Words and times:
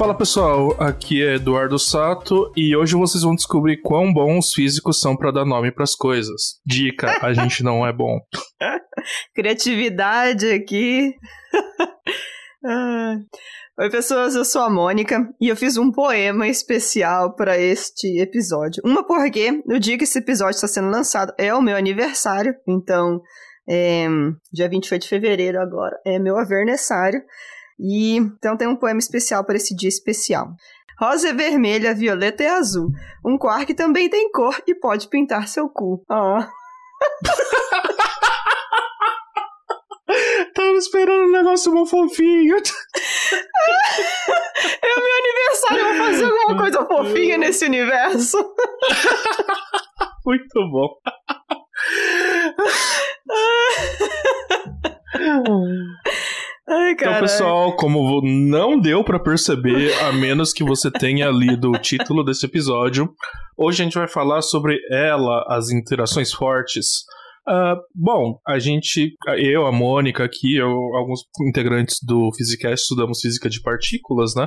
Fala 0.00 0.16
pessoal, 0.16 0.74
aqui 0.80 1.22
é 1.22 1.34
Eduardo 1.34 1.78
Sato 1.78 2.50
e 2.56 2.74
hoje 2.74 2.94
vocês 2.94 3.22
vão 3.22 3.34
descobrir 3.34 3.82
quão 3.82 4.10
bons 4.10 4.46
os 4.46 4.54
físicos 4.54 4.98
são 4.98 5.14
para 5.14 5.30
dar 5.30 5.44
nome 5.44 5.70
para 5.70 5.84
as 5.84 5.94
coisas. 5.94 6.58
Dica: 6.64 7.18
a 7.20 7.30
gente 7.36 7.62
não 7.62 7.86
é 7.86 7.92
bom. 7.92 8.18
Criatividade 9.34 10.50
aqui. 10.52 11.14
Oi, 13.78 13.90
pessoas, 13.90 14.34
eu 14.34 14.44
sou 14.46 14.62
a 14.62 14.70
Mônica 14.70 15.28
e 15.38 15.48
eu 15.48 15.56
fiz 15.56 15.76
um 15.76 15.92
poema 15.92 16.48
especial 16.48 17.36
para 17.36 17.58
este 17.58 18.22
episódio. 18.22 18.82
Uma 18.82 19.06
porque 19.06 19.62
no 19.66 19.78
dia 19.78 19.98
que 19.98 20.04
esse 20.04 20.18
episódio 20.18 20.54
está 20.54 20.66
sendo 20.66 20.88
lançado 20.88 21.34
é 21.36 21.54
o 21.54 21.60
meu 21.60 21.76
aniversário, 21.76 22.54
então, 22.66 23.20
é, 23.68 24.08
dia 24.50 24.66
28 24.66 25.02
de 25.02 25.08
fevereiro 25.08 25.60
agora 25.60 26.00
é 26.06 26.18
meu 26.18 26.38
avernessário. 26.38 27.20
E 27.80 28.16
então 28.16 28.56
tem 28.56 28.68
um 28.68 28.76
poema 28.76 28.98
especial 28.98 29.44
para 29.44 29.56
esse 29.56 29.74
dia 29.74 29.88
especial. 29.88 30.48
Rosa 31.00 31.30
é 31.30 31.32
vermelha, 31.32 31.94
violeta 31.94 32.42
é 32.42 32.48
azul. 32.48 32.90
Um 33.24 33.38
quark 33.38 33.72
também 33.72 34.10
tem 34.10 34.30
cor 34.30 34.54
e 34.66 34.74
pode 34.74 35.08
pintar 35.08 35.48
seu 35.48 35.66
cu. 35.68 36.04
Oh. 36.10 36.38
Tava 40.54 40.76
esperando 40.76 41.28
um 41.28 41.32
negócio 41.32 41.72
bom 41.72 41.86
fofinho. 41.86 42.56
é 44.82 44.94
o 44.94 45.00
meu 45.00 45.16
aniversário, 45.18 45.84
vou 45.86 45.96
fazer 46.06 46.24
alguma 46.24 46.58
coisa 46.58 46.84
fofinha 46.84 47.38
nesse 47.38 47.64
universo. 47.64 48.36
Muito 50.26 50.70
bom. 50.70 50.98
Ai, 56.70 56.92
então, 56.92 57.18
pessoal, 57.18 57.74
como 57.74 58.22
não 58.22 58.78
deu 58.78 59.02
para 59.02 59.18
perceber, 59.18 59.92
a 60.02 60.12
menos 60.12 60.52
que 60.52 60.62
você 60.62 60.88
tenha 60.88 61.28
lido 61.28 61.72
o 61.72 61.78
título 61.78 62.22
desse 62.22 62.46
episódio, 62.46 63.12
hoje 63.58 63.82
a 63.82 63.84
gente 63.84 63.98
vai 63.98 64.06
falar 64.06 64.40
sobre 64.40 64.78
ela, 64.88 65.44
as 65.48 65.70
interações 65.70 66.32
fortes. 66.32 67.02
Uh, 67.48 67.74
bom, 67.92 68.38
a 68.46 68.60
gente, 68.60 69.16
eu, 69.38 69.66
a 69.66 69.72
Mônica 69.72 70.22
aqui, 70.22 70.54
eu, 70.54 70.70
alguns 70.94 71.22
integrantes 71.48 71.98
do 72.06 72.30
Physicast 72.36 72.82
estudamos 72.82 73.20
física 73.20 73.50
de 73.50 73.60
partículas, 73.60 74.36
né? 74.36 74.46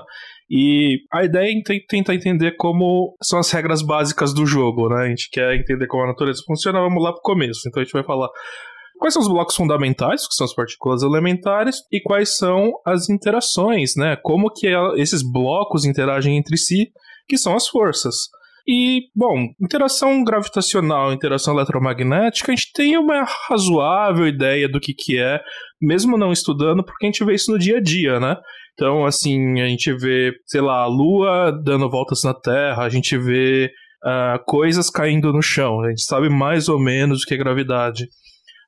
E 0.50 1.00
a 1.12 1.26
ideia 1.26 1.52
é 1.52 1.80
tentar 1.90 2.16
entender 2.16 2.56
como 2.56 3.18
são 3.22 3.40
as 3.40 3.52
regras 3.52 3.82
básicas 3.82 4.34
do 4.34 4.46
jogo, 4.46 4.88
né? 4.88 5.08
A 5.08 5.10
gente 5.10 5.30
quer 5.30 5.56
entender 5.56 5.88
como 5.88 6.04
a 6.04 6.08
natureza 6.08 6.42
funciona, 6.48 6.80
vamos 6.80 7.04
lá 7.04 7.12
pro 7.12 7.22
começo. 7.22 7.68
Então 7.68 7.82
a 7.82 7.84
gente 7.84 7.92
vai 7.94 8.04
falar 8.04 8.30
quais 9.04 9.16
são 9.16 9.22
os 9.22 9.28
blocos 9.28 9.56
fundamentais, 9.58 10.26
que 10.26 10.34
são 10.34 10.46
as 10.46 10.56
partículas 10.56 11.04
elementares, 11.04 11.82
e 11.92 12.00
quais 12.00 12.38
são 12.38 12.72
as 12.86 13.10
interações, 13.10 13.98
né? 13.98 14.16
Como 14.24 14.50
que 14.50 14.66
esses 14.96 15.22
blocos 15.22 15.84
interagem 15.84 16.38
entre 16.38 16.56
si, 16.56 16.90
que 17.28 17.38
são 17.38 17.54
as 17.54 17.68
forças. 17.68 18.16
E, 18.66 19.02
bom, 19.14 19.50
interação 19.62 20.24
gravitacional, 20.24 21.12
interação 21.12 21.54
eletromagnética, 21.54 22.54
a 22.54 22.56
gente 22.56 22.72
tem 22.72 22.98
uma 22.98 23.26
razoável 23.50 24.26
ideia 24.26 24.70
do 24.70 24.80
que, 24.80 24.94
que 24.94 25.20
é, 25.20 25.42
mesmo 25.82 26.18
não 26.18 26.32
estudando, 26.32 26.82
porque 26.82 27.06
a 27.06 27.10
gente 27.10 27.26
vê 27.26 27.34
isso 27.34 27.52
no 27.52 27.60
dia 27.60 27.80
a 27.80 27.82
dia, 27.82 28.22
né? 28.22 28.38
Então, 28.74 29.06
assim, 29.06 29.60
a 29.60 29.68
gente 29.68 29.92
vê, 29.98 30.32
sei 30.46 30.62
lá, 30.62 30.84
a 30.84 30.88
Lua 30.88 31.52
dando 31.62 31.90
voltas 31.90 32.24
na 32.24 32.34
Terra, 32.34 32.84
a 32.84 32.90
gente 32.90 33.18
vê 33.18 33.70
uh, 34.06 34.42
coisas 34.46 34.90
caindo 34.90 35.34
no 35.34 35.42
chão, 35.42 35.82
a 35.82 35.90
gente 35.90 36.06
sabe 36.06 36.30
mais 36.30 36.70
ou 36.70 36.80
menos 36.80 37.24
o 37.24 37.26
que 37.26 37.34
é 37.34 37.38
gravidade. 37.38 38.08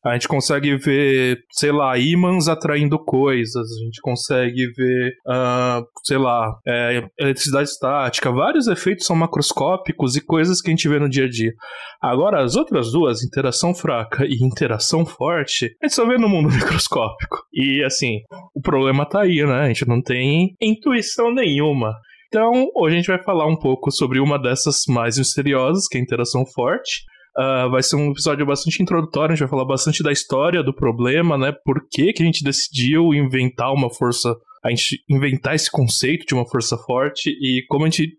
A 0.06 0.14
gente 0.14 0.28
consegue 0.28 0.78
ver, 0.78 1.40
sei 1.52 1.72
lá, 1.72 1.98
ímãs 1.98 2.48
atraindo 2.48 3.00
coisas, 3.00 3.72
a 3.72 3.84
gente 3.84 4.00
consegue 4.02 4.68
ver, 4.78 5.14
uh, 5.28 5.84
sei 6.04 6.18
lá, 6.18 6.56
é, 6.68 7.04
eletricidade 7.20 7.70
estática, 7.70 8.32
vários 8.32 8.68
efeitos 8.68 9.08
são 9.08 9.16
macroscópicos 9.16 10.16
e 10.16 10.22
coisas 10.22 10.62
que 10.62 10.70
a 10.70 10.72
gente 10.72 10.88
vê 10.88 11.00
no 11.00 11.10
dia 11.10 11.26
a 11.26 11.30
dia. 11.30 11.54
Agora, 12.00 12.44
as 12.44 12.56
outras 12.56 12.92
duas, 12.92 13.24
interação 13.24 13.74
fraca 13.74 14.26
e 14.26 14.46
interação 14.46 15.06
forte, 15.06 15.76
a 15.82 15.88
gente 15.88 15.96
só 15.96 16.06
vê 16.06 16.20
no 16.20 16.30
mundo 16.30 16.50
microscópico. 16.54 17.44
E 17.52 17.84
assim, 17.84 18.20
o 18.54 18.62
problema 18.62 19.08
tá 19.08 19.22
aí, 19.22 19.44
né? 19.44 19.62
A 19.62 19.68
gente 19.68 19.88
não 19.88 20.02
tem 20.02 20.56
intuição 20.62 21.34
nenhuma. 21.34 21.96
Então, 22.28 22.70
hoje 22.76 22.96
a 22.96 22.98
gente 22.98 23.08
vai 23.08 23.24
falar 23.24 23.48
um 23.48 23.56
pouco 23.56 23.90
sobre 23.92 24.20
uma 24.20 24.38
dessas 24.38 24.84
mais 24.88 25.18
misteriosas, 25.18 25.88
que 25.88 25.98
é 25.98 26.02
a 26.02 26.04
interação 26.04 26.46
forte. 26.46 27.06
Uh, 27.38 27.70
vai 27.70 27.84
ser 27.84 27.98
um 27.98 28.12
episódio 28.12 28.46
bastante 28.46 28.82
introdutório, 28.82 29.34
a 29.34 29.36
gente 29.36 29.42
vai 29.42 29.50
falar 29.50 29.66
bastante 29.66 30.02
da 30.02 30.12
história 30.12 30.64
do 30.64 30.74
problema, 30.74 31.38
né? 31.38 31.54
Por 31.66 31.86
que, 31.92 32.14
que 32.14 32.24
a 32.24 32.26
gente 32.26 32.44
decidiu 32.44 33.14
inventar 33.14 33.74
uma 33.74 33.90
força, 33.90 34.34
a 34.64 34.70
gente 34.70 35.04
inventar 35.10 35.54
esse 35.54 35.70
conceito 35.70 36.26
de 36.26 36.34
uma 36.34 36.48
força 36.48 36.78
forte 36.78 37.30
e 37.30 37.66
como 37.68 37.86
a 37.86 37.90
gente 37.90 38.18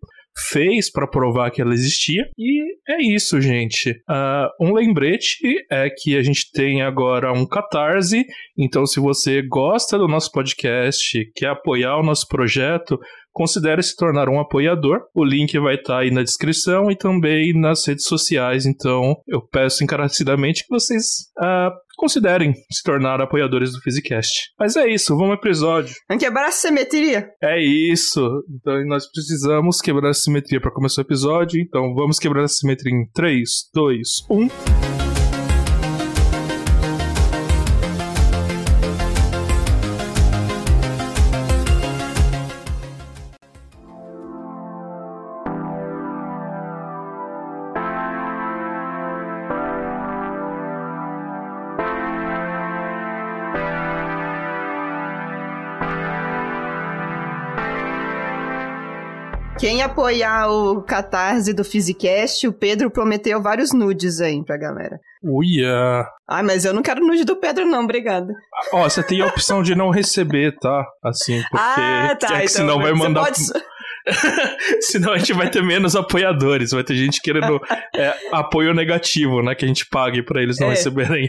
fez 0.50 0.90
para 0.90 1.06
provar 1.06 1.50
que 1.50 1.62
ela 1.62 1.72
existia. 1.72 2.28
E 2.38 2.62
é 2.88 3.02
isso, 3.02 3.40
gente. 3.40 3.90
Uh, 3.90 4.48
um 4.60 4.74
lembrete 4.74 5.38
é 5.70 5.88
que 5.88 6.16
a 6.16 6.22
gente 6.22 6.50
tem 6.52 6.82
agora 6.82 7.32
um 7.32 7.46
Catarse. 7.46 8.24
Então, 8.56 8.84
se 8.84 9.00
você 9.00 9.42
gosta 9.42 9.98
do 9.98 10.06
nosso 10.06 10.30
podcast, 10.30 11.30
quer 11.34 11.48
apoiar 11.48 11.96
o 11.96 12.02
nosso 12.02 12.28
projeto, 12.28 12.98
considere 13.36 13.82
se 13.82 13.94
tornar 13.94 14.30
um 14.30 14.40
apoiador. 14.40 15.02
O 15.14 15.22
link 15.22 15.56
vai 15.58 15.74
estar 15.74 15.96
tá 15.96 16.00
aí 16.00 16.10
na 16.10 16.22
descrição 16.22 16.90
e 16.90 16.96
também 16.96 17.52
nas 17.52 17.86
redes 17.86 18.06
sociais. 18.06 18.64
Então, 18.64 19.14
eu 19.28 19.42
peço 19.42 19.84
encarecidamente 19.84 20.62
que 20.62 20.70
vocês 20.70 21.04
uh, 21.38 21.70
considerem 21.98 22.54
se 22.72 22.82
tornar 22.82 23.20
apoiadores 23.20 23.72
do 23.72 23.80
Physicast. 23.82 24.52
Mas 24.58 24.74
é 24.74 24.88
isso, 24.88 25.14
vamos 25.14 25.32
ao 25.32 25.34
episódio. 25.34 25.94
Vamos 26.08 26.24
quebrar 26.24 26.46
a 26.46 26.50
simetria. 26.50 27.28
É 27.42 27.62
isso. 27.62 28.42
Então, 28.48 28.86
nós 28.86 29.06
precisamos 29.06 29.82
quebrar 29.82 30.08
a 30.08 30.14
simetria 30.14 30.60
para 30.60 30.70
começar 30.72 31.02
o 31.02 31.04
episódio. 31.04 31.60
Então, 31.60 31.94
vamos 31.94 32.18
quebrar 32.18 32.44
a 32.44 32.48
simetria 32.48 32.94
em 32.94 33.06
3, 33.12 33.50
2, 33.74 34.08
1. 34.30 34.95
Apoiar 59.96 60.48
o 60.50 60.82
catarse 60.82 61.54
do 61.54 61.64
Physicast, 61.64 62.46
o 62.46 62.52
Pedro 62.52 62.90
prometeu 62.90 63.40
vários 63.40 63.72
nudes 63.72 64.20
aí 64.20 64.44
pra 64.44 64.58
galera. 64.58 65.00
Uia! 65.24 66.06
Ah, 66.28 66.42
mas 66.42 66.66
eu 66.66 66.74
não 66.74 66.82
quero 66.82 67.04
nude 67.04 67.24
do 67.24 67.36
Pedro, 67.36 67.64
não, 67.64 67.84
obrigada. 67.84 68.32
Ó, 68.72 68.82
você 68.82 69.02
tem 69.02 69.22
a 69.22 69.26
opção 69.26 69.62
de 69.62 69.74
não 69.74 69.88
receber, 69.88 70.54
tá? 70.60 70.86
Assim, 71.02 71.40
porque. 71.50 71.56
Ah, 71.58 72.14
tá. 72.20 72.34
É 72.34 72.44
então, 72.44 72.48
senão 72.48 72.78
vai 72.78 72.92
mandar. 72.92 73.24
Pode... 73.24 73.38
Senão 74.82 75.12
a 75.12 75.18
gente 75.18 75.32
vai 75.32 75.50
ter 75.50 75.64
menos 75.64 75.96
apoiadores, 75.96 76.70
vai 76.70 76.84
ter 76.84 76.94
gente 76.94 77.20
querendo 77.20 77.60
é, 77.92 78.14
apoio 78.30 78.72
negativo, 78.72 79.42
né? 79.42 79.52
Que 79.56 79.64
a 79.64 79.68
gente 79.68 79.84
pague 79.88 80.22
para 80.22 80.40
eles 80.40 80.60
não 80.60 80.68
é. 80.68 80.70
receberem. 80.70 81.28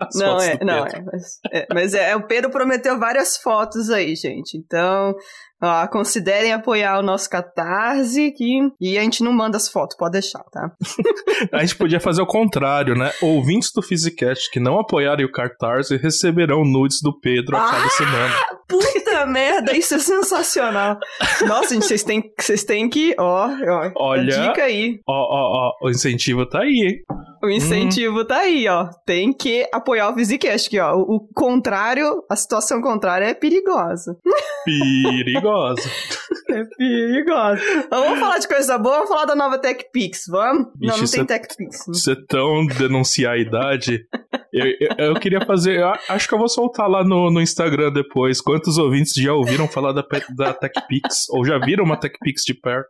As 0.00 0.14
não, 0.16 0.40
é, 0.40 0.58
não, 0.64 0.86
é 0.86 1.02
mas, 1.02 1.40
é. 1.52 1.66
mas 1.72 1.94
é, 1.94 2.16
o 2.16 2.26
Pedro 2.26 2.50
prometeu 2.50 2.98
várias 2.98 3.36
fotos 3.36 3.88
aí, 3.90 4.16
gente. 4.16 4.56
Então, 4.56 5.14
Ó, 5.60 5.86
considerem 5.88 6.52
apoiar 6.52 6.98
o 6.98 7.02
nosso 7.02 7.28
Catarse 7.28 8.30
que... 8.30 8.70
e 8.80 8.96
a 8.96 9.02
gente 9.02 9.24
não 9.24 9.32
manda 9.32 9.56
as 9.56 9.68
fotos, 9.68 9.96
pode 9.96 10.12
deixar, 10.12 10.44
tá? 10.44 10.70
a 11.52 11.60
gente 11.60 11.76
podia 11.76 11.98
fazer 11.98 12.22
o 12.22 12.26
contrário, 12.26 12.94
né? 12.94 13.10
Ouvintes 13.20 13.72
do 13.74 13.82
Physicast 13.82 14.50
que 14.50 14.60
não 14.60 14.78
apoiarem 14.78 15.26
o 15.26 15.32
Catarse 15.32 15.96
receberão 15.96 16.62
nudes 16.64 16.98
do 17.02 17.18
Pedro 17.18 17.56
a 17.56 17.70
cada 17.70 17.86
ah, 17.86 17.90
semana. 17.90 18.34
Puta 18.68 19.24
merda, 19.26 19.76
isso 19.76 19.94
é 19.94 19.98
sensacional. 19.98 20.98
Nossa, 21.46 21.74
gente, 21.74 21.86
vocês 21.86 22.02
têm, 22.02 22.32
vocês 22.38 22.64
têm 22.64 22.88
que, 22.88 23.14
ó, 23.18 23.48
ó, 23.48 23.90
Olha, 23.96 24.48
dica 24.48 24.64
aí. 24.64 25.00
Ó, 25.08 25.12
ó, 25.12 25.70
ó, 25.82 25.86
o 25.86 25.90
incentivo 25.90 26.44
tá 26.46 26.60
aí, 26.60 26.68
hein? 26.68 27.18
O 27.42 27.48
incentivo 27.48 28.20
hum. 28.20 28.26
tá 28.26 28.38
aí, 28.38 28.68
ó. 28.68 28.88
Tem 29.06 29.32
que 29.32 29.66
apoiar 29.72 30.10
o 30.10 30.14
Physicast 30.14 30.66
aqui, 30.66 30.78
ó. 30.80 30.96
O, 30.96 31.16
o 31.16 31.20
contrário, 31.32 32.24
a 32.28 32.34
situação 32.34 32.82
contrária 32.82 33.26
é 33.26 33.34
perigosa. 33.34 34.16
Perigosa. 34.64 35.88
é 36.50 36.64
perigosa. 36.76 37.62
Vamos 37.90 38.18
falar 38.18 38.38
de 38.38 38.48
coisa 38.48 38.76
boa, 38.76 38.96
vamos 38.96 39.08
falar 39.08 39.24
da 39.24 39.36
nova 39.36 39.58
TechPix, 39.58 40.24
vamos? 40.28 40.66
Ixi, 40.82 40.86
não, 40.86 40.98
não 40.98 41.06
tem 41.06 41.24
TechPix. 41.24 41.86
Você 41.86 42.16
tão 42.26 42.66
denunciar 42.66 43.34
a 43.34 43.38
idade 43.38 44.04
Eu, 44.52 44.66
eu, 44.66 45.06
eu, 45.06 45.14
queria 45.14 45.44
fazer. 45.44 45.80
Eu 45.80 45.92
acho 46.08 46.28
que 46.28 46.34
eu 46.34 46.38
vou 46.38 46.48
soltar 46.48 46.88
lá 46.88 47.04
no, 47.04 47.30
no 47.30 47.40
Instagram 47.40 47.92
depois. 47.92 48.40
Quantos 48.40 48.78
ouvintes 48.78 49.12
já 49.14 49.32
ouviram 49.32 49.68
falar 49.68 49.92
da, 49.92 50.04
da 50.36 50.52
TechPix? 50.54 51.28
ou 51.30 51.44
já 51.44 51.58
viram 51.58 51.84
uma 51.84 51.96
TechPix 51.96 52.42
de 52.44 52.54
perto? 52.54 52.88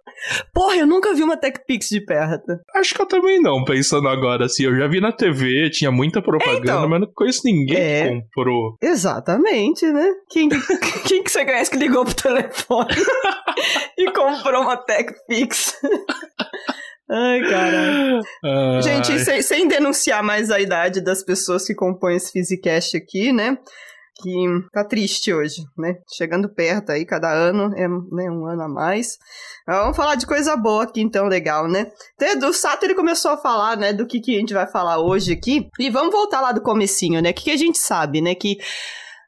Porra, 0.53 0.77
eu 0.77 0.87
nunca 0.87 1.15
vi 1.15 1.23
uma 1.23 1.37
TechPix 1.37 1.89
de 1.89 2.01
perto. 2.01 2.59
Acho 2.75 2.95
que 2.95 3.03
eu 3.03 3.07
também 3.07 3.41
não, 3.41 3.65
pensando 3.65 4.09
agora 4.09 4.47
assim. 4.47 4.65
Eu 4.65 4.77
já 4.77 4.87
vi 4.87 5.01
na 5.01 5.13
TV, 5.13 5.71
tinha 5.71 5.91
muita 5.91 6.23
propaganda, 6.23 6.63
então, 6.63 6.89
mas 6.89 7.01
não 7.01 7.09
conheço 7.15 7.43
ninguém 7.45 7.77
é, 7.77 8.03
que 8.03 8.15
comprou. 8.15 8.77
Exatamente, 8.83 9.87
né? 9.87 10.09
Quem, 10.31 10.49
quem 11.07 11.23
que 11.23 11.31
você 11.31 11.45
conhece 11.45 11.71
que 11.71 11.77
ligou 11.77 12.05
pro 12.05 12.15
telefone 12.15 12.95
e 13.99 14.11
comprou 14.11 14.63
uma 14.63 14.77
TechPix? 14.77 15.77
Ai, 17.11 17.41
cara. 17.41 18.21
Gente, 18.83 19.19
sem, 19.21 19.41
sem, 19.41 19.69
denunciar 19.69 20.23
mais 20.23 20.51
a 20.51 20.61
idade 20.61 21.01
das 21.01 21.23
pessoas 21.23 21.67
que 21.67 21.75
compõem 21.75 22.17
esse 22.17 22.31
Physicast 22.31 22.97
aqui, 22.97 23.33
né? 23.33 23.57
Que 24.21 24.47
tá 24.73 24.85
triste 24.85 25.33
hoje, 25.33 25.63
né? 25.77 25.97
Chegando 26.13 26.49
perto 26.49 26.91
aí, 26.91 27.07
cada 27.07 27.33
ano 27.33 27.73
é 27.77 27.89
né, 27.89 28.31
um 28.31 28.47
ano 28.47 28.63
a 28.63 28.69
mais. 28.69 29.17
Vamos 29.67 29.97
falar 29.97 30.17
de 30.17 30.27
coisa 30.27 30.57
boa 30.57 30.83
aqui, 30.83 31.01
então, 31.01 31.27
legal, 31.27 31.69
né? 31.69 31.87
Então, 32.21 32.51
o 32.51 32.53
Sato, 32.53 32.85
ele 32.85 32.95
começou 32.95 33.31
a 33.31 33.37
falar, 33.39 33.77
né, 33.77 33.93
do 33.93 34.07
que, 34.07 34.21
que 34.21 34.37
a 34.37 34.41
gente 34.41 34.53
vai 34.53 34.67
falar 34.67 34.99
hoje 34.99 35.33
aqui. 35.33 35.69
E 35.79 35.89
vamos 35.89 36.13
voltar 36.13 36.41
lá 36.41 36.53
do 36.53 36.61
comecinho, 36.61 37.23
né? 37.23 37.31
O 37.31 37.35
que, 37.35 37.45
que 37.45 37.51
a 37.53 37.57
gente 37.57 37.79
sabe, 37.79 38.21
né? 38.21 38.35
Que 38.35 38.59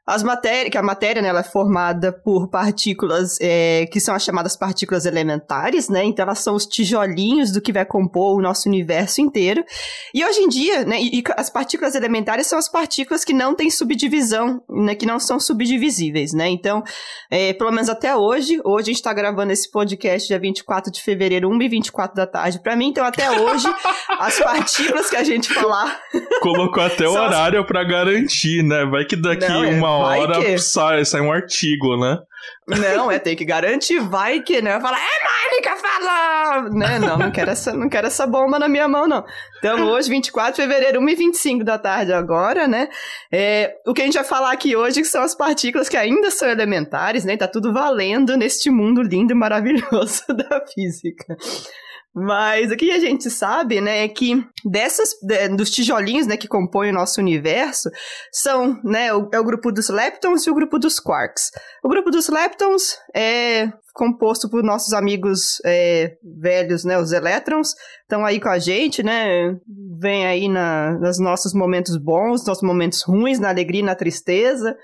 as 0.05 0.23
matérias, 0.23 0.71
que 0.71 0.77
a 0.77 0.81
matéria 0.81 1.21
né, 1.21 1.27
ela 1.27 1.41
é 1.41 1.43
formada 1.43 2.11
por 2.11 2.49
partículas 2.49 3.37
é, 3.39 3.85
que 3.91 3.99
são 3.99 4.15
as 4.15 4.23
chamadas 4.23 4.57
partículas 4.57 5.05
elementares, 5.05 5.89
né? 5.89 6.03
Então 6.03 6.23
elas 6.23 6.39
são 6.39 6.55
os 6.55 6.65
tijolinhos 6.65 7.51
do 7.51 7.61
que 7.61 7.71
vai 7.71 7.85
compor 7.85 8.37
o 8.37 8.41
nosso 8.41 8.67
universo 8.67 9.21
inteiro. 9.21 9.63
E 10.13 10.25
hoje 10.25 10.41
em 10.41 10.49
dia, 10.49 10.83
né, 10.85 10.99
e, 10.99 11.19
e 11.19 11.23
as 11.37 11.51
partículas 11.51 11.93
elementares 11.93 12.47
são 12.47 12.57
as 12.57 12.67
partículas 12.67 13.23
que 13.23 13.31
não 13.31 13.53
têm 13.53 13.69
subdivisão, 13.69 14.61
né, 14.69 14.95
que 14.95 15.05
não 15.05 15.19
são 15.19 15.39
subdivisíveis, 15.39 16.33
né? 16.33 16.49
Então, 16.49 16.83
é, 17.29 17.53
pelo 17.53 17.71
menos 17.71 17.87
até 17.87 18.15
hoje, 18.15 18.59
hoje 18.65 18.81
a 18.81 18.91
gente 18.91 18.95
está 18.95 19.13
gravando 19.13 19.53
esse 19.53 19.69
podcast 19.69 20.27
dia 20.27 20.39
24 20.39 20.91
de 20.91 21.01
fevereiro, 21.01 21.47
1 21.47 21.61
e 21.61 21.69
24 21.69 22.15
da 22.15 22.25
tarde 22.25 22.59
para 22.59 22.75
mim, 22.75 22.87
então 22.87 23.05
até 23.05 23.29
hoje 23.29 23.67
as 24.19 24.39
partículas 24.39 25.11
que 25.11 25.15
a 25.15 25.23
gente 25.23 25.53
falar 25.53 25.99
colocou 26.41 26.83
até 26.83 27.07
o 27.07 27.11
horário 27.11 27.61
as... 27.61 27.67
para 27.67 27.83
garantir, 27.83 28.63
né? 28.63 28.83
Vai 28.85 29.05
que 29.05 29.15
daqui 29.15 29.47
não, 29.47 29.63
é... 29.63 29.69
uma 29.69 29.90
hora 29.97 30.57
sai, 30.57 31.05
sai 31.05 31.21
um 31.21 31.31
artigo, 31.31 31.97
né? 31.97 32.19
Não, 32.67 33.11
é 33.11 33.19
tem 33.19 33.35
que 33.35 33.45
garantir, 33.45 33.99
vai 33.99 34.41
que, 34.41 34.61
né? 34.61 34.79
Falar, 34.79 34.97
é 34.97 35.41
Mônica 35.51 35.75
fala! 35.75 36.69
Né? 36.69 36.99
Não, 36.99 37.17
não 37.17 37.31
quero, 37.31 37.51
essa, 37.51 37.73
não 37.73 37.89
quero 37.89 38.07
essa 38.07 38.25
bomba 38.25 38.57
na 38.57 38.67
minha 38.67 38.87
mão, 38.87 39.07
não. 39.07 39.25
Então, 39.57 39.87
hoje, 39.87 40.09
24 40.09 40.53
de 40.53 40.61
fevereiro, 40.61 41.01
1h25 41.01 41.63
da 41.63 41.77
tarde 41.77 42.13
agora, 42.13 42.67
né? 42.67 42.87
É, 43.31 43.75
o 43.85 43.93
que 43.93 44.01
a 44.01 44.05
gente 44.05 44.15
vai 44.15 44.23
falar 44.23 44.51
aqui 44.51 44.75
hoje 44.75 45.03
são 45.03 45.21
as 45.21 45.35
partículas 45.35 45.89
que 45.89 45.97
ainda 45.97 46.31
são 46.31 46.49
elementares, 46.49 47.25
né? 47.25 47.35
Tá 47.35 47.47
tudo 47.47 47.73
valendo 47.73 48.37
neste 48.37 48.69
mundo 48.69 49.01
lindo 49.01 49.33
e 49.33 49.35
maravilhoso 49.35 50.23
da 50.33 50.65
física. 50.65 51.35
Mas 52.13 52.69
o 52.69 52.75
que 52.75 52.91
a 52.91 52.99
gente 52.99 53.29
sabe, 53.29 53.79
né, 53.79 54.03
é 54.03 54.07
que 54.09 54.43
dessas, 54.65 55.11
de, 55.21 55.47
dos 55.49 55.71
tijolinhos, 55.71 56.27
né, 56.27 56.35
que 56.35 56.47
compõem 56.47 56.89
o 56.89 56.93
nosso 56.93 57.21
universo, 57.21 57.89
são, 58.33 58.77
né, 58.83 59.13
o, 59.13 59.29
é 59.31 59.39
o 59.39 59.43
grupo 59.43 59.71
dos 59.71 59.87
leptons 59.87 60.45
e 60.45 60.51
o 60.51 60.53
grupo 60.53 60.77
dos 60.77 60.99
quarks. 60.99 61.51
O 61.81 61.87
grupo 61.87 62.11
dos 62.11 62.27
leptons 62.27 62.97
é 63.15 63.71
composto 63.93 64.49
por 64.49 64.61
nossos 64.61 64.93
amigos 64.93 65.61
é, 65.65 66.17
velhos, 66.37 66.83
né, 66.83 66.97
os 66.97 67.13
elétrons, 67.13 67.69
estão 68.01 68.25
aí 68.25 68.41
com 68.41 68.49
a 68.49 68.59
gente, 68.59 69.01
né, 69.01 69.55
vem 69.97 70.25
aí 70.25 70.49
na, 70.49 70.97
nos 70.99 71.17
nossos 71.17 71.53
momentos 71.53 71.95
bons, 71.95 72.45
nossos 72.45 72.63
momentos 72.63 73.03
ruins, 73.03 73.39
na 73.39 73.49
alegria 73.49 73.81
e 73.81 73.85
na 73.85 73.95
tristeza, 73.95 74.75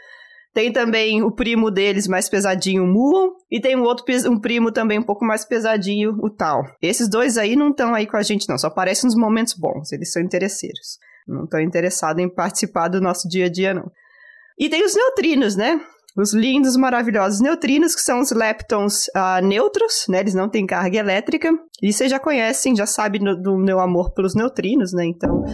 tem 0.58 0.72
também 0.72 1.22
o 1.22 1.30
primo 1.30 1.70
deles 1.70 2.08
mais 2.08 2.28
pesadinho, 2.28 2.84
o 2.84 2.88
Muon, 2.88 3.30
e 3.52 3.62
tem 3.62 3.78
um 3.78 3.84
outro 3.84 4.04
um 4.28 4.40
primo 4.40 4.72
também 4.72 4.98
um 4.98 5.04
pouco 5.04 5.24
mais 5.24 5.46
pesadinho, 5.46 6.18
o 6.20 6.32
Tal. 6.32 6.64
Esses 6.82 7.08
dois 7.08 7.38
aí 7.38 7.56
não 7.56 7.70
estão 7.70 7.94
aí 7.94 8.08
com 8.08 8.18
a 8.18 8.24
gente 8.24 8.50
não, 8.50 8.58
só 8.58 8.66
aparecem 8.66 9.06
nos 9.06 9.16
momentos 9.16 9.54
bons, 9.54 9.92
eles 9.92 10.12
são 10.12 10.20
interesseiros. 10.20 10.98
Não 11.28 11.44
estão 11.44 11.62
interessados 11.62 12.24
em 12.24 12.28
participar 12.28 12.88
do 12.88 13.00
nosso 13.00 13.30
dia 13.30 13.46
a 13.46 13.50
dia 13.50 13.72
não. 13.72 13.92
E 14.58 14.68
tem 14.68 14.84
os 14.84 14.96
neutrinos, 14.96 15.56
né? 15.56 15.80
Os 16.18 16.34
lindos, 16.34 16.76
maravilhosos 16.76 17.40
neutrinos, 17.40 17.94
que 17.94 18.02
são 18.02 18.20
os 18.20 18.32
leptons 18.32 19.06
uh, 19.10 19.46
neutros, 19.46 20.08
né? 20.10 20.22
Eles 20.22 20.34
não 20.34 20.50
têm 20.50 20.66
carga 20.66 20.98
elétrica. 20.98 21.52
E 21.84 21.94
vocês 21.94 22.10
já 22.10 22.18
conhecem, 22.18 22.76
já 22.76 22.88
sabem 22.88 23.24
do, 23.24 23.40
do, 23.40 23.58
meu 23.58 23.80
amor 23.80 24.10
pelos 24.10 24.34
neutrinos, 24.34 24.92
né? 24.92 25.06
Então, 25.06 25.46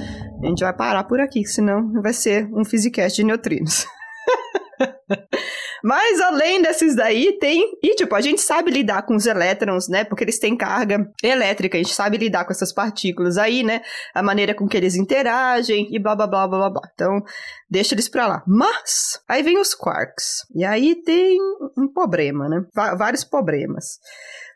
a 0.41 0.47
gente 0.47 0.63
vai 0.63 0.71
parar 0.71 1.03
por 1.03 1.19
aqui, 1.19 1.43
senão 1.43 1.91
vai 2.01 2.13
ser 2.13 2.47
um 2.53 2.63
Physicast 2.63 3.17
de 3.17 3.25
neutrinos. 3.25 3.85
Mas 5.83 6.21
além 6.21 6.61
desses 6.61 6.95
daí, 6.95 7.37
tem. 7.39 7.77
E, 7.83 7.95
tipo, 7.95 8.15
a 8.15 8.21
gente 8.21 8.41
sabe 8.41 8.71
lidar 8.71 9.05
com 9.05 9.15
os 9.15 9.25
elétrons, 9.25 9.89
né? 9.89 10.05
Porque 10.05 10.23
eles 10.23 10.39
têm 10.39 10.55
carga 10.55 11.05
elétrica, 11.21 11.77
a 11.77 11.81
gente 11.83 11.93
sabe 11.93 12.17
lidar 12.17 12.45
com 12.45 12.53
essas 12.53 12.73
partículas 12.73 13.37
aí, 13.37 13.63
né? 13.63 13.81
A 14.13 14.23
maneira 14.23 14.53
com 14.53 14.67
que 14.67 14.77
eles 14.77 14.95
interagem 14.95 15.87
e 15.91 15.99
blá 15.99 16.15
blá 16.15 16.25
blá 16.25 16.47
blá 16.47 16.69
blá. 16.69 16.81
Então, 16.93 17.21
deixa 17.69 17.95
eles 17.95 18.07
pra 18.07 18.27
lá. 18.27 18.43
Mas, 18.47 19.19
aí 19.27 19.43
vem 19.43 19.59
os 19.59 19.75
quarks. 19.75 20.45
E 20.55 20.63
aí 20.63 20.95
tem 21.03 21.37
um 21.77 21.91
problema, 21.93 22.47
né? 22.47 22.61
V 22.73 22.95
vários 22.95 23.25
problemas. 23.25 23.99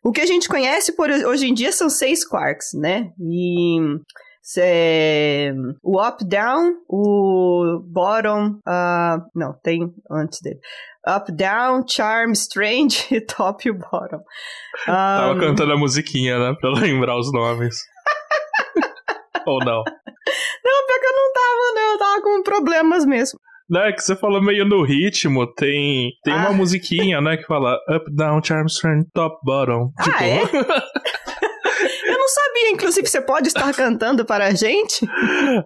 O 0.04 0.12
que 0.12 0.22
a 0.22 0.26
gente 0.26 0.48
conhece 0.48 0.96
por 0.96 1.10
hoje 1.10 1.48
em 1.48 1.54
dia 1.54 1.74
são 1.74 1.90
seis 1.90 2.26
quarks, 2.26 2.70
né? 2.74 3.12
E 3.20 3.80
é, 4.58 5.52
o 5.84 6.02
up-down, 6.02 6.76
o 6.88 7.82
bottom, 7.84 8.60
uh, 8.68 9.22
não, 9.36 9.54
tem 9.62 9.92
antes 10.10 10.40
dele. 10.42 10.60
Up-down, 11.06 11.84
charm, 11.88 12.32
strange 12.32 13.08
e 13.14 13.20
top 13.26 13.68
e 13.68 13.74
bottom. 13.74 14.18
Um, 14.88 14.92
Tava 14.92 15.40
cantando 15.40 15.74
a 15.74 15.78
musiquinha, 15.78 16.38
né? 16.40 16.56
Pra 16.60 16.70
lembrar 16.70 17.18
os 17.18 17.32
nomes. 17.34 17.78
Ou 19.46 19.60
não? 19.60 19.84
Não, 19.84 20.86
pior 20.86 21.00
que 21.00 21.08
eu 21.08 21.16
não 21.16 21.34
tava, 21.34 21.74
né? 21.76 21.94
Eu 21.94 21.98
tava 21.98 22.22
com 22.22 22.44
problemas 22.44 23.06
mesmo. 23.06 23.40
Não, 23.70 23.82
é 23.82 23.92
que 23.92 24.02
você 24.02 24.16
falou 24.16 24.42
meio 24.42 24.66
no 24.66 24.82
ritmo, 24.82 25.46
tem, 25.54 26.14
tem 26.24 26.34
ah. 26.34 26.38
uma 26.38 26.54
musiquinha, 26.54 27.20
né, 27.20 27.36
que 27.36 27.44
fala 27.44 27.78
up, 27.90 28.10
down, 28.16 28.42
charm, 28.42 28.66
strange, 28.68 29.06
top, 29.14 29.38
bottom. 29.44 29.92
Ah, 29.98 30.04
tipo... 30.04 30.24
é? 30.24 30.42
não 32.18 32.28
sabia, 32.28 32.70
inclusive, 32.72 33.08
você 33.08 33.22
pode 33.22 33.48
estar 33.48 33.74
cantando 33.74 34.26
para 34.26 34.48
a 34.48 34.54
gente? 34.54 35.08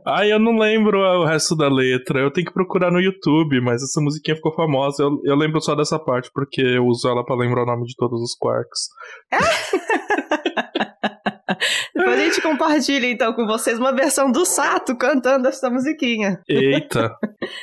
Ai, 0.05 0.31
eu 0.31 0.39
não 0.39 0.57
lembro 0.57 0.99
o 0.99 1.25
resto 1.25 1.55
da 1.55 1.67
letra. 1.69 2.19
Eu 2.19 2.31
tenho 2.31 2.47
que 2.47 2.53
procurar 2.53 2.91
no 2.91 2.99
YouTube, 2.99 3.61
mas 3.61 3.83
essa 3.83 4.01
musiquinha 4.01 4.35
ficou 4.35 4.53
famosa. 4.53 5.03
Eu, 5.03 5.19
eu 5.23 5.35
lembro 5.35 5.61
só 5.61 5.75
dessa 5.75 5.99
parte, 5.99 6.29
porque 6.33 6.61
eu 6.61 6.85
uso 6.85 7.07
ela 7.07 7.23
para 7.23 7.35
lembrar 7.35 7.63
o 7.63 7.65
nome 7.65 7.85
de 7.85 7.95
todos 7.95 8.21
os 8.21 8.35
quarks. 8.35 8.89
Depois 11.95 12.19
a 12.19 12.23
gente 12.23 12.41
compartilha 12.41 13.07
então 13.07 13.33
com 13.33 13.45
vocês 13.45 13.77
uma 13.79 13.93
versão 13.93 14.31
do 14.31 14.45
Sato 14.45 14.95
cantando 14.95 15.47
essa 15.47 15.69
musiquinha. 15.69 16.39
Eita, 16.47 17.09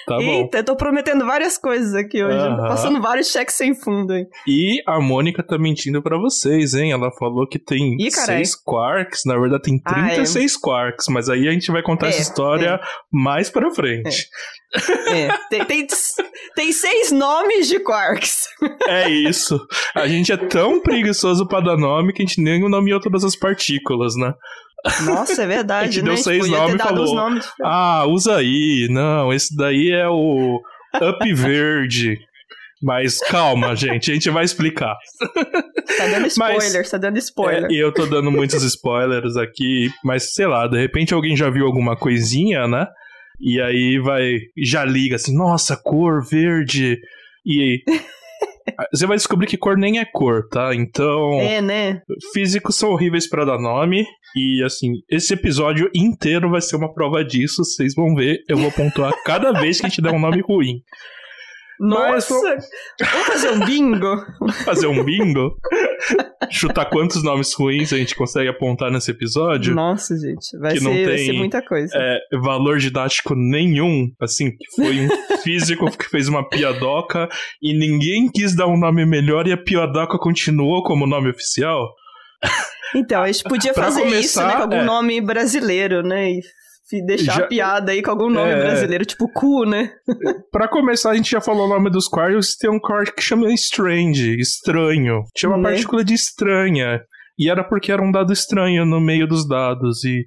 tá 0.06 0.16
bom. 0.16 0.20
Eita, 0.20 0.58
eu 0.58 0.64
tô 0.64 0.76
prometendo 0.76 1.24
várias 1.26 1.58
coisas 1.58 1.94
aqui 1.94 2.22
hoje, 2.22 2.36
uh 2.36 2.50
-huh. 2.50 2.68
passando 2.68 3.00
vários 3.00 3.30
cheques 3.30 3.54
sem 3.54 3.74
fundo, 3.74 4.14
hein. 4.14 4.26
E 4.46 4.82
a 4.86 5.00
Mônica 5.00 5.42
tá 5.42 5.58
mentindo 5.58 6.02
para 6.02 6.18
vocês, 6.18 6.74
hein? 6.74 6.92
Ela 6.92 7.10
falou 7.18 7.46
que 7.46 7.58
tem 7.58 7.96
Ih, 8.00 8.10
seis 8.10 8.54
quarks, 8.54 9.22
na 9.26 9.38
verdade 9.38 9.62
tem 9.62 9.80
36 9.80 10.36
ah, 10.36 10.56
é. 10.56 10.60
quarks, 10.60 11.06
mas 11.08 11.28
aí 11.28 11.48
a 11.48 11.52
gente 11.52 11.70
vai 11.70 11.82
contar 11.82 12.06
é, 12.06 12.08
essa 12.10 12.22
história 12.22 12.74
é. 12.74 12.80
mais 13.12 13.50
pra 13.50 13.70
frente. 13.72 14.28
É, 14.74 15.28
tem, 15.48 15.64
tem, 15.64 15.86
tem, 16.54 16.72
seis 16.72 17.10
nomes 17.10 17.68
de 17.68 17.80
quarks. 17.80 18.44
É 18.86 19.08
isso. 19.08 19.58
A 19.94 20.06
gente 20.06 20.30
é 20.30 20.36
tão 20.36 20.80
preguiçoso 20.82 21.46
pra 21.46 21.60
dar 21.60 21.76
nome 21.76 22.12
que 22.12 22.22
a 22.22 22.26
gente 22.26 22.42
nem 22.42 22.60
nomeou 22.68 23.00
todas 23.00 23.24
as 23.24 23.34
partículas, 23.34 24.14
né? 24.16 24.34
Nossa, 25.04 25.42
é 25.42 25.46
verdade, 25.46 25.88
a 25.88 25.90
gente 25.90 26.02
né? 26.02 26.14
deu 26.14 26.16
seis 26.22 26.48
nomes 26.48 26.74
e 26.74 26.78
falou, 26.78 27.14
nomes 27.14 27.50
ah, 27.62 28.04
usa 28.06 28.36
aí. 28.36 28.86
Não, 28.90 29.32
esse 29.32 29.56
daí 29.56 29.90
é 29.90 30.08
o 30.08 30.60
Up 30.94 31.34
Verde. 31.34 32.18
Mas 32.80 33.18
calma, 33.18 33.74
gente, 33.74 34.10
a 34.10 34.14
gente 34.14 34.30
vai 34.30 34.44
explicar. 34.44 34.96
Tá 35.96 36.06
dando 36.06 36.26
spoiler, 36.28 36.72
mas, 36.74 36.90
tá 36.90 36.98
dando 36.98 37.18
spoiler. 37.18 37.70
É, 37.70 37.74
eu 37.74 37.92
tô 37.92 38.06
dando 38.06 38.30
muitos 38.30 38.62
spoilers 38.62 39.36
aqui, 39.36 39.90
mas 40.04 40.32
sei 40.32 40.46
lá, 40.46 40.68
de 40.68 40.78
repente 40.78 41.12
alguém 41.12 41.36
já 41.36 41.50
viu 41.50 41.66
alguma 41.66 41.96
coisinha, 41.96 42.68
né? 42.68 42.86
E 43.40 43.60
aí 43.60 43.98
vai, 43.98 44.38
já 44.56 44.84
liga 44.84 45.16
assim, 45.16 45.36
nossa, 45.36 45.76
cor 45.76 46.24
verde. 46.24 46.98
E 47.46 47.82
você 48.92 49.06
vai 49.06 49.16
descobrir 49.16 49.46
que 49.46 49.56
cor 49.56 49.76
nem 49.76 49.98
é 49.98 50.04
cor, 50.04 50.48
tá? 50.48 50.74
Então. 50.74 51.40
É, 51.40 51.60
né? 51.60 52.02
Físicos 52.32 52.76
são 52.76 52.90
horríveis 52.90 53.28
para 53.28 53.44
dar 53.44 53.58
nome. 53.58 54.04
E 54.36 54.62
assim, 54.62 54.94
esse 55.08 55.34
episódio 55.34 55.90
inteiro 55.94 56.50
vai 56.50 56.60
ser 56.60 56.76
uma 56.76 56.92
prova 56.92 57.24
disso. 57.24 57.64
Vocês 57.64 57.94
vão 57.94 58.14
ver. 58.14 58.42
Eu 58.48 58.56
vou 58.56 58.70
pontuar 58.72 59.12
cada 59.24 59.52
vez 59.52 59.80
que 59.80 59.86
a 59.86 59.88
gente 59.88 60.02
der 60.02 60.12
um 60.12 60.20
nome 60.20 60.42
ruim. 60.42 60.82
Nossa! 61.80 62.34
Mas, 62.34 62.68
vamos... 63.10 63.26
fazer 63.26 63.50
um 63.50 63.64
bingo? 63.64 64.26
fazer 64.64 64.86
um 64.86 65.04
bingo? 65.04 65.56
chutar 66.50 66.86
quantos 66.86 67.22
nomes 67.22 67.52
ruins 67.54 67.92
a 67.92 67.96
gente 67.96 68.14
consegue 68.14 68.48
apontar 68.48 68.90
nesse 68.90 69.10
episódio. 69.10 69.74
Nossa, 69.74 70.16
gente, 70.16 70.56
vai, 70.58 70.76
ser, 70.76 70.84
não 70.84 70.92
vai 70.92 71.04
tem, 71.04 71.26
ser 71.26 71.32
muita 71.32 71.62
coisa. 71.62 71.92
É, 71.94 72.18
valor 72.40 72.78
didático 72.78 73.34
nenhum, 73.34 74.10
assim, 74.20 74.50
que 74.50 74.64
foi 74.76 75.00
um 75.00 75.08
físico 75.42 75.90
que 75.96 76.08
fez 76.08 76.28
uma 76.28 76.48
piadoca 76.48 77.28
e 77.62 77.76
ninguém 77.78 78.30
quis 78.30 78.54
dar 78.54 78.66
um 78.66 78.78
nome 78.78 79.04
melhor 79.04 79.46
e 79.46 79.52
a 79.52 79.56
piadoca 79.56 80.18
continuou 80.18 80.82
como 80.82 81.06
nome 81.06 81.30
oficial. 81.30 81.94
Então, 82.94 83.22
a 83.22 83.30
gente 83.30 83.44
podia 83.44 83.74
fazer 83.74 84.06
isso, 84.06 84.40
né, 84.40 84.46
começar, 84.46 84.56
com 84.56 84.62
algum 84.62 84.76
é. 84.76 84.84
nome 84.84 85.20
brasileiro, 85.20 86.02
né? 86.02 86.30
E 86.32 86.40
deixar 87.04 87.34
Já- 87.34 87.44
a 87.44 87.46
piada 87.46 87.92
aí 87.92 88.02
com 88.02 88.10
algum 88.10 88.30
nome 88.30 88.50
É. 88.50 88.58
brasileiro, 88.60 89.04
tipo 89.04 89.28
cu, 89.32 89.64
né? 89.64 89.90
Pra 90.50 90.66
começar, 90.68 91.10
a 91.10 91.14
gente 91.14 91.30
já 91.30 91.40
falou 91.40 91.66
o 91.66 91.68
nome 91.68 91.90
dos 91.90 92.08
quartos, 92.08 92.56
tem 92.56 92.70
um 92.70 92.80
quarto 92.80 93.14
que 93.14 93.22
chama 93.22 93.52
Strange, 93.52 94.36
estranho. 94.40 95.22
Tinha 95.34 95.50
uma 95.50 95.58
Né? 95.58 95.70
partícula 95.70 96.02
de 96.04 96.14
estranha. 96.14 97.00
E 97.38 97.48
era 97.50 97.62
porque 97.62 97.92
era 97.92 98.02
um 98.02 98.10
dado 98.10 98.32
estranho 98.32 98.84
no 98.86 99.00
meio 99.00 99.26
dos 99.28 99.46
dados. 99.46 100.02
E. 100.04 100.24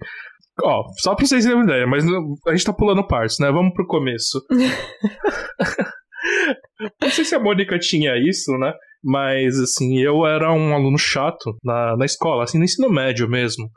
Ó, 0.63 0.83
só 0.97 1.15
pra 1.15 1.25
vocês 1.25 1.43
terem 1.43 1.57
uma 1.57 1.65
ideia, 1.65 1.87
mas 1.87 2.05
a 2.47 2.51
gente 2.51 2.63
tá 2.65 2.71
pulando 2.73 3.05
partes, 3.07 3.37
né? 3.39 3.51
Vamos 3.51 3.73
pro 3.73 3.87
começo. 3.87 4.39
não 7.01 7.09
sei 7.09 7.25
se 7.25 7.35
a 7.35 7.39
Mônica 7.39 7.77
tinha 7.79 8.13
isso, 8.17 8.51
né? 8.57 8.71
Mas, 9.03 9.59
assim, 9.59 9.97
eu 9.99 10.25
era 10.25 10.53
um 10.53 10.73
aluno 10.75 10.97
chato 10.97 11.55
na, 11.63 11.97
na 11.97 12.05
escola, 12.05 12.43
assim, 12.43 12.57
no 12.59 12.63
ensino 12.63 12.89
médio 12.89 13.27
mesmo. 13.27 13.67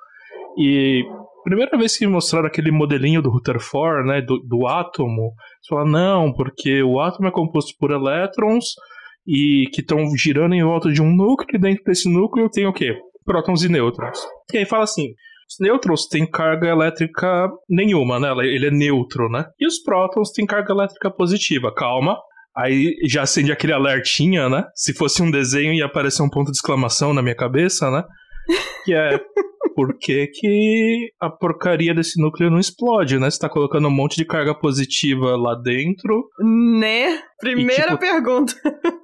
E 0.58 1.02
primeira 1.44 1.78
vez 1.78 1.96
que 1.96 2.06
mostraram 2.06 2.46
aquele 2.46 2.72
modelinho 2.72 3.22
do 3.22 3.30
Rutherford, 3.30 4.08
né, 4.08 4.20
do, 4.20 4.38
do 4.38 4.66
átomo, 4.66 5.34
você 5.62 5.68
fala, 5.68 5.84
não, 5.84 6.32
porque 6.32 6.82
o 6.82 7.00
átomo 7.00 7.28
é 7.28 7.30
composto 7.30 7.72
por 7.78 7.90
elétrons 7.90 8.74
e 9.26 9.68
que 9.72 9.80
estão 9.80 10.04
girando 10.16 10.54
em 10.54 10.64
volta 10.64 10.90
de 10.90 11.00
um 11.00 11.14
núcleo, 11.14 11.56
e 11.56 11.60
dentro 11.60 11.84
desse 11.84 12.12
núcleo 12.12 12.50
tem 12.50 12.66
o 12.66 12.72
quê? 12.72 12.96
Prótons 13.24 13.62
e 13.62 13.68
nêutrons. 13.68 14.18
E 14.52 14.58
aí 14.58 14.66
fala 14.66 14.84
assim, 14.84 15.14
os 15.48 15.56
nêutrons 15.60 16.06
têm 16.06 16.28
carga 16.28 16.68
elétrica 16.68 17.48
nenhuma, 17.68 18.18
né? 18.18 18.30
Ele 18.46 18.66
é 18.66 18.70
neutro, 18.70 19.28
né? 19.28 19.46
E 19.58 19.66
os 19.66 19.82
prótons 19.82 20.30
têm 20.30 20.44
carga 20.44 20.72
elétrica 20.72 21.10
positiva. 21.10 21.72
Calma. 21.72 22.18
Aí 22.56 22.94
já 23.08 23.22
acende 23.22 23.50
aquele 23.50 23.72
alertinha, 23.72 24.48
né? 24.48 24.64
Se 24.74 24.94
fosse 24.94 25.22
um 25.22 25.30
desenho 25.30 25.72
ia 25.72 25.86
aparecer 25.86 26.22
um 26.22 26.30
ponto 26.30 26.50
de 26.50 26.56
exclamação 26.56 27.12
na 27.12 27.22
minha 27.22 27.34
cabeça, 27.34 27.90
né? 27.90 28.04
Que 28.84 28.92
é 28.92 29.18
por 29.74 29.98
que, 29.98 30.26
que 30.28 31.10
a 31.20 31.28
porcaria 31.28 31.94
desse 31.94 32.20
núcleo 32.20 32.50
não 32.50 32.58
explode, 32.58 33.18
né? 33.18 33.28
Você 33.30 33.38
tá 33.38 33.48
colocando 33.48 33.88
um 33.88 33.90
monte 33.90 34.16
de 34.16 34.24
carga 34.24 34.54
positiva 34.54 35.36
lá 35.36 35.54
dentro, 35.54 36.28
Né? 36.40 37.20
Primeira 37.40 37.88
tipo, 37.88 37.98
pergunta. 37.98 38.54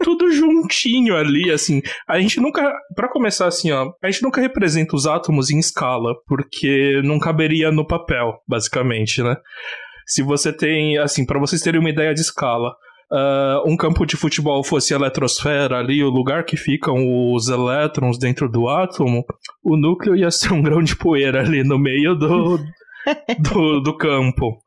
tudo 0.02 0.30
juntinho 0.30 1.16
ali, 1.16 1.50
assim. 1.50 1.82
A 2.09 2.18
gente 2.20 2.40
nunca, 2.40 2.73
Pra 2.94 3.11
começar 3.11 3.47
assim, 3.47 3.73
ó, 3.73 3.90
a 4.02 4.11
gente 4.11 4.23
nunca 4.23 4.40
representa 4.40 4.94
os 4.94 5.06
átomos 5.06 5.50
em 5.50 5.59
escala, 5.59 6.14
porque 6.26 7.00
não 7.02 7.18
caberia 7.18 7.70
no 7.73 7.87
papel, 7.87 8.38
basicamente, 8.49 9.23
né? 9.23 9.37
Se 10.06 10.23
você 10.23 10.52
tem, 10.52 10.99
assim, 10.99 11.25
pra 11.25 11.38
vocês 11.38 11.62
terem 11.62 11.80
uma 11.80 11.90
ideia 11.90 12.12
de 12.14 12.20
escala, 12.20 12.75
ah, 13.12 13.62
um 13.67 13.76
campo 13.76 14.07
de 14.07 14.17
futebol 14.17 14.62
fosse 14.62 14.95
a 14.95 14.97
eletrosfera 14.97 15.79
ali, 15.79 16.02
o 16.02 16.11
lugar 16.11 16.45
que 16.45 16.57
ficam 16.57 16.97
os 17.33 17.49
elétrons 17.49 18.19
dentro 18.19 18.49
do 18.49 18.69
átomo, 18.69 19.25
o 19.64 19.76
núcleo 19.76 20.17
ia 20.17 20.31
ser 20.31 20.52
um 20.52 20.62
grão 20.62 20.83
de 20.83 20.95
poeira 20.97 21.40
ali 21.40 21.64
no 21.64 21.79
meio 21.79 22.14
do, 22.14 22.59
do, 23.40 23.81
do 23.81 23.97
campo. 23.97 24.62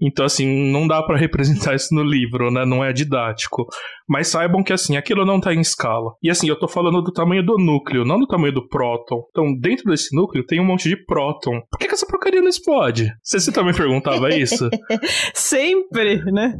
Então, 0.00 0.24
assim, 0.24 0.70
não 0.72 0.86
dá 0.86 1.02
pra 1.02 1.16
representar 1.16 1.74
isso 1.74 1.94
no 1.94 2.02
livro, 2.02 2.50
né? 2.50 2.64
Não 2.64 2.84
é 2.84 2.92
didático. 2.92 3.66
Mas 4.08 4.28
saibam 4.28 4.62
que, 4.62 4.72
assim, 4.72 4.96
aquilo 4.96 5.24
não 5.24 5.40
tá 5.40 5.54
em 5.54 5.60
escala. 5.60 6.14
E, 6.22 6.30
assim, 6.30 6.48
eu 6.48 6.58
tô 6.58 6.66
falando 6.66 7.00
do 7.00 7.12
tamanho 7.12 7.44
do 7.44 7.56
núcleo, 7.58 8.04
não 8.04 8.18
do 8.18 8.26
tamanho 8.26 8.52
do 8.52 8.66
próton. 8.66 9.24
Então, 9.30 9.54
dentro 9.56 9.84
desse 9.84 10.14
núcleo 10.14 10.44
tem 10.44 10.60
um 10.60 10.64
monte 10.64 10.88
de 10.88 10.96
próton. 10.96 11.60
Por 11.70 11.78
que, 11.78 11.86
que 11.86 11.94
essa 11.94 12.06
porcaria 12.06 12.40
não 12.40 12.48
explode? 12.48 13.12
Você, 13.22 13.38
você 13.38 13.52
também 13.52 13.74
perguntava 13.74 14.30
isso? 14.30 14.68
Sempre, 15.32 16.24
né? 16.32 16.58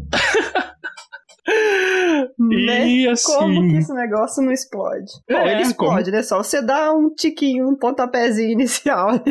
Né? 2.38 2.88
E, 2.88 3.08
assim... 3.08 3.32
Como 3.32 3.68
que 3.68 3.76
esse 3.76 3.92
negócio 3.92 4.42
não 4.42 4.52
explode? 4.52 5.12
Bom, 5.28 5.36
É, 5.36 5.52
ele 5.52 5.62
explode, 5.62 6.10
né? 6.10 6.22
Só 6.22 6.42
você 6.42 6.62
dá 6.62 6.92
um 6.92 7.10
tiquinho, 7.10 7.68
um 7.68 7.76
pontapézinho 7.76 8.50
inicial. 8.50 9.10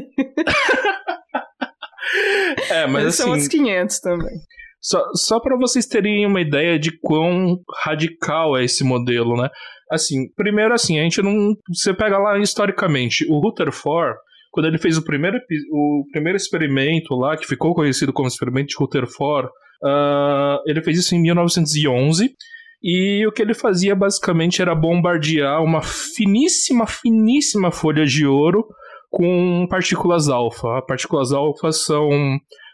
É, 2.69 2.85
mas 2.85 3.07
assim... 3.07 3.23
são 3.23 3.31
os 3.31 3.47
500 3.47 3.99
também. 3.99 4.35
Só, 4.81 5.01
só 5.15 5.39
para 5.39 5.57
vocês 5.57 5.85
terem 5.85 6.25
uma 6.25 6.41
ideia 6.41 6.77
de 6.77 6.91
quão 6.99 7.57
radical 7.83 8.57
é 8.57 8.65
esse 8.65 8.83
modelo, 8.83 9.41
né? 9.41 9.49
Assim, 9.89 10.29
primeiro 10.35 10.73
assim, 10.73 10.99
a 10.99 11.03
gente 11.03 11.21
não. 11.21 11.55
Você 11.73 11.93
pega 11.93 12.17
lá 12.17 12.37
historicamente, 12.37 13.25
o 13.29 13.39
Rutherford, 13.39 14.17
quando 14.51 14.65
ele 14.65 14.77
fez 14.77 14.97
o 14.97 15.03
primeiro, 15.03 15.37
o 15.71 16.05
primeiro 16.11 16.35
experimento 16.35 17.15
lá, 17.15 17.37
que 17.37 17.47
ficou 17.47 17.73
conhecido 17.73 18.11
como 18.11 18.27
experimento 18.27 18.67
de 18.67 18.75
Rutherford, 18.77 19.49
ah, 19.83 20.59
ele 20.65 20.81
fez 20.81 20.99
isso 20.99 21.15
em 21.15 21.21
1911. 21.21 22.29
E 22.81 23.25
o 23.25 23.31
que 23.31 23.41
ele 23.41 23.53
fazia 23.53 23.95
basicamente 23.95 24.61
era 24.61 24.75
bombardear 24.75 25.63
uma 25.63 25.81
finíssima, 25.81 26.85
finíssima 26.85 27.71
folha 27.71 28.05
de 28.05 28.25
ouro 28.25 28.65
com 29.09 29.65
partículas 29.69 30.27
alfa. 30.27 30.81
Partículas 30.85 31.31
alfa 31.31 31.71
são 31.71 32.09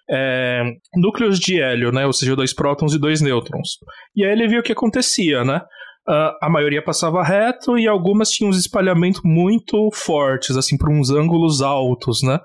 é, 0.10 0.64
núcleos 0.96 1.40
de 1.40 1.62
hélio, 1.62 1.92
né? 1.92 2.08
Ou 2.08 2.14
seja, 2.14 2.36
dois 2.36 2.54
prótons 2.54 2.94
e 2.94 3.00
dois 3.00 3.22
nêutrons. 3.22 3.78
E 4.16 4.26
aí 4.26 4.32
ele 4.32 4.48
viu 4.48 4.62
o 4.62 4.64
que 4.64 4.72
acontecia, 4.72 5.44
né? 5.44 5.62
Ah, 6.08 6.36
a 6.42 6.50
maioria 6.50 6.84
passava 6.84 7.24
reto 7.24 7.78
e 7.78 7.88
algumas 7.88 8.32
tinham 8.32 8.50
uns 8.50 8.58
espalhamentos 8.58 9.22
muito 9.24 9.90
fortes, 9.94 10.58
assim, 10.58 10.76
para 10.76 10.92
uns 10.92 11.12
ângulos 11.12 11.62
altos, 11.62 12.24
né? 12.24 12.40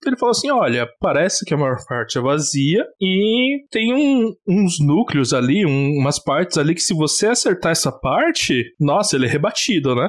Então 0.00 0.12
ele 0.12 0.18
falou 0.18 0.30
assim: 0.30 0.50
olha, 0.50 0.88
parece 0.98 1.44
que 1.44 1.52
a 1.52 1.56
maior 1.58 1.76
parte 1.86 2.16
é 2.16 2.20
vazia 2.22 2.84
e 3.00 3.58
tem 3.70 3.92
um- 3.94 4.32
uns 4.48 4.80
núcleos 4.80 5.34
ali, 5.34 5.64
um- 5.66 5.98
umas 5.98 6.18
partes 6.18 6.56
ali 6.56 6.74
que 6.74 6.80
se 6.80 6.94
você 6.94 7.26
acertar 7.26 7.72
essa 7.72 7.92
parte, 7.92 8.64
nossa, 8.80 9.14
ele 9.16 9.26
é 9.26 9.28
rebatido, 9.28 9.94
né? 9.94 10.08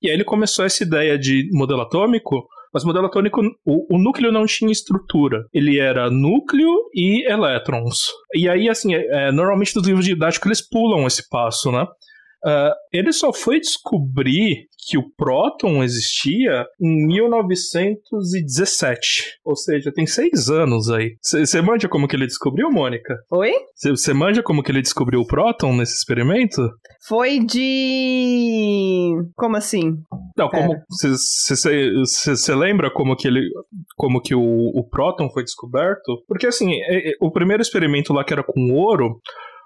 E 0.00 0.08
aí 0.08 0.14
ele 0.14 0.24
começou 0.24 0.64
essa 0.64 0.82
ideia 0.84 1.18
de 1.18 1.48
modelo 1.52 1.80
atômico, 1.82 2.46
mas 2.72 2.84
modelo 2.84 3.06
atômico, 3.06 3.40
o, 3.66 3.96
o 3.96 3.98
núcleo 3.98 4.32
não 4.32 4.46
tinha 4.46 4.70
estrutura. 4.70 5.44
Ele 5.52 5.78
era 5.78 6.08
núcleo 6.10 6.70
e 6.94 7.28
elétrons. 7.30 7.98
E 8.34 8.48
aí, 8.48 8.68
assim, 8.68 8.94
é, 8.94 9.28
é, 9.28 9.32
normalmente 9.32 9.74
nos 9.76 9.86
livros 9.86 10.04
didáticos 10.06 10.46
eles 10.46 10.68
pulam 10.68 11.06
esse 11.06 11.28
passo, 11.28 11.70
né? 11.72 11.84
Ah, 12.44 12.74
ele 12.92 13.12
só 13.12 13.32
foi 13.32 13.60
descobrir 13.60 14.66
que 14.88 14.98
o 14.98 15.08
próton 15.16 15.82
existia 15.84 16.66
em 16.80 17.06
1917. 17.06 19.38
Ou 19.44 19.54
seja, 19.56 19.92
tem 19.92 20.06
seis 20.06 20.48
anos 20.48 20.90
aí. 20.90 21.16
Você 21.22 21.60
manja 21.62 21.88
como 21.88 22.08
que 22.08 22.16
ele 22.16 22.26
descobriu, 22.26 22.68
Mônica? 22.70 23.14
Oi? 23.30 23.52
Você 23.76 24.12
manja 24.12 24.42
como 24.42 24.62
que 24.62 24.72
ele 24.72 24.82
descobriu 24.82 25.20
o 25.20 25.26
próton 25.26 25.76
nesse 25.76 25.94
experimento? 25.94 26.60
Foi 27.06 27.38
de. 27.38 29.12
Como 29.36 29.56
assim? 29.56 29.96
Não, 30.36 30.48
Pera. 30.48 30.66
como 30.66 30.80
você 32.04 32.54
lembra 32.54 32.90
como 32.92 33.16
que 33.16 33.28
ele, 33.28 33.40
como 33.96 34.20
que 34.20 34.34
o, 34.34 34.40
o 34.40 34.88
próton 34.88 35.30
foi 35.30 35.44
descoberto? 35.44 36.22
Porque 36.26 36.46
assim, 36.46 36.72
é- 36.72 37.10
é- 37.10 37.14
o 37.20 37.30
primeiro 37.30 37.62
experimento 37.62 38.12
lá 38.12 38.24
que 38.24 38.32
era 38.32 38.42
com 38.44 38.72
ouro, 38.72 39.20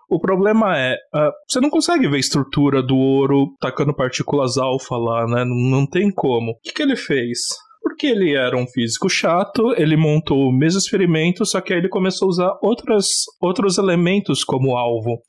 o 0.08 0.20
problema 0.20 0.78
é, 0.78 0.96
ah, 1.14 1.30
você 1.48 1.60
não 1.60 1.70
consegue 1.70 2.08
ver 2.08 2.16
a 2.16 2.20
estrutura 2.20 2.82
do 2.82 2.96
ouro 2.96 3.48
tacando 3.60 3.94
partículas 3.94 4.56
alfa 4.56 4.96
lá, 4.96 5.26
né? 5.26 5.44
Não, 5.44 5.78
não 5.78 5.86
tem 5.86 6.10
como. 6.12 6.52
O 6.52 6.60
que, 6.62 6.72
que 6.72 6.82
ele 6.82 6.96
fez? 6.96 7.38
Porque 7.82 8.06
ele 8.06 8.34
era 8.34 8.56
um 8.56 8.66
físico 8.66 9.08
chato, 9.08 9.74
ele 9.76 9.96
montou 9.96 10.48
o 10.48 10.52
mesmo 10.52 10.78
experimento, 10.78 11.44
só 11.44 11.60
que 11.60 11.72
aí 11.72 11.78
ele 11.78 11.88
começou 11.88 12.26
a 12.26 12.30
usar 12.30 12.58
outras, 12.62 13.06
outros 13.40 13.78
elementos 13.78 14.44
como 14.44 14.76
alvo. 14.76 15.20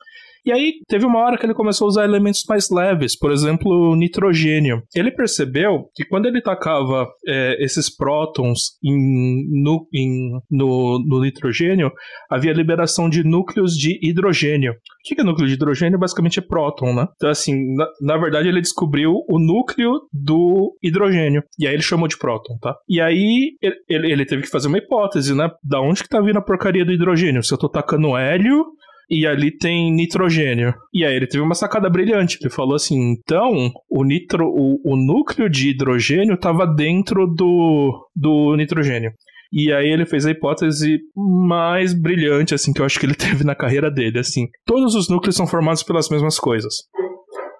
E 0.48 0.52
aí, 0.52 0.72
teve 0.88 1.04
uma 1.04 1.18
hora 1.18 1.36
que 1.36 1.44
ele 1.44 1.52
começou 1.52 1.84
a 1.84 1.88
usar 1.88 2.04
elementos 2.04 2.42
mais 2.48 2.70
leves, 2.70 3.18
por 3.18 3.30
exemplo, 3.30 3.94
nitrogênio. 3.94 4.82
Ele 4.94 5.10
percebeu 5.10 5.90
que 5.94 6.06
quando 6.06 6.24
ele 6.26 6.40
tacava 6.40 7.06
é, 7.28 7.62
esses 7.62 7.94
prótons 7.94 8.78
em- 8.82 9.44
no, 9.62 9.86
em- 9.94 10.38
no- 10.50 11.04
no 11.06 11.20
nitrogênio, 11.20 11.90
havia 12.30 12.52
liberação 12.54 13.10
de 13.10 13.22
núcleos 13.22 13.74
de 13.76 13.98
hidrogênio. 14.02 14.72
O 14.72 15.14
que 15.14 15.20
é 15.20 15.24
núcleo 15.24 15.46
de 15.46 15.54
hidrogênio? 15.54 15.98
Basicamente 15.98 16.38
é 16.38 16.42
próton, 16.42 16.94
né? 16.94 17.06
Então, 17.16 17.28
assim, 17.28 17.74
na, 17.74 17.86
na 18.00 18.16
verdade, 18.16 18.48
ele 18.48 18.60
descobriu 18.62 19.12
o 19.28 19.38
núcleo 19.38 20.00
do 20.12 20.74
hidrogênio. 20.82 21.42
E 21.58 21.66
aí 21.66 21.74
ele 21.74 21.82
chamou 21.82 22.08
de 22.08 22.18
próton, 22.18 22.56
tá? 22.60 22.74
E 22.88 23.00
aí 23.00 23.52
ele, 23.62 23.76
ele- 23.88 24.12
ele 24.12 24.24
teve 24.26 24.42
que 24.42 24.48
fazer 24.50 24.68
uma 24.68 24.78
hipótese, 24.78 25.34
né? 25.34 25.50
Da 25.62 25.80
onde 25.80 26.02
que 26.02 26.08
tá 26.08 26.20
vindo 26.22 26.38
a 26.38 26.42
porcaria 26.42 26.84
do 26.84 26.92
hidrogênio? 26.92 27.42
Se 27.42 27.52
eu 27.52 27.58
tô 27.58 27.68
tacando 27.68 28.16
hélio 28.16 28.64
e 29.10 29.26
ali 29.26 29.56
tem 29.56 29.92
nitrogênio. 29.92 30.74
E 30.92 31.04
aí 31.04 31.14
ele 31.14 31.26
teve 31.26 31.42
uma 31.42 31.54
sacada 31.54 31.88
brilhante. 31.88 32.38
Ele 32.40 32.50
falou 32.50 32.74
assim: 32.74 33.12
então 33.12 33.70
o, 33.90 34.04
nitro, 34.04 34.46
o, 34.46 34.80
o 34.84 34.96
núcleo 34.96 35.48
de 35.48 35.70
hidrogênio 35.70 36.34
estava 36.34 36.66
dentro 36.66 37.26
do, 37.26 38.08
do 38.14 38.54
nitrogênio. 38.56 39.10
E 39.50 39.72
aí 39.72 39.88
ele 39.88 40.04
fez 40.04 40.26
a 40.26 40.30
hipótese 40.30 40.98
mais 41.16 41.94
brilhante, 41.98 42.54
assim, 42.54 42.72
que 42.72 42.82
eu 42.82 42.84
acho 42.84 43.00
que 43.00 43.06
ele 43.06 43.14
teve 43.16 43.44
na 43.44 43.54
carreira 43.54 43.90
dele, 43.90 44.18
assim. 44.18 44.46
Todos 44.66 44.94
os 44.94 45.08
núcleos 45.08 45.36
são 45.36 45.46
formados 45.46 45.82
pelas 45.82 46.08
mesmas 46.10 46.38
coisas. 46.38 46.74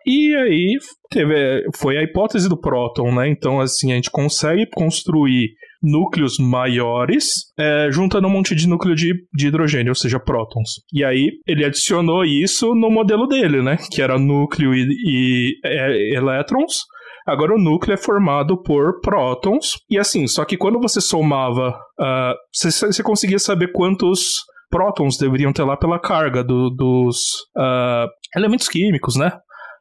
E 0.06 0.34
aí 0.36 0.78
teve, 1.10 1.64
foi 1.76 1.98
a 1.98 2.02
hipótese 2.02 2.48
do 2.48 2.58
próton, 2.58 3.14
né? 3.14 3.28
Então, 3.28 3.60
assim, 3.60 3.92
a 3.92 3.94
gente 3.94 4.10
consegue 4.10 4.66
construir 4.70 5.50
núcleos 5.82 6.38
maiores, 6.38 7.52
é, 7.58 7.88
juntando 7.90 8.26
um 8.26 8.30
monte 8.30 8.54
de 8.54 8.68
núcleo 8.68 8.94
de, 8.94 9.14
de 9.32 9.48
hidrogênio, 9.48 9.90
ou 9.90 9.94
seja, 9.94 10.18
prótons. 10.18 10.68
E 10.92 11.04
aí 11.04 11.30
ele 11.46 11.64
adicionou 11.64 12.24
isso 12.24 12.74
no 12.74 12.90
modelo 12.90 13.26
dele, 13.26 13.62
né? 13.62 13.78
Que 13.90 14.02
era 14.02 14.18
núcleo 14.18 14.74
e, 14.74 14.86
e 15.06 15.54
é, 15.64 16.16
elétrons. 16.16 16.80
Agora 17.26 17.54
o 17.54 17.58
núcleo 17.58 17.92
é 17.92 17.98
formado 17.98 18.62
por 18.62 19.00
prótons. 19.00 19.72
E 19.90 19.98
assim, 19.98 20.26
só 20.26 20.44
que 20.44 20.56
quando 20.56 20.80
você 20.80 21.00
somava, 21.00 21.78
uh, 22.00 22.34
você, 22.52 22.70
você 22.86 23.02
conseguia 23.02 23.38
saber 23.38 23.70
quantos 23.72 24.44
prótons 24.70 25.18
deveriam 25.18 25.52
ter 25.52 25.62
lá 25.62 25.76
pela 25.76 25.98
carga 25.98 26.42
do, 26.42 26.70
dos 26.70 27.16
uh, 27.56 28.08
elementos 28.34 28.68
químicos, 28.68 29.16
né? 29.16 29.30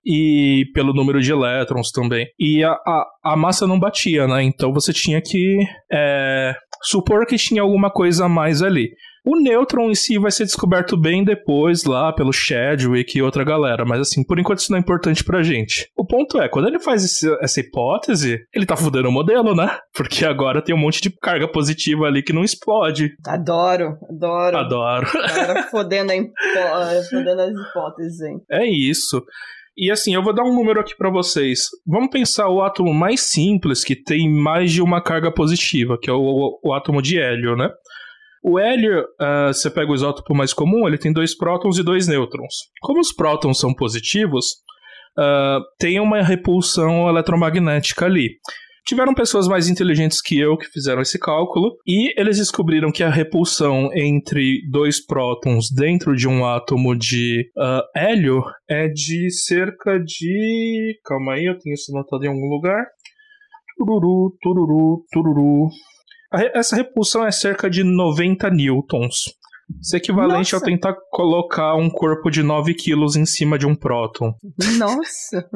E 0.08 0.64
pelo 0.74 0.94
número 0.94 1.22
de 1.22 1.32
elétrons 1.34 1.92
também. 1.92 2.28
E 2.40 2.64
a, 2.64 2.72
a, 2.72 3.06
a 3.26 3.36
massa 3.36 3.68
não 3.68 3.78
batia, 3.78 4.26
né? 4.26 4.42
Então 4.42 4.72
você 4.72 4.94
tinha 4.94 5.22
que 5.22 5.60
é, 5.92 6.56
supor 6.82 7.26
que 7.26 7.36
tinha 7.36 7.62
alguma 7.62 7.92
coisa 7.92 8.26
a 8.26 8.30
mais 8.30 8.62
ali. 8.62 8.90
O 9.26 9.36
nêutron 9.36 9.92
em 9.92 9.96
si 9.96 10.18
vai 10.18 10.32
ser 10.32 10.46
descoberto 10.46 10.96
bem 10.96 11.22
depois 11.22 11.84
lá 11.84 12.14
pelo 12.14 12.32
Chadwick 12.32 13.18
e 13.18 13.22
outra 13.22 13.44
galera, 13.44 13.84
mas 13.84 14.00
assim, 14.00 14.24
por 14.24 14.40
enquanto 14.40 14.60
isso 14.60 14.72
não 14.72 14.78
é 14.78 14.80
importante 14.80 15.22
pra 15.22 15.44
gente. 15.44 15.92
O 15.98 16.06
ponto 16.06 16.40
é, 16.42 16.48
quando 16.48 16.70
ele 16.70 16.80
faz 16.80 17.04
esse, 17.04 17.30
essa 17.42 17.60
hipótese, 17.60 18.40
ele 18.56 18.66
tá 18.66 18.78
fudendo 18.78 19.10
o 19.10 19.12
modelo, 19.12 19.54
né? 19.54 19.78
Porque 19.94 20.24
agora 20.24 20.64
tem 20.64 20.74
um 20.74 20.80
monte 20.80 21.02
de 21.02 21.10
carga 21.10 21.46
positiva 21.52 22.06
ali 22.06 22.24
que 22.24 22.32
não 22.32 22.42
explode. 22.42 23.10
Adoro, 23.28 23.98
adoro. 24.10 24.58
Adoro. 24.58 25.08
Fodendo, 25.70 26.14
fodendo 27.10 27.42
as 27.42 27.52
hipóteses, 27.52 28.22
hein? 28.22 28.40
É 28.50 28.66
isso. 28.66 29.22
E 29.78 29.92
assim, 29.92 30.16
eu 30.16 30.24
vou 30.24 30.34
dar 30.34 30.44
um 30.44 30.56
número 30.56 30.80
aqui 30.80 30.98
para 30.98 31.10
vocês. 31.12 31.68
Vamos 31.86 32.10
pensar 32.10 32.50
o 32.50 32.64
átomo 32.64 32.92
mais 32.92 33.22
simples, 33.22 33.84
que 33.84 33.96
tem 33.96 34.28
mais 34.28 34.72
de 34.72 34.82
uma 34.82 35.02
carga 35.02 35.32
positiva, 35.32 36.00
que 36.02 36.10
é 36.10 36.14
o, 36.14 36.60
o 36.64 36.74
átomo 36.74 37.00
de 37.00 37.20
hélio, 37.20 37.56
né? 37.56 37.70
O 38.44 38.58
hélio, 38.58 39.02
uh, 39.02 39.54
você 39.54 39.70
pega 39.70 39.92
o 39.92 39.96
isótopo 39.96 40.34
mais 40.34 40.52
comum, 40.52 40.88
ele 40.88 40.98
tem 40.98 41.14
dois 41.14 41.38
prótons 41.38 41.78
e 41.78 41.84
dois 41.84 42.08
nêutrons. 42.08 42.54
Como 42.82 43.00
os 43.00 43.12
prótons 43.12 43.60
são 43.60 43.72
positivos, 43.72 44.46
uh, 45.18 45.62
tem 45.78 46.00
uma 46.00 46.24
repulsão 46.24 47.08
eletromagnética 47.08 48.06
ali. 48.06 48.38
Tiveram 48.88 49.14
pessoas 49.14 49.50
mais 49.50 49.68
inteligentes 49.68 50.22
que 50.22 50.40
eu 50.40 50.56
que 50.56 50.68
fizeram 50.68 51.02
esse 51.02 51.20
cálculo 51.20 51.78
e 51.86 52.18
eles 52.18 52.38
descobriram 52.38 52.90
que 52.90 53.04
a 53.04 53.10
repulsão 53.10 53.90
entre 53.94 54.62
dois 54.72 55.06
prótons 55.06 55.70
dentro 55.70 56.16
de 56.16 56.26
um 56.26 56.46
átomo 56.46 56.96
de 56.96 57.52
uh, 57.58 57.84
hélio 57.94 58.42
é 58.66 58.88
de 58.88 59.30
cerca 59.30 60.00
de. 60.00 60.98
Calma 61.04 61.34
aí, 61.34 61.44
eu 61.48 61.60
tenho 61.60 61.74
isso 61.74 61.94
anotado 61.94 62.24
em 62.24 62.30
algum 62.30 62.48
lugar. 62.48 62.86
Tururu, 63.78 64.34
tururu, 64.42 65.06
tururu. 65.12 65.68
Essa 66.54 66.78
repulsão 66.78 67.28
é 67.28 67.32
cerca 67.32 67.70
de 67.70 67.84
90 67.84 68.50
newtons. 68.52 69.37
Isso 69.82 69.96
é 69.96 70.00
equivalente 70.00 70.54
Nossa. 70.54 70.56
ao 70.58 70.62
tentar 70.62 70.96
colocar 71.12 71.76
um 71.76 71.90
corpo 71.90 72.30
de 72.30 72.42
9 72.42 72.74
quilos 72.74 73.16
em 73.16 73.26
cima 73.26 73.58
de 73.58 73.66
um 73.66 73.76
próton. 73.76 74.34
Nossa! 74.78 75.50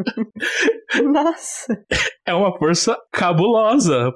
Nossa! 1.03 1.77
É 2.25 2.34
uma 2.34 2.58
força 2.58 2.98
cabulosa. 3.12 4.12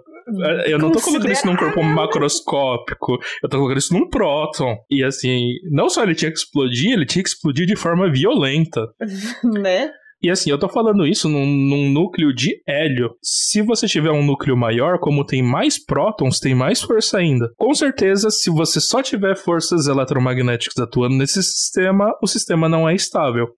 Eu 0.65 0.79
não 0.79 0.91
tô 0.91 0.99
colocando 0.99 1.31
isso 1.31 1.45
num 1.45 1.55
corpo 1.55 1.83
macroscópico, 1.83 3.19
eu 3.43 3.49
tô 3.49 3.57
colocando 3.57 3.77
isso 3.77 3.93
num 3.93 4.09
próton. 4.09 4.75
E 4.89 5.03
assim, 5.03 5.53
não 5.71 5.87
só 5.87 6.03
ele 6.03 6.15
tinha 6.15 6.31
que 6.31 6.37
explodir, 6.37 6.93
ele 6.93 7.05
tinha 7.05 7.23
que 7.23 7.29
explodir 7.29 7.67
de 7.67 7.75
forma 7.75 8.11
violenta. 8.11 8.81
né? 9.43 9.91
E 10.25 10.31
assim, 10.31 10.49
eu 10.49 10.57
tô 10.57 10.67
falando 10.67 11.05
isso 11.05 11.29
num, 11.29 11.45
num, 11.45 11.91
núcleo 11.91 12.33
de 12.33 12.59
hélio. 12.67 13.11
Se 13.21 13.61
você 13.61 13.85
tiver 13.85 14.09
um 14.09 14.25
núcleo 14.25 14.57
maior, 14.57 14.97
como 14.97 15.23
tem 15.23 15.43
mais 15.43 15.77
prótons, 15.77 16.39
tem 16.39 16.55
mais 16.55 16.81
força 16.81 17.19
ainda. 17.19 17.51
Com 17.55 17.75
certeza, 17.75 18.31
se 18.31 18.49
você 18.49 18.81
só 18.81 19.03
tiver 19.03 19.37
forças 19.37 19.85
eletromagnéticas 19.85 20.79
atuando 20.79 21.15
nesse 21.15 21.43
sistema, 21.43 22.11
o 22.23 22.25
sistema 22.25 22.67
não 22.67 22.89
é 22.89 22.95
estável. 22.95 23.49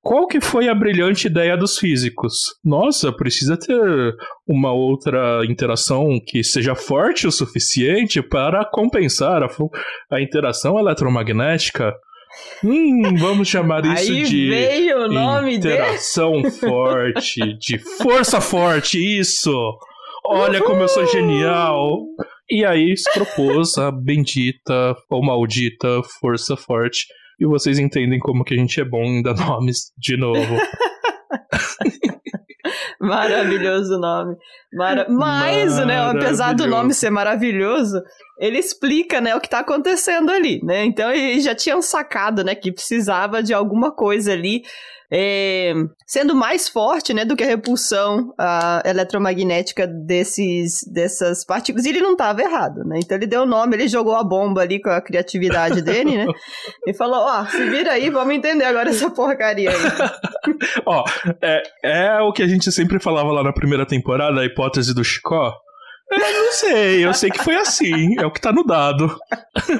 Qual 0.00 0.28
que 0.28 0.40
foi 0.40 0.68
a 0.68 0.74
brilhante 0.76 1.26
ideia 1.26 1.56
dos 1.56 1.76
físicos? 1.76 2.34
Nossa, 2.64 3.12
precisa 3.12 3.56
ter 3.56 4.14
uma 4.46 4.72
outra 4.72 5.44
interação 5.44 6.20
que 6.24 6.44
seja 6.44 6.76
forte 6.76 7.26
o 7.26 7.32
suficiente 7.32 8.22
para 8.22 8.64
compensar 8.64 9.42
a, 9.42 9.48
a 10.08 10.22
interação 10.22 10.78
eletromagnética. 10.78 11.92
Hum, 12.64 13.16
vamos 13.16 13.48
chamar 13.48 13.84
isso 13.84 14.12
Aí 14.12 14.22
de 14.24 14.48
veio 14.50 15.04
o 15.04 15.08
nome 15.08 15.56
interação 15.56 16.32
dele. 16.42 16.50
forte, 16.50 17.58
de 17.58 17.78
força 17.78 18.40
forte, 18.40 18.98
isso. 18.98 19.52
Olha 20.24 20.58
Uhul. 20.60 20.68
como 20.68 20.82
eu 20.82 20.88
sou 20.88 21.06
genial. 21.06 21.98
E 22.48 22.64
aí 22.64 22.96
se 22.96 23.10
propôs 23.12 23.78
a 23.78 23.90
bendita 23.90 24.94
ou 25.08 25.24
maldita 25.24 26.02
força 26.20 26.56
forte. 26.56 27.06
E 27.40 27.46
vocês 27.46 27.78
entendem 27.78 28.18
como 28.18 28.44
que 28.44 28.54
a 28.54 28.56
gente 28.56 28.80
é 28.80 28.84
bom 28.84 29.02
em 29.04 29.22
dar 29.22 29.34
nomes 29.46 29.92
de 29.98 30.16
novo. 30.16 30.56
Maravilhoso 33.02 33.98
nome. 33.98 34.36
Mara... 34.72 35.06
Mas, 35.08 35.78
né, 35.78 35.98
apesar 36.02 36.54
do 36.54 36.66
nome 36.66 36.92
ser 36.92 37.08
maravilhoso, 37.08 38.02
ele 38.38 38.58
explica, 38.58 39.22
né, 39.22 39.34
o 39.34 39.40
que 39.40 39.48
tá 39.48 39.60
acontecendo 39.60 40.30
ali, 40.30 40.60
né? 40.62 40.84
Então 40.84 41.10
eles 41.10 41.42
já 41.42 41.54
tinham 41.54 41.80
sacado, 41.80 42.44
né, 42.44 42.54
que 42.54 42.70
precisava 42.70 43.42
de 43.42 43.54
alguma 43.54 43.90
coisa 43.90 44.32
ali 44.32 44.64
é, 45.12 45.72
sendo 46.06 46.34
mais 46.34 46.68
forte, 46.68 47.12
né, 47.12 47.24
do 47.24 47.34
que 47.34 47.42
a 47.42 47.46
repulsão 47.46 48.32
a, 48.38 48.82
eletromagnética 48.84 49.86
desses, 49.86 50.84
dessas 50.84 51.44
partículas. 51.44 51.84
E 51.84 51.88
ele 51.88 52.00
não 52.00 52.12
estava 52.12 52.40
errado, 52.40 52.84
né? 52.84 53.00
Então 53.02 53.16
ele 53.16 53.26
deu 53.26 53.42
o 53.42 53.46
nome, 53.46 53.76
ele 53.76 53.88
jogou 53.88 54.14
a 54.14 54.22
bomba 54.22 54.60
ali 54.62 54.80
com 54.80 54.90
a 54.90 55.00
criatividade 55.00 55.82
dele, 55.82 56.18
né? 56.18 56.26
E 56.86 56.94
falou, 56.94 57.20
ó, 57.20 57.42
oh, 57.42 57.46
se 57.46 57.68
vira 57.68 57.92
aí, 57.92 58.10
vamos 58.10 58.34
entender 58.34 58.64
agora 58.64 58.90
essa 58.90 59.10
porcaria 59.10 59.70
aí. 59.70 59.76
ó, 60.86 61.04
é, 61.42 61.62
é 61.84 62.20
o 62.20 62.32
que 62.32 62.42
a 62.42 62.46
gente 62.46 62.70
sempre 62.72 63.00
falava 63.00 63.30
lá 63.30 63.42
na 63.42 63.52
primeira 63.52 63.86
temporada, 63.86 64.40
a 64.40 64.44
hipótese 64.44 64.94
do 64.94 65.04
Chicó. 65.04 65.52
Eu 66.10 66.18
não 66.18 66.52
sei, 66.52 67.04
eu 67.04 67.14
sei 67.14 67.30
que 67.30 67.42
foi 67.42 67.54
assim, 67.54 68.18
é 68.18 68.26
o 68.26 68.32
que 68.32 68.40
tá 68.40 68.52
no 68.52 68.64
dado. 68.64 69.16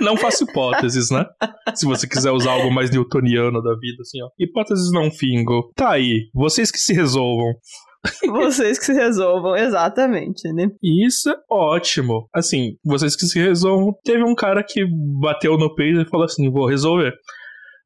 Não 0.00 0.16
faço 0.16 0.44
hipóteses, 0.44 1.10
né? 1.10 1.24
Se 1.74 1.84
você 1.86 2.06
quiser 2.06 2.30
usar 2.30 2.52
algo 2.52 2.70
mais 2.70 2.90
newtoniano 2.90 3.60
da 3.60 3.74
vida, 3.74 4.02
assim, 4.02 4.22
ó. 4.22 4.28
Hipóteses 4.38 4.92
não 4.92 5.10
fingo. 5.10 5.72
Tá 5.74 5.90
aí, 5.92 6.28
vocês 6.32 6.70
que 6.70 6.78
se 6.78 6.92
resolvam. 6.92 7.54
Vocês 8.26 8.78
que 8.78 8.86
se 8.86 8.92
resolvam, 8.94 9.56
exatamente, 9.56 10.50
né? 10.52 10.68
Isso 10.82 11.28
é 11.28 11.34
ótimo. 11.50 12.28
Assim, 12.34 12.76
vocês 12.84 13.14
que 13.14 13.26
se 13.26 13.38
resolvam. 13.38 13.92
Teve 14.04 14.22
um 14.24 14.34
cara 14.34 14.64
que 14.64 14.84
bateu 15.20 15.58
no 15.58 15.74
peito 15.74 16.00
e 16.00 16.08
falou 16.08 16.24
assim: 16.24 16.50
vou 16.50 16.66
resolver. 16.66 17.12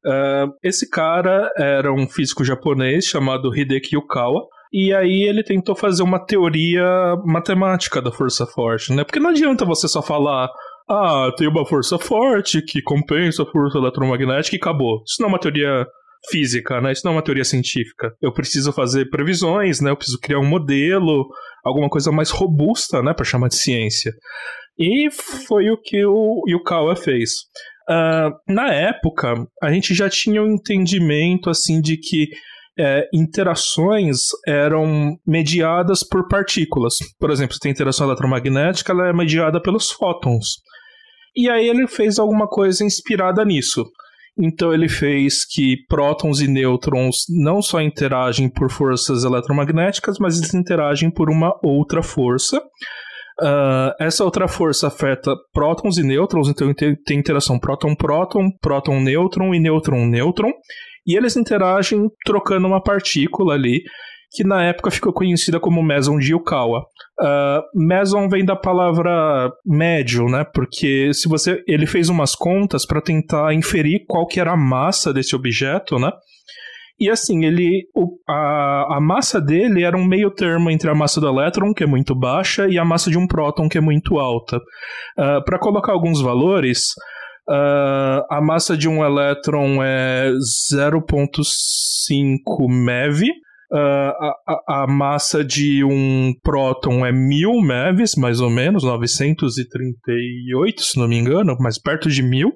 Uh, 0.05 0.53
esse 0.63 0.89
cara 0.89 1.51
era 1.57 1.91
um 1.91 2.07
físico 2.07 2.45
japonês 2.45 3.05
chamado 3.05 3.53
Hideki 3.53 3.95
Yukawa. 3.95 4.45
E 4.77 4.93
aí 4.93 5.23
ele 5.23 5.41
tentou 5.41 5.73
fazer 5.73 6.03
uma 6.03 6.19
teoria 6.19 7.15
matemática 7.23 8.01
da 8.01 8.11
força 8.11 8.45
forte, 8.45 8.93
né? 8.93 9.05
Porque 9.05 9.21
não 9.21 9.29
adianta 9.29 9.63
você 9.63 9.87
só 9.87 10.01
falar, 10.01 10.49
ah, 10.89 11.31
tem 11.37 11.47
uma 11.47 11.65
força 11.65 11.97
forte 11.97 12.61
que 12.61 12.81
compensa 12.81 13.43
a 13.43 13.45
força 13.45 13.77
eletromagnética 13.77 14.53
e 14.53 14.59
acabou. 14.59 15.01
Isso 15.07 15.21
não 15.21 15.29
é 15.29 15.31
uma 15.31 15.39
teoria 15.39 15.87
física, 16.29 16.81
né? 16.81 16.91
Isso 16.91 17.03
não 17.05 17.13
é 17.13 17.15
uma 17.15 17.23
teoria 17.23 17.45
científica. 17.45 18.11
Eu 18.21 18.33
preciso 18.33 18.73
fazer 18.73 19.09
previsões, 19.09 19.79
né? 19.79 19.91
Eu 19.91 19.95
preciso 19.95 20.19
criar 20.19 20.39
um 20.39 20.49
modelo, 20.49 21.25
alguma 21.63 21.87
coisa 21.87 22.11
mais 22.11 22.29
robusta, 22.29 23.01
né, 23.01 23.13
para 23.13 23.23
chamar 23.23 23.47
de 23.47 23.55
ciência. 23.55 24.11
E 24.77 25.09
foi 25.47 25.69
o 25.69 25.77
que 25.81 26.05
o 26.05 26.43
Yukawa 26.49 26.97
fez. 26.97 27.31
Uh, 27.89 28.53
na 28.53 28.73
época, 28.73 29.35
a 29.63 29.71
gente 29.71 29.93
já 29.93 30.09
tinha 30.09 30.43
um 30.43 30.55
entendimento 30.55 31.49
assim 31.49 31.79
de 31.79 31.95
que 31.95 32.27
é, 32.77 33.07
interações 33.13 34.17
eram 34.45 35.17
mediadas 35.25 36.03
por 36.03 36.27
partículas. 36.27 36.95
Por 37.19 37.31
exemplo, 37.31 37.53
se 37.53 37.59
tem 37.59 37.71
interação 37.71 38.07
eletromagnética, 38.07 38.91
ela 38.91 39.09
é 39.09 39.13
mediada 39.13 39.61
pelos 39.61 39.91
fótons. 39.91 40.57
E 41.35 41.49
aí 41.49 41.67
ele 41.67 41.87
fez 41.87 42.17
alguma 42.17 42.47
coisa 42.47 42.83
inspirada 42.83 43.43
nisso. 43.43 43.85
Então 44.37 44.73
ele 44.73 44.89
fez 44.89 45.45
que 45.45 45.77
prótons 45.87 46.41
e 46.41 46.47
nêutrons 46.47 47.25
não 47.29 47.61
só 47.61 47.81
interagem 47.81 48.49
por 48.49 48.69
forças 48.69 49.23
eletromagnéticas, 49.23 50.17
mas 50.19 50.37
eles 50.37 50.53
interagem 50.53 51.09
por 51.09 51.29
uma 51.29 51.57
outra 51.63 52.03
força. 52.03 52.61
Uh, 53.41 53.91
essa 53.99 54.23
outra 54.23 54.47
força 54.47 54.87
afeta 54.87 55.33
prótons 55.53 55.97
e 55.97 56.03
nêutrons, 56.03 56.47
então 56.47 56.73
tem 56.73 57.19
interação 57.19 57.59
próton-próton, 57.59 58.49
próton-nêutron 58.61 59.53
e 59.53 59.59
nêutron-nêutron. 59.59 60.51
E 61.05 61.15
eles 61.15 61.35
interagem 61.35 62.09
trocando 62.25 62.67
uma 62.67 62.81
partícula 62.81 63.53
ali, 63.53 63.83
que 64.31 64.43
na 64.43 64.63
época 64.63 64.91
ficou 64.91 65.13
conhecida 65.13 65.59
como 65.59 65.83
meson 65.83 66.17
de 66.17 66.31
Yukawa. 66.33 66.85
Uh, 67.19 67.61
meson 67.73 68.27
vem 68.27 68.43
da 68.43 68.55
palavra 68.55 69.51
médio, 69.65 70.25
né? 70.25 70.43
Porque 70.43 71.13
se 71.13 71.29
você, 71.29 71.63
ele 71.67 71.85
fez 71.85 72.09
umas 72.09 72.35
contas 72.35 72.85
para 72.85 73.01
tentar 73.01 73.53
inferir 73.53 74.05
qual 74.07 74.27
que 74.27 74.39
era 74.39 74.51
a 74.51 74.57
massa 74.57 75.13
desse 75.13 75.35
objeto, 75.35 75.97
né? 75.97 76.11
E 76.99 77.09
assim, 77.09 77.45
ele. 77.45 77.87
O, 77.93 78.17
a, 78.27 78.97
a 78.97 79.01
massa 79.01 79.39
dele 79.41 79.83
era 79.83 79.97
um 79.97 80.05
meio 80.05 80.31
termo 80.31 80.69
entre 80.69 80.89
a 80.89 80.95
massa 80.95 81.19
do 81.19 81.27
elétron, 81.27 81.73
que 81.73 81.83
é 81.83 81.87
muito 81.87 82.15
baixa, 82.15 82.67
e 82.67 82.77
a 82.77 82.85
massa 82.85 83.09
de 83.09 83.17
um 83.17 83.27
próton, 83.27 83.67
que 83.67 83.77
é 83.77 83.81
muito 83.81 84.17
alta. 84.17 84.57
Uh, 84.57 85.43
Para 85.45 85.59
colocar 85.59 85.91
alguns 85.91 86.21
valores. 86.21 86.93
Uh, 87.47 88.25
a 88.29 88.41
massa 88.41 88.75
de 88.75 88.89
um 88.89 89.05
elétron 89.05 89.83
é 89.83 90.31
0,5 90.31 92.67
MeV, 92.67 93.29
Uh, 93.71 94.13
a, 94.47 94.83
a, 94.83 94.87
massa 94.87 95.43
de 95.43 95.83
um 95.83 96.31
próton 96.43 97.03
é 97.03 97.11
1000 97.11 97.61
MeVs, 97.61 98.13
mais 98.15 98.39
ou 98.39 98.49
menos, 98.49 98.83
938, 98.83 100.81
se 100.81 100.99
não 100.99 101.07
me 101.07 101.17
engano, 101.17 101.57
mas 101.59 101.79
perto 101.79 102.07
de 102.07 102.21
1000. 102.21 102.51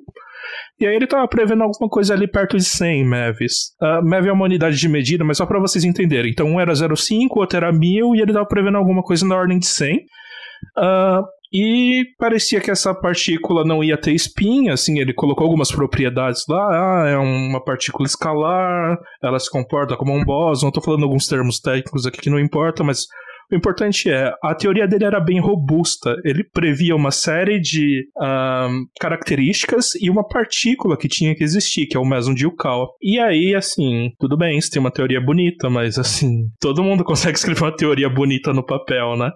E 0.79 0.85
aí 0.85 0.95
ele 0.95 1.05
estava 1.05 1.27
prevendo 1.27 1.63
alguma 1.63 1.89
coisa 1.89 2.13
ali 2.13 2.27
perto 2.27 2.57
de 2.57 2.63
100 2.63 3.05
MeVs. 3.05 3.75
Uh, 3.81 4.03
MeV 4.03 4.29
é 4.29 4.31
uma 4.31 4.45
unidade 4.45 4.77
de 4.77 4.87
medida, 4.87 5.23
mas 5.23 5.37
só 5.37 5.45
para 5.45 5.59
vocês 5.59 5.83
entenderem. 5.83 6.31
Então 6.31 6.47
um 6.47 6.59
era 6.59 6.71
0,5, 6.71 7.27
o 7.31 7.39
outro 7.39 7.57
era 7.57 7.71
1000 7.71 8.15
e 8.15 8.21
ele 8.21 8.31
estava 8.31 8.47
prevendo 8.47 8.77
alguma 8.77 9.01
coisa 9.01 9.27
na 9.27 9.35
ordem 9.35 9.57
de 9.57 9.65
100. 9.65 9.95
Uh, 9.95 9.99
ah, 10.77 11.23
e 11.51 12.05
parecia 12.17 12.61
que 12.61 12.69
essa 12.69 12.93
partícula 12.93 13.65
não 13.65 13.83
ia 13.83 13.97
ter 13.97 14.13
spin, 14.13 14.69
assim, 14.69 14.99
ele 14.99 15.13
colocou 15.13 15.45
algumas 15.45 15.71
propriedades 15.71 16.45
lá, 16.47 17.03
ah, 17.03 17.09
é 17.09 17.17
uma 17.17 17.63
partícula 17.63 18.05
escalar, 18.05 18.97
ela 19.21 19.39
se 19.39 19.49
comporta 19.49 19.97
como 19.97 20.13
um 20.13 20.23
bóson, 20.23 20.67
estou 20.67 20.83
falando 20.83 21.03
alguns 21.03 21.27
termos 21.27 21.59
técnicos 21.59 22.05
aqui 22.05 22.21
que 22.21 22.29
não 22.29 22.39
importa, 22.39 22.83
mas 22.83 23.05
o 23.51 23.55
importante 23.55 24.11
é, 24.11 24.31
a 24.43 24.53
teoria 24.53 24.87
dele 24.87 25.05
era 25.05 25.19
bem 25.19 25.39
robusta. 25.39 26.15
Ele 26.23 26.43
previa 26.43 26.95
uma 26.95 27.09
série 27.09 27.59
de 27.59 28.07
um, 28.15 28.85
características 28.99 29.95
e 29.95 30.07
uma 30.07 30.27
partícula 30.27 30.95
que 30.95 31.07
tinha 31.07 31.33
que 31.35 31.43
existir, 31.43 31.87
que 31.87 31.97
é 31.97 31.99
o 31.99 32.05
meson 32.05 32.35
de 32.35 32.43
Yukawa. 32.43 32.87
E 33.01 33.19
aí, 33.19 33.55
assim, 33.55 34.11
tudo 34.19 34.37
bem, 34.37 34.61
você 34.61 34.69
tem 34.69 34.79
uma 34.79 34.91
teoria 34.91 35.19
bonita, 35.19 35.67
mas 35.67 35.97
assim, 35.97 36.47
todo 36.61 36.83
mundo 36.83 37.03
consegue 37.05 37.37
escrever 37.37 37.63
uma 37.63 37.75
teoria 37.75 38.07
bonita 38.07 38.53
no 38.53 38.63
papel, 38.63 39.17
né? 39.17 39.31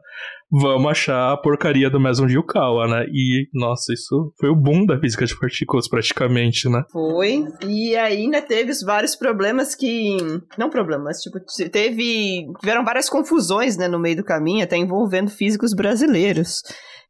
Vamos 0.54 0.92
achar 0.92 1.34
a 1.34 1.38
porcaria 1.38 1.90
do 1.90 2.00
Meson 2.00 2.28
de 2.28 2.36
Yukawa, 2.36 2.88
né? 2.88 3.06
E, 3.12 3.48
nossa, 3.54 3.92
isso 3.92 4.32
foi 4.40 4.50
o 4.50 4.56
boom 4.56 4.86
da 4.86 5.00
física 5.00 5.26
de 5.26 5.38
partículas, 5.38 5.88
praticamente, 5.88 6.70
né? 6.70 6.84
Foi. 6.92 7.44
E 7.68 7.96
ainda 7.96 8.42
teve 8.42 8.72
vários 8.86 9.16
problemas 9.16 9.74
que. 9.74 10.18
Não 10.58 10.70
problemas, 10.70 11.18
tipo, 11.22 11.40
teve. 11.72 12.46
Tiveram 12.60 12.86
várias 12.86 13.10
confusões, 13.10 13.78
né, 13.78 13.88
no 13.88 14.00
meio 14.00 14.18
do 14.18 14.24
caminho, 14.24 14.64
até 14.64 14.78
envolvendo 14.78 15.32
físicos 15.32 15.74
brasileiros 15.74 16.62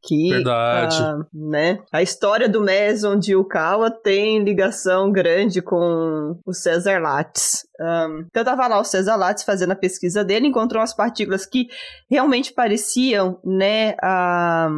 que 0.06 0.30
Verdade. 0.30 1.02
A, 1.02 1.18
né, 1.32 1.78
a 1.92 2.02
história 2.02 2.48
do 2.48 2.60
Meson 2.60 3.18
de 3.18 3.34
Ukawa 3.34 3.90
tem 3.90 4.42
ligação 4.42 5.10
grande 5.10 5.62
com 5.62 6.38
o 6.44 6.52
César 6.52 7.00
Lattes. 7.00 7.66
Um, 7.80 8.20
então 8.28 8.44
tava 8.44 8.66
lá 8.66 8.78
o 8.78 8.84
César 8.84 9.16
Lattes 9.16 9.44
fazendo 9.44 9.72
a 9.72 9.76
pesquisa 9.76 10.24
dele, 10.24 10.46
encontrou 10.46 10.80
umas 10.80 10.94
partículas 10.94 11.46
que 11.46 11.68
realmente 12.10 12.52
pareciam, 12.52 13.38
né, 13.44 13.94
a, 14.02 14.68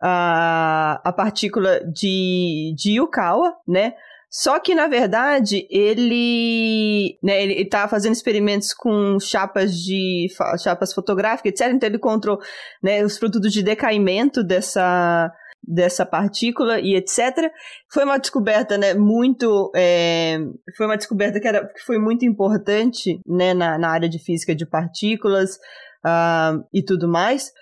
a, 0.00 1.00
a 1.04 1.12
partícula 1.12 1.80
de, 1.84 2.74
de 2.76 2.92
Yukawa, 2.98 3.54
né, 3.66 3.94
só 4.34 4.58
que, 4.58 4.74
na 4.74 4.88
verdade, 4.88 5.66
ele, 5.68 7.18
né, 7.22 7.42
ele 7.42 7.52
estava 7.60 7.86
fazendo 7.86 8.14
experimentos 8.14 8.72
com 8.72 9.20
chapas 9.20 9.76
de 9.76 10.26
chapas 10.58 10.94
fotográficas, 10.94 11.52
etc. 11.52 11.74
Então 11.74 11.86
ele 11.86 11.98
encontrou 11.98 12.40
né, 12.82 13.04
os 13.04 13.18
produtos 13.18 13.52
de 13.52 13.62
decaimento 13.62 14.42
dessa, 14.42 15.30
dessa 15.62 16.06
partícula 16.06 16.80
e 16.80 16.96
etc. 16.96 17.52
Foi 17.92 18.04
uma 18.04 18.16
descoberta, 18.16 18.78
né, 18.78 18.94
muito, 18.94 19.70
é, 19.76 20.38
foi 20.78 20.86
uma 20.86 20.96
descoberta 20.96 21.38
que, 21.38 21.46
era, 21.46 21.66
que 21.66 21.82
foi 21.82 21.98
muito 21.98 22.24
importante, 22.24 23.20
né, 23.26 23.52
na, 23.52 23.76
na 23.76 23.90
área 23.90 24.08
de 24.08 24.18
física 24.18 24.54
de 24.54 24.64
partículas 24.64 25.58
uh, 26.04 26.64
e 26.72 26.82
tudo 26.82 27.08
mais. 27.08 27.52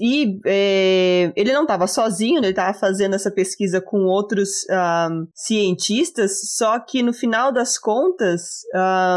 E 0.00 0.38
é, 0.46 1.32
ele 1.34 1.52
não 1.52 1.62
estava 1.62 1.86
sozinho, 1.86 2.40
né? 2.40 2.46
ele 2.46 2.52
estava 2.52 2.72
fazendo 2.78 3.14
essa 3.14 3.30
pesquisa 3.30 3.80
com 3.80 4.04
outros 4.04 4.64
um, 4.70 5.26
cientistas, 5.34 6.54
só 6.56 6.78
que 6.78 7.02
no 7.02 7.12
final 7.12 7.50
das 7.50 7.76
contas 7.76 8.60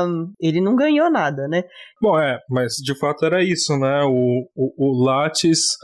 um, 0.08 0.34
ele 0.39 0.60
não 0.60 0.76
ganhou 0.76 1.12
nada, 1.12 1.48
né? 1.48 1.63
Bom, 2.02 2.20
é, 2.20 2.39
mas 2.50 2.74
de 2.76 2.98
fato 2.98 3.26
era 3.26 3.44
isso, 3.44 3.78
né? 3.78 4.04
O, 4.06 4.50
o, 4.56 4.74
o 4.78 5.04
Lattes. 5.06 5.78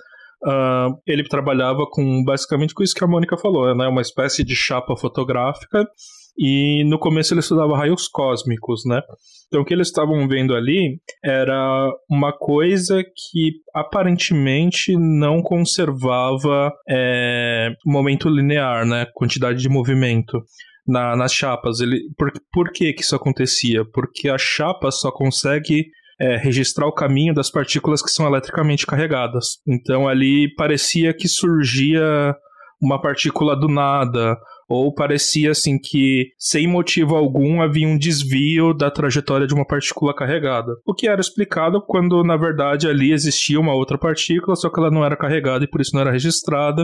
Uh, 0.43 0.93
ele 1.07 1.27
trabalhava 1.27 1.87
com 1.89 2.23
basicamente 2.23 2.73
com 2.75 2.83
isso 2.83 2.93
que 2.93 3.03
a 3.03 3.07
Mônica 3.07 3.35
falou, 3.35 3.75
né? 3.75 3.87
Uma 3.87 4.01
espécie 4.01 4.43
de 4.43 4.55
chapa 4.55 4.95
fotográfica 4.95 5.87
e 6.37 6.83
no 6.85 6.99
começo 6.99 7.33
ele 7.33 7.39
estudava 7.39 7.77
raios 7.77 8.07
cósmicos, 8.07 8.81
né? 8.85 9.01
Então 9.47 9.61
o 9.61 9.65
que 9.65 9.73
eles 9.73 9.87
estavam 9.87 10.27
vendo 10.27 10.53
ali 10.55 10.99
era 11.23 11.89
uma 12.09 12.33
coisa 12.33 13.03
que 13.03 13.53
aparentemente 13.73 14.95
não 14.97 15.41
conservava 15.41 16.71
é, 16.89 17.69
momento 17.85 18.27
linear, 18.27 18.85
né? 18.85 19.05
Quantidade 19.13 19.59
de 19.59 19.69
movimento. 19.69 20.41
Na, 20.87 21.15
nas 21.15 21.33
chapas. 21.33 21.79
Ele, 21.79 21.99
por, 22.15 22.31
por 22.53 22.71
que, 22.71 22.93
que 22.93 23.01
isso 23.01 23.15
acontecia? 23.15 23.83
Porque 23.91 24.29
a 24.29 24.37
chapa 24.37 24.91
só 24.91 25.11
consegue 25.11 25.87
é, 26.19 26.37
registrar 26.37 26.87
o 26.87 26.93
caminho 26.93 27.33
das 27.33 27.49
partículas 27.49 28.01
que 28.01 28.09
são 28.09 28.27
eletricamente 28.27 28.85
carregadas. 28.85 29.57
Então 29.67 30.07
ali 30.07 30.53
parecia 30.55 31.13
que 31.13 31.27
surgia 31.27 32.35
uma 32.81 33.01
partícula 33.01 33.55
do 33.55 33.67
nada, 33.67 34.37
ou 34.67 34.93
parecia 34.93 35.51
assim 35.51 35.77
que, 35.77 36.29
sem 36.39 36.67
motivo 36.67 37.15
algum, 37.15 37.61
havia 37.61 37.87
um 37.87 37.97
desvio 37.97 38.73
da 38.73 38.89
trajetória 38.89 39.45
de 39.45 39.53
uma 39.53 39.65
partícula 39.65 40.13
carregada. 40.13 40.73
O 40.85 40.93
que 40.93 41.07
era 41.07 41.21
explicado 41.21 41.81
quando, 41.85 42.23
na 42.23 42.35
verdade, 42.35 42.87
ali 42.87 43.11
existia 43.11 43.59
uma 43.59 43.73
outra 43.73 43.97
partícula, 43.97 44.55
só 44.55 44.69
que 44.69 44.79
ela 44.79 44.89
não 44.89 45.05
era 45.05 45.15
carregada 45.15 45.63
e 45.63 45.69
por 45.69 45.81
isso 45.81 45.91
não 45.93 46.01
era 46.01 46.11
registrada. 46.11 46.83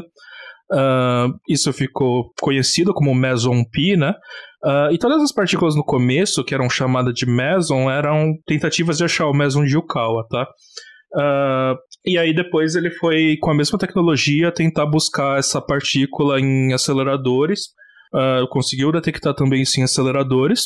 Uh, 0.72 1.34
isso 1.50 1.74
ficou 1.74 2.32
conhecido 2.40 2.94
como 2.94 3.14
meson 3.14 3.64
pi, 3.70 3.98
né? 3.98 4.14
Uh, 4.64 4.94
e 4.94 4.98
todas 4.98 5.22
as 5.22 5.32
partículas 5.32 5.76
no 5.76 5.84
começo, 5.84 6.44
que 6.46 6.54
eram 6.54 6.70
chamadas 6.70 7.14
de 7.14 7.26
meson, 7.26 7.90
eram 7.90 8.34
tentativas 8.46 8.98
de 8.98 9.04
achar 9.04 9.26
o 9.26 9.34
meson 9.34 9.66
de 9.66 9.76
Yukawa, 9.76 10.26
tá? 10.30 10.48
Uh, 11.16 11.78
e 12.06 12.18
aí 12.18 12.34
depois 12.34 12.76
ele 12.76 12.90
foi, 12.92 13.38
com 13.42 13.52
a 13.52 13.56
mesma 13.56 13.78
tecnologia, 13.78 14.52
tentar 14.52 14.86
buscar 14.86 15.38
essa 15.38 15.62
partícula 15.62 16.40
em 16.40 16.74
aceleradores. 16.74 17.68
Uh, 18.14 18.48
conseguiu 18.50 18.92
detectar 18.92 19.34
também 19.34 19.64
em 19.78 19.84
aceleradores. 19.84 20.66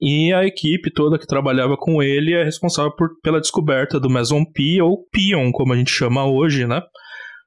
E 0.00 0.32
a 0.32 0.44
equipe 0.44 0.92
toda 0.92 1.18
que 1.18 1.26
trabalhava 1.26 1.76
com 1.76 2.02
ele 2.02 2.34
é 2.34 2.42
responsável 2.42 2.90
por, 2.96 3.10
pela 3.22 3.40
descoberta 3.40 4.00
do 4.00 4.10
Meson 4.10 4.44
Pi, 4.44 4.82
ou 4.82 5.06
Pion, 5.12 5.52
como 5.52 5.72
a 5.72 5.76
gente 5.76 5.92
chama 5.92 6.26
hoje, 6.26 6.66
né? 6.66 6.82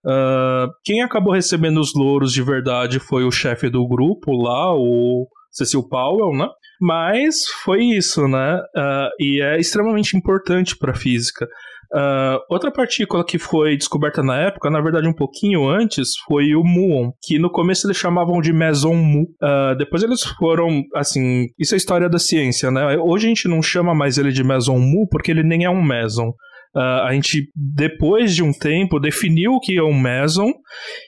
Uh, 0.05 0.71
quem 0.83 1.01
acabou 1.01 1.33
recebendo 1.33 1.79
os 1.81 1.93
louros 1.93 2.31
de 2.31 2.41
verdade 2.41 2.99
foi 2.99 3.25
o 3.25 3.31
chefe 3.31 3.69
do 3.69 3.85
grupo 3.87 4.31
lá, 4.31 4.73
o 4.73 5.27
Cecil 5.51 5.87
Powell, 5.89 6.31
né? 6.37 6.47
Mas 6.79 7.47
foi 7.63 7.83
isso, 7.83 8.27
né? 8.27 8.57
Uh, 8.75 9.09
e 9.19 9.41
é 9.41 9.59
extremamente 9.59 10.15
importante 10.15 10.77
para 10.77 10.91
a 10.91 10.95
física. 10.95 11.47
Uh, 11.93 12.39
outra 12.49 12.71
partícula 12.71 13.25
que 13.25 13.37
foi 13.37 13.77
descoberta 13.77 14.23
na 14.23 14.37
época, 14.37 14.69
na 14.69 14.81
verdade 14.81 15.07
um 15.07 15.13
pouquinho 15.13 15.67
antes, 15.67 16.09
foi 16.27 16.55
o 16.55 16.63
muon, 16.63 17.11
que 17.23 17.39
no 17.39 17.49
começo 17.49 17.87
eles 17.87 17.97
chamavam 17.97 18.41
de 18.41 18.51
meson 18.51 18.95
mu. 18.95 19.23
Uh, 19.41 19.75
depois 19.77 20.03
eles 20.03 20.23
foram, 20.23 20.83
assim, 20.95 21.47
isso 21.59 21.73
é 21.73 21.77
história 21.77 22.09
da 22.09 22.19
ciência, 22.19 22.71
né? 22.71 22.97
Hoje 22.97 23.25
a 23.25 23.29
gente 23.29 23.47
não 23.47 23.61
chama 23.61 23.93
mais 23.93 24.17
ele 24.17 24.31
de 24.31 24.43
meson 24.43 24.77
mu 24.79 25.07
porque 25.09 25.31
ele 25.31 25.43
nem 25.43 25.63
é 25.63 25.69
um 25.69 25.83
meson. 25.83 26.33
Uh, 26.75 27.07
a 27.07 27.13
gente, 27.13 27.49
depois 27.55 28.35
de 28.35 28.43
um 28.43 28.51
tempo, 28.51 28.99
definiu 28.99 29.53
o 29.53 29.59
que 29.61 29.77
é 29.77 29.83
um 29.83 29.97
meson 29.97 30.51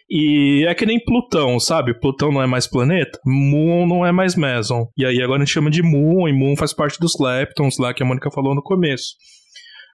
e 0.09 0.65
é 0.65 0.73
que 0.73 0.85
nem 0.85 0.97
Plutão, 1.03 1.59
sabe? 1.59 1.99
Plutão 1.99 2.31
não 2.31 2.41
é 2.41 2.47
mais 2.47 2.65
planeta, 2.65 3.19
Muon 3.25 3.85
não 3.85 4.05
é 4.05 4.11
mais 4.13 4.37
meson. 4.37 4.87
E 4.97 5.05
aí 5.05 5.21
agora 5.21 5.41
a 5.41 5.45
gente 5.45 5.53
chama 5.53 5.69
de 5.69 5.83
Muon 5.83 6.29
e 6.29 6.31
Muon 6.31 6.55
faz 6.55 6.73
parte 6.73 6.97
dos 7.01 7.19
leptons 7.19 7.77
lá 7.77 7.93
que 7.93 8.01
a 8.01 8.05
Mônica 8.05 8.31
falou 8.31 8.55
no 8.55 8.63
começo. 8.63 9.15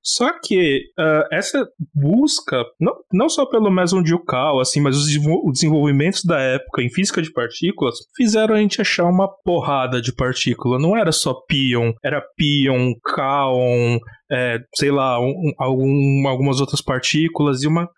Só 0.04 0.38
que 0.38 0.82
uh, 1.00 1.34
essa 1.34 1.66
busca, 1.96 2.62
não, 2.78 2.94
não 3.12 3.30
só 3.30 3.46
pelo 3.46 3.72
meson 3.72 4.04
Yukawa, 4.06 4.62
assim, 4.62 4.82
mas 4.82 4.98
os, 4.98 5.06
os 5.08 5.54
desenvolvimentos 5.54 6.26
da 6.26 6.40
época 6.40 6.82
em 6.82 6.90
física 6.90 7.22
de 7.22 7.32
partículas 7.32 7.96
fizeram 8.16 8.54
a 8.56 8.60
gente 8.60 8.82
achar 8.82 9.06
uma 9.06 9.30
porrada 9.30 10.02
de 10.02 10.14
partícula. 10.14 10.78
Não 10.78 10.98
era 10.98 11.14
só 11.14 11.34
pion, 11.34 11.94
era 12.04 12.22
pion, 12.36 12.94
kaon, 13.02 13.98
é, 14.30 14.60
sei 14.76 14.92
lá, 14.92 15.22
um, 15.22 15.54
algum, 15.58 16.28
algumas 16.28 16.60
outras 16.60 16.82
partículas 16.82 17.64
e 17.64 17.68
uma. 17.68 17.90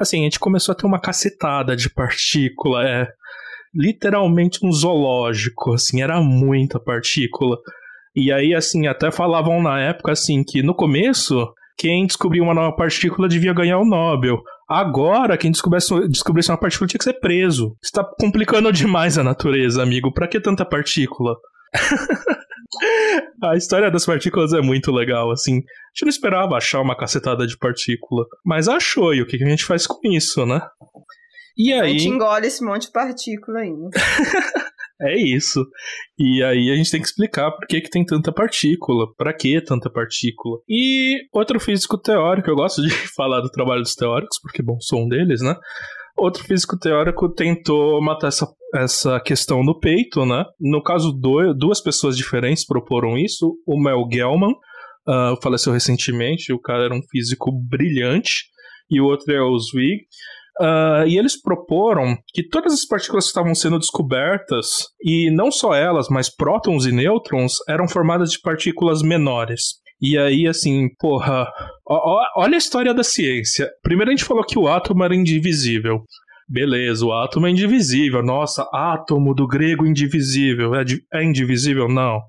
Assim, 0.00 0.20
a 0.20 0.24
gente 0.24 0.40
começou 0.40 0.72
a 0.72 0.76
ter 0.76 0.86
uma 0.86 1.00
cacetada 1.00 1.76
de 1.76 1.88
partícula, 1.94 2.84
é 2.84 3.06
literalmente 3.72 4.58
um 4.66 4.72
zoológico, 4.72 5.74
assim, 5.74 6.02
era 6.02 6.20
muita 6.20 6.80
partícula. 6.80 7.56
E 8.14 8.32
aí, 8.32 8.54
assim, 8.54 8.86
até 8.86 9.10
falavam 9.10 9.62
na 9.62 9.80
época, 9.80 10.12
assim, 10.12 10.44
que 10.44 10.62
no 10.62 10.74
começo, 10.74 11.46
quem 11.78 12.06
descobriu 12.06 12.44
uma 12.44 12.54
nova 12.54 12.76
partícula 12.76 13.28
devia 13.28 13.54
ganhar 13.54 13.78
o 13.78 13.84
Nobel. 13.84 14.42
Agora, 14.68 15.36
quem 15.36 15.50
descobrisse, 15.50 16.08
descobrisse 16.08 16.50
uma 16.50 16.58
partícula 16.58 16.88
tinha 16.88 16.98
que 16.98 17.04
ser 17.04 17.20
preso. 17.20 17.76
Você 17.82 17.92
tá 17.92 18.04
complicando 18.20 18.70
demais 18.72 19.18
a 19.18 19.24
natureza, 19.24 19.82
amigo. 19.82 20.12
Pra 20.12 20.28
que 20.28 20.40
tanta 20.40 20.64
partícula? 20.64 21.36
A 23.42 23.56
história 23.56 23.90
das 23.90 24.06
partículas 24.06 24.52
é 24.52 24.60
muito 24.60 24.90
legal, 24.90 25.30
assim. 25.30 25.56
A 25.56 25.90
gente 25.92 26.02
não 26.02 26.08
esperava 26.08 26.56
achar 26.56 26.80
uma 26.80 26.96
cacetada 26.96 27.46
de 27.46 27.58
partícula, 27.58 28.24
mas 28.44 28.66
achou, 28.68 29.12
e 29.12 29.20
o 29.20 29.26
que 29.26 29.42
a 29.42 29.48
gente 29.48 29.64
faz 29.64 29.86
com 29.86 29.98
isso, 30.04 30.46
né? 30.46 30.60
E 31.56 31.72
aí... 31.72 31.80
A 31.80 31.86
gente 31.86 32.08
engole 32.08 32.46
esse 32.46 32.64
monte 32.64 32.86
de 32.86 32.92
partícula 32.92 33.60
aí. 33.60 33.72
É 35.02 35.16
isso. 35.16 35.64
E 36.18 36.42
aí 36.44 36.70
a 36.70 36.76
gente 36.76 36.90
tem 36.90 37.00
que 37.00 37.06
explicar 37.06 37.50
por 37.50 37.66
que, 37.66 37.80
que 37.80 37.90
tem 37.90 38.04
tanta 38.04 38.32
partícula, 38.32 39.06
para 39.16 39.34
que 39.34 39.60
tanta 39.60 39.90
partícula. 39.90 40.58
E 40.68 41.22
outro 41.32 41.58
físico 41.58 41.98
teórico, 41.98 42.48
eu 42.48 42.54
gosto 42.54 42.80
de 42.82 42.90
falar 43.16 43.40
do 43.40 43.50
trabalho 43.50 43.82
dos 43.82 43.96
teóricos, 43.96 44.38
porque, 44.40 44.62
bom, 44.62 44.76
sou 44.80 45.04
um 45.04 45.08
deles, 45.08 45.40
né? 45.42 45.56
Outro 46.16 46.44
físico 46.44 46.78
teórico 46.78 47.28
tentou 47.32 48.00
matar 48.00 48.28
essa, 48.28 48.46
essa 48.74 49.18
questão 49.20 49.64
no 49.64 49.78
peito, 49.80 50.24
né? 50.24 50.44
No 50.60 50.82
caso, 50.82 51.12
duas 51.12 51.80
pessoas 51.82 52.16
diferentes 52.16 52.66
proporam 52.66 53.18
isso. 53.18 53.56
O 53.66 53.82
Mel 53.82 54.06
Gelman 54.12 54.52
uh, 54.52 55.40
faleceu 55.42 55.72
recentemente, 55.72 56.52
o 56.52 56.60
cara 56.60 56.84
era 56.84 56.94
um 56.94 57.02
físico 57.10 57.50
brilhante, 57.50 58.44
e 58.90 59.00
o 59.00 59.04
outro 59.04 59.32
é 59.32 59.40
o 59.40 59.58
Zwig. 59.58 60.02
Uh, 60.62 61.04
e 61.08 61.18
eles 61.18 61.40
proporam 61.40 62.16
que 62.32 62.46
todas 62.46 62.72
as 62.72 62.86
partículas 62.86 63.24
que 63.24 63.30
estavam 63.30 63.52
sendo 63.52 63.80
descobertas, 63.80 64.66
e 65.02 65.28
não 65.32 65.50
só 65.50 65.74
elas, 65.74 66.06
mas 66.08 66.32
prótons 66.32 66.86
e 66.86 66.92
nêutrons, 66.92 67.54
eram 67.68 67.88
formadas 67.88 68.30
de 68.30 68.40
partículas 68.40 69.02
menores. 69.02 69.80
E 70.00 70.16
aí, 70.16 70.46
assim, 70.46 70.88
porra, 71.00 71.48
ó, 71.84 71.96
ó, 71.96 72.24
olha 72.36 72.54
a 72.54 72.58
história 72.58 72.94
da 72.94 73.02
ciência. 73.02 73.68
Primeiro 73.82 74.10
a 74.10 74.14
gente 74.14 74.24
falou 74.24 74.44
que 74.44 74.56
o 74.56 74.68
átomo 74.68 75.02
era 75.02 75.16
indivisível. 75.16 76.04
Beleza, 76.48 77.04
o 77.04 77.12
átomo 77.12 77.48
é 77.48 77.50
indivisível. 77.50 78.22
Nossa, 78.22 78.68
átomo 78.72 79.34
do 79.34 79.48
grego 79.48 79.84
indivisível. 79.84 80.76
É, 80.76 80.84
é 81.14 81.24
indivisível? 81.24 81.88
Não. 81.88 82.20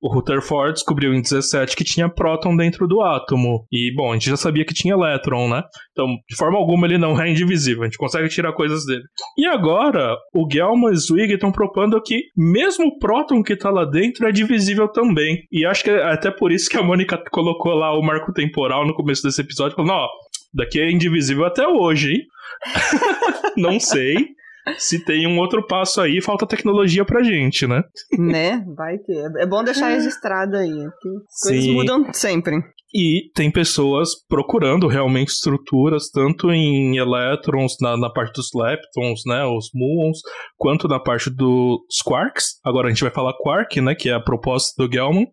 O 0.00 0.12
Rutherford 0.12 0.74
descobriu 0.74 1.12
em 1.12 1.20
17 1.20 1.74
que 1.74 1.82
tinha 1.82 2.08
próton 2.08 2.56
dentro 2.56 2.86
do 2.86 3.00
átomo. 3.02 3.66
E, 3.70 3.92
bom, 3.94 4.10
a 4.10 4.14
gente 4.14 4.30
já 4.30 4.36
sabia 4.36 4.64
que 4.64 4.74
tinha 4.74 4.94
elétron, 4.94 5.48
né? 5.48 5.62
Então, 5.90 6.06
de 6.28 6.36
forma 6.36 6.56
alguma, 6.56 6.86
ele 6.86 6.98
não 6.98 7.18
é 7.20 7.28
indivisível. 7.28 7.82
A 7.82 7.86
gente 7.86 7.98
consegue 7.98 8.28
tirar 8.28 8.52
coisas 8.52 8.84
dele. 8.84 9.02
E 9.36 9.46
agora, 9.46 10.16
o 10.34 10.48
Gelman 10.50 10.92
e 10.92 10.96
Zwig 10.96 11.32
estão 11.32 11.50
propondo 11.50 12.00
que 12.00 12.22
mesmo 12.36 12.86
o 12.86 12.98
próton 12.98 13.42
que 13.42 13.56
tá 13.56 13.70
lá 13.70 13.84
dentro 13.84 14.26
é 14.26 14.32
divisível 14.32 14.88
também. 14.88 15.42
E 15.50 15.66
acho 15.66 15.82
que 15.82 15.90
é 15.90 16.02
até 16.04 16.30
por 16.30 16.52
isso 16.52 16.70
que 16.70 16.76
a 16.76 16.82
Mônica 16.82 17.20
colocou 17.30 17.74
lá 17.74 17.92
o 17.98 18.02
marco 18.02 18.32
temporal 18.32 18.86
no 18.86 18.94
começo 18.94 19.22
desse 19.22 19.40
episódio, 19.40 19.74
falando, 19.74 19.92
ó, 19.92 20.08
daqui 20.54 20.78
é 20.78 20.90
indivisível 20.90 21.44
até 21.44 21.66
hoje, 21.66 22.12
hein? 22.12 22.22
não 23.56 23.80
sei 23.80 24.37
se 24.78 25.04
tem 25.04 25.26
um 25.26 25.38
outro 25.38 25.66
passo 25.66 26.00
aí, 26.00 26.20
falta 26.22 26.46
tecnologia 26.46 27.04
pra 27.04 27.22
gente, 27.22 27.66
né? 27.66 27.82
Né? 28.18 28.64
Vai 28.76 28.98
ter. 28.98 29.30
É 29.38 29.46
bom 29.46 29.62
deixar 29.62 29.88
registrado 29.88 30.56
aí, 30.56 30.68
porque 30.70 31.08
coisas 31.42 31.64
Sim. 31.64 31.74
mudam 31.74 32.12
sempre. 32.12 32.56
E 32.94 33.30
tem 33.34 33.50
pessoas 33.50 34.10
procurando 34.28 34.86
realmente 34.86 35.28
estruturas, 35.28 36.10
tanto 36.10 36.50
em 36.50 36.96
elétrons, 36.96 37.76
na, 37.82 37.98
na 37.98 38.10
parte 38.10 38.32
dos 38.36 38.48
leptons, 38.54 39.20
né, 39.26 39.44
os 39.44 39.68
muons, 39.74 40.20
quanto 40.56 40.88
na 40.88 40.98
parte 40.98 41.28
dos 41.28 42.00
quarks. 42.02 42.58
Agora 42.64 42.86
a 42.86 42.90
gente 42.90 43.02
vai 43.02 43.10
falar 43.10 43.34
quark, 43.34 43.80
né, 43.82 43.94
que 43.94 44.08
é 44.08 44.14
a 44.14 44.20
proposta 44.20 44.72
do 44.82 44.90
Gelman. 44.90 45.26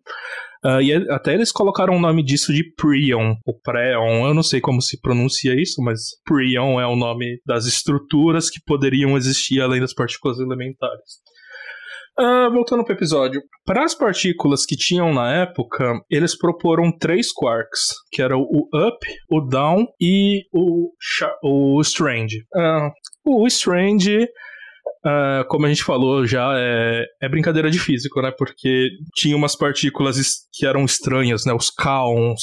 Uh, 0.66 0.82
e 0.82 0.92
até 1.12 1.32
eles 1.32 1.52
colocaram 1.52 1.94
o 1.94 2.00
nome 2.00 2.24
disso 2.24 2.52
de 2.52 2.64
Prion, 2.74 3.36
ou 3.46 3.56
Preon, 3.62 4.26
eu 4.26 4.34
não 4.34 4.42
sei 4.42 4.60
como 4.60 4.82
se 4.82 5.00
pronuncia 5.00 5.54
isso, 5.54 5.80
mas 5.80 6.00
Prion 6.24 6.80
é 6.80 6.86
o 6.86 6.96
nome 6.96 7.40
das 7.46 7.66
estruturas 7.66 8.50
que 8.50 8.58
poderiam 8.66 9.16
existir 9.16 9.60
além 9.60 9.80
das 9.80 9.94
partículas 9.94 10.40
elementares. 10.40 11.20
Uh, 12.18 12.50
voltando 12.50 12.82
para 12.82 12.94
o 12.94 12.96
episódio. 12.96 13.42
Para 13.64 13.84
as 13.84 13.94
partículas 13.94 14.64
que 14.66 14.74
tinham 14.74 15.14
na 15.14 15.42
época, 15.42 16.00
eles 16.10 16.36
proporam 16.36 16.90
três 16.98 17.30
quarks, 17.30 17.92
que 18.10 18.20
eram 18.20 18.40
o 18.40 18.66
up, 18.74 19.06
o 19.30 19.40
down 19.42 19.86
e 20.00 20.46
o, 20.52 20.90
o 21.44 21.80
strange. 21.82 22.38
Uh, 22.52 22.90
o 23.24 23.46
strange 23.46 24.26
Uh, 25.04 25.46
como 25.48 25.66
a 25.66 25.68
gente 25.68 25.84
falou 25.84 26.26
já, 26.26 26.52
é, 26.58 27.04
é, 27.22 27.28
brincadeira 27.28 27.70
de 27.70 27.78
físico, 27.78 28.20
né? 28.20 28.32
Porque 28.36 28.88
tinha 29.14 29.36
umas 29.36 29.54
partículas 29.56 30.16
que 30.52 30.66
eram 30.66 30.84
estranhas, 30.84 31.44
né? 31.44 31.52
Os 31.52 31.70
kaons. 31.70 32.42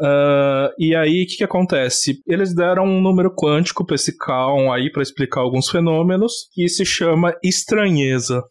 Uh, 0.00 0.72
e 0.78 0.96
aí, 0.96 1.22
o 1.22 1.26
que, 1.26 1.36
que, 1.36 1.44
acontece? 1.44 2.20
Eles 2.26 2.54
deram 2.54 2.84
um 2.84 3.00
número 3.00 3.32
quântico 3.32 3.84
para 3.84 3.94
esse 3.94 4.16
kaon 4.16 4.72
aí 4.72 4.90
para 4.90 5.02
explicar 5.02 5.42
alguns 5.42 5.68
fenômenos 5.68 6.32
que 6.52 6.68
se 6.68 6.84
chama 6.84 7.36
estranheza. 7.44 8.42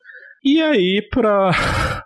E 0.44 0.62
aí, 0.62 1.02
para 1.12 1.52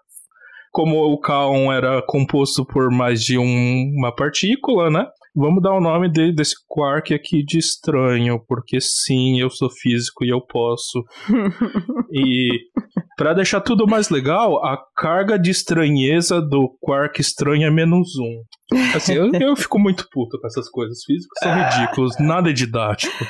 como 0.72 0.98
o 1.14 1.20
kaon 1.20 1.72
era 1.72 2.02
composto 2.02 2.66
por 2.66 2.90
mais 2.90 3.22
de 3.22 3.38
um, 3.38 3.92
uma 3.98 4.16
partícula, 4.16 4.90
né? 4.90 5.06
Vamos 5.36 5.64
dar 5.64 5.74
o 5.74 5.82
nome 5.82 6.12
de, 6.12 6.32
desse 6.32 6.56
quark 6.68 7.12
aqui 7.12 7.44
de 7.44 7.58
estranho, 7.58 8.40
porque 8.48 8.80
sim, 8.80 9.40
eu 9.40 9.50
sou 9.50 9.68
físico 9.68 10.24
e 10.24 10.30
eu 10.30 10.40
posso. 10.40 11.04
e 12.14 12.60
para 13.18 13.34
deixar 13.34 13.62
tudo 13.62 13.88
mais 13.88 14.10
legal, 14.10 14.64
a 14.64 14.78
carga 14.96 15.40
de 15.40 15.50
estranheza 15.50 16.40
do 16.40 16.70
quark 16.80 17.20
estranho 17.20 17.66
é 17.66 17.72
menos 17.72 18.10
um. 18.20 18.44
Assim, 18.96 19.14
eu, 19.14 19.32
eu 19.34 19.56
fico 19.56 19.80
muito 19.80 20.08
puto 20.12 20.40
com 20.40 20.46
essas 20.46 20.70
coisas. 20.70 21.04
Físicos 21.04 21.40
são 21.40 21.52
ridículos, 21.52 22.16
nada 22.20 22.52
é 22.52 22.54
didático. 22.54 23.26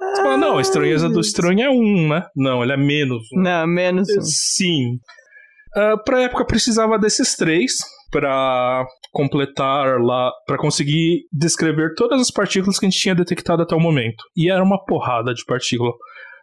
Você 0.00 0.22
fala, 0.22 0.36
não, 0.36 0.58
a 0.58 0.60
estranheza 0.60 1.08
do 1.08 1.20
estranho 1.20 1.62
é 1.62 1.70
um, 1.70 2.08
né? 2.08 2.26
Não, 2.36 2.62
ele 2.62 2.72
é 2.72 2.76
menos 2.76 3.22
um. 3.32 3.42
Não, 3.42 3.66
menos 3.66 4.08
um. 4.08 4.20
Sim. 4.22 4.94
Uh, 5.76 6.02
pra 6.04 6.22
época 6.22 6.44
precisava 6.44 6.96
desses 6.96 7.34
três 7.34 7.72
para 8.10 8.84
completar 9.12 10.00
lá, 10.00 10.30
para 10.46 10.58
conseguir 10.58 11.26
descrever 11.32 11.94
todas 11.94 12.20
as 12.20 12.30
partículas 12.30 12.78
que 12.78 12.86
a 12.86 12.90
gente 12.90 13.00
tinha 13.00 13.14
detectado 13.14 13.62
até 13.62 13.74
o 13.74 13.80
momento. 13.80 14.24
E 14.36 14.50
era 14.50 14.62
uma 14.62 14.82
porrada 14.84 15.32
de 15.32 15.44
partícula. 15.44 15.92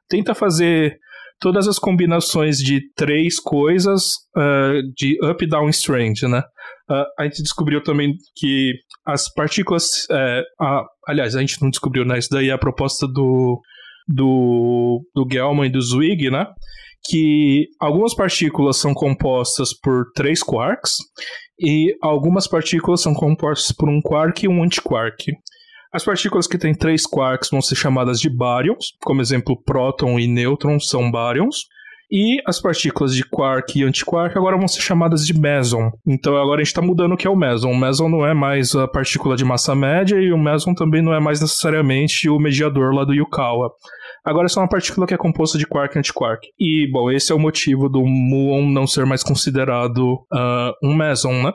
Tenta 0.10 0.34
fazer 0.34 0.98
todas 1.40 1.68
as 1.68 1.78
combinações 1.78 2.58
de 2.58 2.82
três 2.96 3.40
coisas 3.40 4.04
uh, 4.36 4.82
de 4.96 5.18
up 5.24 5.46
down 5.48 5.70
strange, 5.70 6.28
né? 6.28 6.42
Uh, 6.90 7.06
a 7.20 7.24
gente 7.26 7.44
descobriu 7.44 7.84
também 7.84 8.16
que 8.36 8.74
as 9.06 9.32
partículas. 9.34 10.06
Uh, 10.10 10.84
aliás, 11.08 11.36
a 11.36 11.42
gente 11.42 11.62
não 11.62 11.70
descobriu, 11.70 12.06
né? 12.06 12.18
Isso 12.18 12.30
daí 12.32 12.50
é 12.50 12.54
a 12.54 12.58
proposta 12.58 13.08
do, 13.08 13.62
do, 14.08 15.02
do 15.14 15.28
Gelman 15.30 15.68
e 15.68 15.72
do 15.72 15.82
Zwig, 15.82 16.30
né? 16.30 16.48
Que 17.10 17.68
algumas 17.80 18.16
partículas 18.16 18.78
são 18.78 18.94
compostas 18.94 19.70
por 19.74 20.12
três 20.14 20.42
quarks 20.42 20.96
e 21.60 21.96
algumas 22.02 22.48
partículas 22.48 23.02
são 23.02 23.14
compostas 23.14 23.72
por 23.72 23.90
um 23.90 24.02
quark 24.02 24.46
e 24.46 24.50
um 24.50 24.64
antiquark. 24.64 25.34
As 25.92 26.04
partículas 26.04 26.48
que 26.48 26.58
têm 26.58 26.76
três 26.76 27.06
quarks 27.06 27.50
vão 27.50 27.62
ser 27.62 27.76
chamadas 27.76 28.20
de 28.20 28.30
baryons, 28.30 28.94
como 29.02 29.22
exemplo, 29.22 29.56
próton 29.56 30.20
e 30.20 30.28
nêutron 30.28 30.80
são 30.80 31.10
baryons. 31.10 31.66
E 32.10 32.42
as 32.46 32.62
partículas 32.62 33.14
de 33.14 33.24
quark 33.24 33.78
e 33.78 33.84
antiquark 33.84 34.38
agora 34.38 34.58
vão 34.58 34.68
ser 34.68 34.82
chamadas 34.82 35.26
de 35.26 35.38
meson. 35.38 35.92
Então 36.06 36.38
agora 36.38 36.62
a 36.62 36.64
gente 36.64 36.68
está 36.68 36.82
mudando 36.82 37.14
o 37.14 37.18
que 37.18 37.28
é 37.28 37.30
o 37.30 37.36
meson. 37.36 37.70
O 37.70 37.78
meson 37.78 38.08
não 38.08 38.26
é 38.26 38.34
mais 38.34 38.74
a 38.76 38.88
partícula 38.88 39.36
de 39.36 39.44
massa 39.44 39.76
média 39.76 40.18
e 40.18 40.32
o 40.32 40.38
meson 40.38 40.74
também 40.74 41.02
não 41.02 41.14
é 41.14 41.20
mais 41.20 41.42
necessariamente 41.42 42.30
o 42.30 42.40
mediador 42.40 42.94
lá 42.94 43.04
do 43.04 43.14
Yukawa. 43.14 43.72
Agora 44.28 44.48
é 44.48 44.50
só 44.50 44.60
uma 44.60 44.68
partícula 44.68 45.08
que 45.08 45.14
é 45.14 45.18
composta 45.18 45.58
de 45.58 45.66
quark 45.66 45.96
e 45.96 46.00
antiquark. 46.00 46.46
E, 46.60 46.86
bom, 46.92 47.10
esse 47.10 47.32
é 47.32 47.36
o 47.36 47.40
motivo 47.40 47.88
do 47.88 48.02
muon 48.06 48.70
não 48.70 48.86
ser 48.86 49.06
mais 49.06 49.24
considerado 49.24 50.16
uh, 50.34 50.74
um 50.84 50.94
meson, 50.94 51.32
né? 51.32 51.54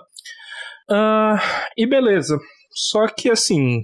Uh, 0.91 1.39
e 1.77 1.87
beleza. 1.87 2.39
Só 2.75 3.07
que, 3.09 3.31
assim, 3.31 3.83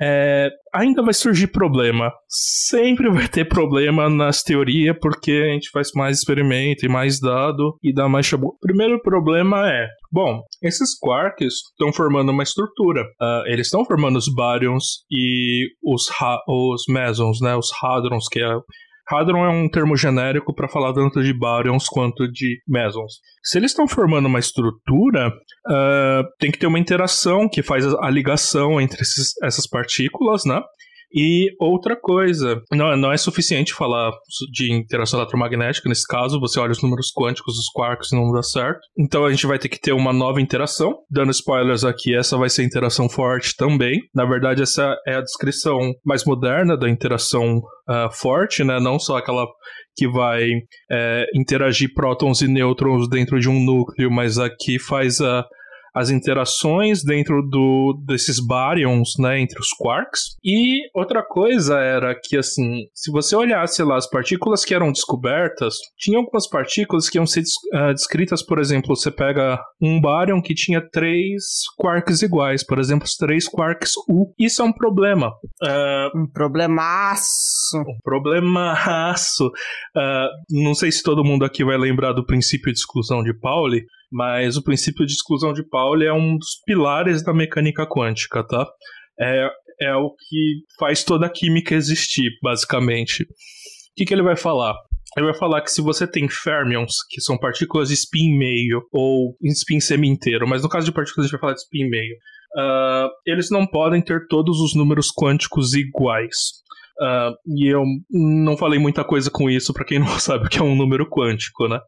é, 0.00 0.50
ainda 0.72 1.02
vai 1.02 1.12
surgir 1.12 1.48
problema. 1.48 2.12
Sempre 2.28 3.10
vai 3.10 3.28
ter 3.28 3.44
problema 3.46 4.08
nas 4.08 4.42
teorias, 4.42 4.96
porque 5.00 5.32
a 5.32 5.52
gente 5.52 5.70
faz 5.70 5.90
mais 5.94 6.18
experimento 6.18 6.84
e 6.84 6.88
mais 6.88 7.20
dado 7.20 7.76
e 7.82 7.92
dá 7.92 8.08
mais 8.08 8.26
chabu. 8.26 8.56
Primeiro 8.60 9.00
problema 9.02 9.68
é: 9.70 9.88
bom, 10.10 10.42
esses 10.62 10.98
quarks 10.98 11.54
estão 11.72 11.92
formando 11.92 12.30
uma 12.30 12.42
estrutura. 12.42 13.02
Uh, 13.20 13.46
eles 13.46 13.66
estão 13.66 13.84
formando 13.84 14.16
os 14.16 14.32
baryons 14.32 15.04
e 15.10 15.68
os, 15.82 16.08
os 16.48 16.84
mesons, 16.88 17.40
né? 17.40 17.56
Os 17.56 17.70
hadrons, 17.82 18.28
que 18.30 18.40
é 18.40 18.56
Hadron 19.10 19.44
é 19.44 19.48
um 19.48 19.68
termo 19.68 19.96
genérico 19.96 20.54
para 20.54 20.68
falar 20.68 20.92
tanto 20.92 21.22
de 21.22 21.32
baryons 21.32 21.88
quanto 21.88 22.30
de 22.30 22.60
mesons. 22.66 23.20
Se 23.42 23.58
eles 23.58 23.70
estão 23.70 23.88
formando 23.88 24.26
uma 24.26 24.38
estrutura, 24.38 25.28
uh, 25.28 26.24
tem 26.38 26.50
que 26.50 26.58
ter 26.58 26.66
uma 26.66 26.78
interação 26.78 27.48
que 27.48 27.62
faz 27.62 27.86
a 27.86 28.10
ligação 28.10 28.80
entre 28.80 29.00
esses, 29.00 29.32
essas 29.42 29.66
partículas, 29.66 30.44
né? 30.44 30.60
E 31.12 31.50
outra 31.58 31.96
coisa, 31.96 32.60
não, 32.72 32.96
não 32.96 33.12
é 33.12 33.16
suficiente 33.16 33.72
falar 33.72 34.12
de 34.52 34.72
interação 34.72 35.18
eletromagnética 35.18 35.88
nesse 35.88 36.06
caso, 36.06 36.40
você 36.40 36.60
olha 36.60 36.72
os 36.72 36.82
números 36.82 37.10
quânticos 37.16 37.54
dos 37.54 37.68
quarks 37.72 38.10
não 38.12 38.30
dá 38.32 38.42
certo. 38.42 38.80
Então 38.98 39.24
a 39.24 39.30
gente 39.30 39.46
vai 39.46 39.58
ter 39.58 39.68
que 39.68 39.80
ter 39.80 39.92
uma 39.92 40.12
nova 40.12 40.40
interação. 40.40 40.94
Dando 41.10 41.30
spoilers 41.30 41.84
aqui, 41.84 42.14
essa 42.14 42.36
vai 42.36 42.50
ser 42.50 42.64
interação 42.64 43.08
forte 43.08 43.54
também. 43.56 43.98
Na 44.14 44.24
verdade, 44.24 44.62
essa 44.62 44.94
é 45.06 45.14
a 45.14 45.22
descrição 45.22 45.78
mais 46.04 46.24
moderna 46.24 46.76
da 46.76 46.88
interação 46.88 47.56
uh, 47.56 48.10
forte, 48.12 48.62
né? 48.62 48.78
Não 48.80 48.98
só 48.98 49.16
aquela 49.16 49.46
que 49.96 50.08
vai 50.08 50.48
é, 50.90 51.26
interagir 51.34 51.92
prótons 51.92 52.40
e 52.40 52.46
nêutrons 52.46 53.08
dentro 53.08 53.40
de 53.40 53.48
um 53.48 53.60
núcleo, 53.60 54.08
mas 54.08 54.38
aqui 54.38 54.78
faz 54.78 55.20
a 55.20 55.44
as 55.98 56.10
interações 56.10 57.02
dentro 57.02 57.42
do, 57.42 58.00
desses 58.06 58.38
baryons, 58.38 59.14
né, 59.18 59.40
entre 59.40 59.58
os 59.58 59.70
quarks. 59.70 60.36
E 60.44 60.88
outra 60.94 61.24
coisa 61.24 61.78
era 61.80 62.14
que, 62.14 62.36
assim, 62.36 62.84
se 62.94 63.10
você 63.10 63.34
olhasse 63.34 63.82
lá 63.82 63.96
as 63.96 64.08
partículas 64.08 64.64
que 64.64 64.74
eram 64.74 64.92
descobertas, 64.92 65.74
tinha 65.98 66.18
algumas 66.18 66.48
partículas 66.48 67.08
que 67.08 67.18
iam 67.18 67.26
ser 67.26 67.42
uh, 67.74 67.92
descritas, 67.92 68.42
por 68.44 68.60
exemplo, 68.60 68.94
você 68.94 69.10
pega 69.10 69.60
um 69.82 70.00
baryon 70.00 70.40
que 70.40 70.54
tinha 70.54 70.80
três 70.80 71.64
quarks 71.76 72.22
iguais, 72.22 72.64
por 72.64 72.78
exemplo, 72.78 73.04
os 73.04 73.16
três 73.16 73.48
quarks 73.48 73.92
U. 74.08 74.32
Isso 74.38 74.62
é 74.62 74.64
um 74.64 74.72
problema. 74.72 75.32
Uh, 75.60 76.22
um 76.22 76.26
problemaço. 76.26 77.76
Um 77.76 77.98
problemaço. 78.04 79.46
Uh, 79.96 80.28
não 80.62 80.74
sei 80.74 80.92
se 80.92 81.02
todo 81.02 81.24
mundo 81.24 81.44
aqui 81.44 81.64
vai 81.64 81.76
lembrar 81.76 82.12
do 82.12 82.24
princípio 82.24 82.72
de 82.72 82.78
exclusão 82.78 83.22
de 83.24 83.34
Pauli, 83.34 83.84
mas 84.10 84.56
o 84.56 84.62
princípio 84.62 85.06
de 85.06 85.12
exclusão 85.12 85.52
de 85.52 85.62
Pauli 85.62 86.06
é 86.06 86.12
um 86.12 86.36
dos 86.36 86.60
pilares 86.64 87.22
da 87.22 87.32
mecânica 87.32 87.86
quântica, 87.86 88.42
tá? 88.46 88.66
É, 89.20 89.48
é 89.80 89.94
o 89.94 90.10
que 90.10 90.62
faz 90.78 91.04
toda 91.04 91.26
a 91.26 91.30
química 91.30 91.74
existir, 91.74 92.30
basicamente. 92.42 93.22
O 93.22 93.26
que, 93.96 94.04
que 94.04 94.14
ele 94.14 94.22
vai 94.22 94.36
falar? 94.36 94.74
Ele 95.16 95.26
vai 95.26 95.34
falar 95.34 95.62
que 95.62 95.70
se 95.70 95.80
você 95.80 96.06
tem 96.06 96.28
fermions, 96.28 96.94
que 97.10 97.20
são 97.20 97.38
partículas 97.38 97.88
de 97.88 97.94
spin 97.94 98.36
meio, 98.36 98.82
ou 98.92 99.36
spin 99.42 99.80
semi-inteiro, 99.80 100.46
mas 100.46 100.62
no 100.62 100.68
caso 100.68 100.86
de 100.86 100.92
partículas 100.92 101.24
a 101.24 101.26
gente 101.26 101.32
vai 101.32 101.40
falar 101.40 101.54
de 101.54 101.60
spin 101.60 101.88
meio, 101.88 102.14
uh, 102.56 103.08
eles 103.26 103.50
não 103.50 103.66
podem 103.66 104.02
ter 104.02 104.26
todos 104.28 104.60
os 104.60 104.74
números 104.74 105.08
quânticos 105.12 105.74
iguais. 105.74 106.62
Uh, 107.00 107.32
e 107.56 107.72
eu 107.72 107.84
não 108.10 108.56
falei 108.56 108.78
muita 108.78 109.04
coisa 109.04 109.30
com 109.30 109.48
isso 109.48 109.72
para 109.72 109.84
quem 109.84 110.00
não 110.00 110.08
sabe 110.18 110.46
o 110.46 110.48
que 110.48 110.58
é 110.58 110.62
um 110.62 110.74
número 110.74 111.08
quântico, 111.08 111.68
né? 111.68 111.78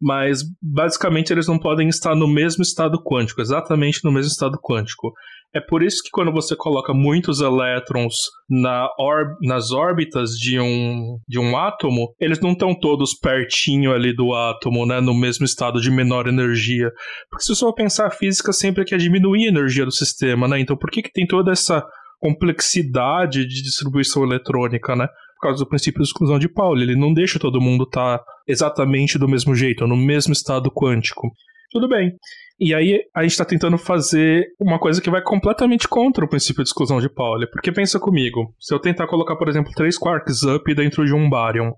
Mas 0.00 0.42
basicamente 0.62 1.32
eles 1.32 1.48
não 1.48 1.58
podem 1.58 1.88
estar 1.88 2.14
no 2.14 2.28
mesmo 2.28 2.62
estado 2.62 3.02
quântico, 3.02 3.40
exatamente 3.40 4.00
no 4.04 4.12
mesmo 4.12 4.30
estado 4.30 4.58
quântico. 4.62 5.12
É 5.54 5.60
por 5.60 5.84
isso 5.84 6.02
que 6.02 6.10
quando 6.10 6.32
você 6.32 6.56
coloca 6.56 6.92
muitos 6.92 7.40
elétrons 7.40 8.14
na 8.50 8.88
nas 9.40 9.70
órbitas 9.70 10.30
de 10.30 10.58
um, 10.58 11.16
de 11.28 11.38
um 11.38 11.56
átomo, 11.56 12.12
eles 12.20 12.40
não 12.40 12.52
estão 12.52 12.74
todos 12.74 13.14
pertinho 13.14 13.92
ali 13.92 14.14
do 14.14 14.34
átomo, 14.34 14.84
né, 14.84 15.00
no 15.00 15.14
mesmo 15.14 15.44
estado 15.44 15.80
de 15.80 15.92
menor 15.92 16.26
energia. 16.26 16.90
Porque 17.30 17.44
se 17.44 17.54
você 17.54 17.60
for 17.60 17.72
pensar, 17.72 18.08
a 18.08 18.10
física 18.10 18.52
sempre 18.52 18.84
quer 18.84 18.98
diminuir 18.98 19.46
a 19.46 19.50
energia 19.50 19.84
do 19.84 19.92
sistema, 19.92 20.48
né? 20.48 20.58
Então 20.58 20.76
por 20.76 20.90
que, 20.90 21.02
que 21.02 21.12
tem 21.12 21.24
toda 21.24 21.52
essa 21.52 21.86
complexidade 22.24 23.46
de 23.46 23.62
distribuição 23.62 24.24
eletrônica, 24.24 24.96
né? 24.96 25.06
Por 25.36 25.48
causa 25.48 25.58
do 25.62 25.68
princípio 25.68 26.02
de 26.02 26.08
exclusão 26.08 26.38
de 26.38 26.48
Pauli. 26.48 26.84
Ele 26.84 26.96
não 26.96 27.12
deixa 27.12 27.38
todo 27.38 27.60
mundo 27.60 27.84
estar 27.84 28.18
tá 28.18 28.24
exatamente 28.48 29.18
do 29.18 29.28
mesmo 29.28 29.54
jeito, 29.54 29.86
no 29.86 29.96
mesmo 29.96 30.32
estado 30.32 30.70
quântico. 30.70 31.30
Tudo 31.70 31.86
bem. 31.86 32.12
E 32.58 32.72
aí 32.72 33.00
a 33.14 33.22
gente 33.22 33.32
está 33.32 33.44
tentando 33.44 33.76
fazer 33.76 34.46
uma 34.58 34.78
coisa 34.78 35.02
que 35.02 35.10
vai 35.10 35.20
completamente 35.20 35.86
contra 35.86 36.24
o 36.24 36.28
princípio 36.28 36.62
de 36.62 36.70
exclusão 36.70 36.98
de 36.98 37.10
Pauli. 37.10 37.46
Porque 37.50 37.70
pensa 37.70 38.00
comigo, 38.00 38.54
se 38.58 38.74
eu 38.74 38.78
tentar 38.78 39.06
colocar, 39.06 39.36
por 39.36 39.50
exemplo, 39.50 39.72
três 39.74 39.98
quarks 39.98 40.44
up 40.44 40.74
dentro 40.74 41.04
de 41.04 41.12
um 41.12 41.28
baryon, 41.28 41.72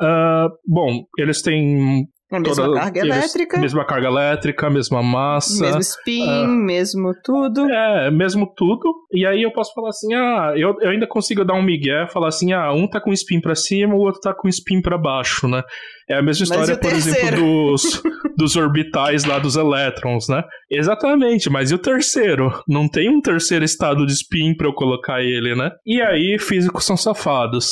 Uh, 0.00 0.46
bom, 0.64 1.02
eles 1.18 1.42
têm 1.42 2.06
a 2.30 2.40
mesma 2.40 2.64
Toda, 2.66 2.80
carga 2.80 3.00
elétrica. 3.00 3.58
Mesma 3.58 3.84
carga 3.86 4.06
elétrica, 4.06 4.68
mesma 4.68 5.02
massa. 5.02 5.64
Mesmo 5.64 5.80
spin, 5.80 6.44
uh, 6.44 6.48
mesmo 6.48 7.14
tudo. 7.24 7.70
É, 7.70 8.10
mesmo 8.10 8.52
tudo. 8.54 8.92
E 9.12 9.24
aí 9.24 9.42
eu 9.42 9.50
posso 9.50 9.72
falar 9.72 9.88
assim, 9.88 10.12
ah, 10.14 10.52
eu, 10.54 10.76
eu 10.80 10.90
ainda 10.90 11.06
consigo 11.06 11.42
dar 11.42 11.54
um 11.54 11.62
migué, 11.62 12.06
falar 12.12 12.28
assim, 12.28 12.52
ah, 12.52 12.70
um 12.72 12.86
tá 12.86 13.00
com 13.00 13.12
spin 13.12 13.40
pra 13.40 13.54
cima, 13.54 13.94
o 13.94 14.00
outro 14.00 14.20
tá 14.20 14.34
com 14.34 14.46
spin 14.48 14.82
pra 14.82 14.98
baixo, 14.98 15.48
né? 15.48 15.62
É 16.08 16.16
a 16.16 16.22
mesma 16.22 16.44
história, 16.44 16.76
por 16.76 16.92
exemplo, 16.92 17.70
dos, 17.70 18.02
dos 18.36 18.56
orbitais 18.56 19.24
lá 19.24 19.38
dos 19.38 19.56
elétrons, 19.56 20.28
né? 20.28 20.42
Exatamente, 20.70 21.48
mas 21.48 21.70
e 21.70 21.74
o 21.74 21.78
terceiro? 21.78 22.52
Não 22.68 22.88
tem 22.88 23.08
um 23.08 23.20
terceiro 23.20 23.64
estado 23.64 24.04
de 24.04 24.12
spin 24.12 24.54
pra 24.54 24.66
eu 24.66 24.74
colocar 24.74 25.22
ele, 25.22 25.54
né? 25.54 25.70
E 25.86 26.00
aí, 26.02 26.38
físicos 26.38 26.84
são 26.84 26.96
safados. 26.96 27.70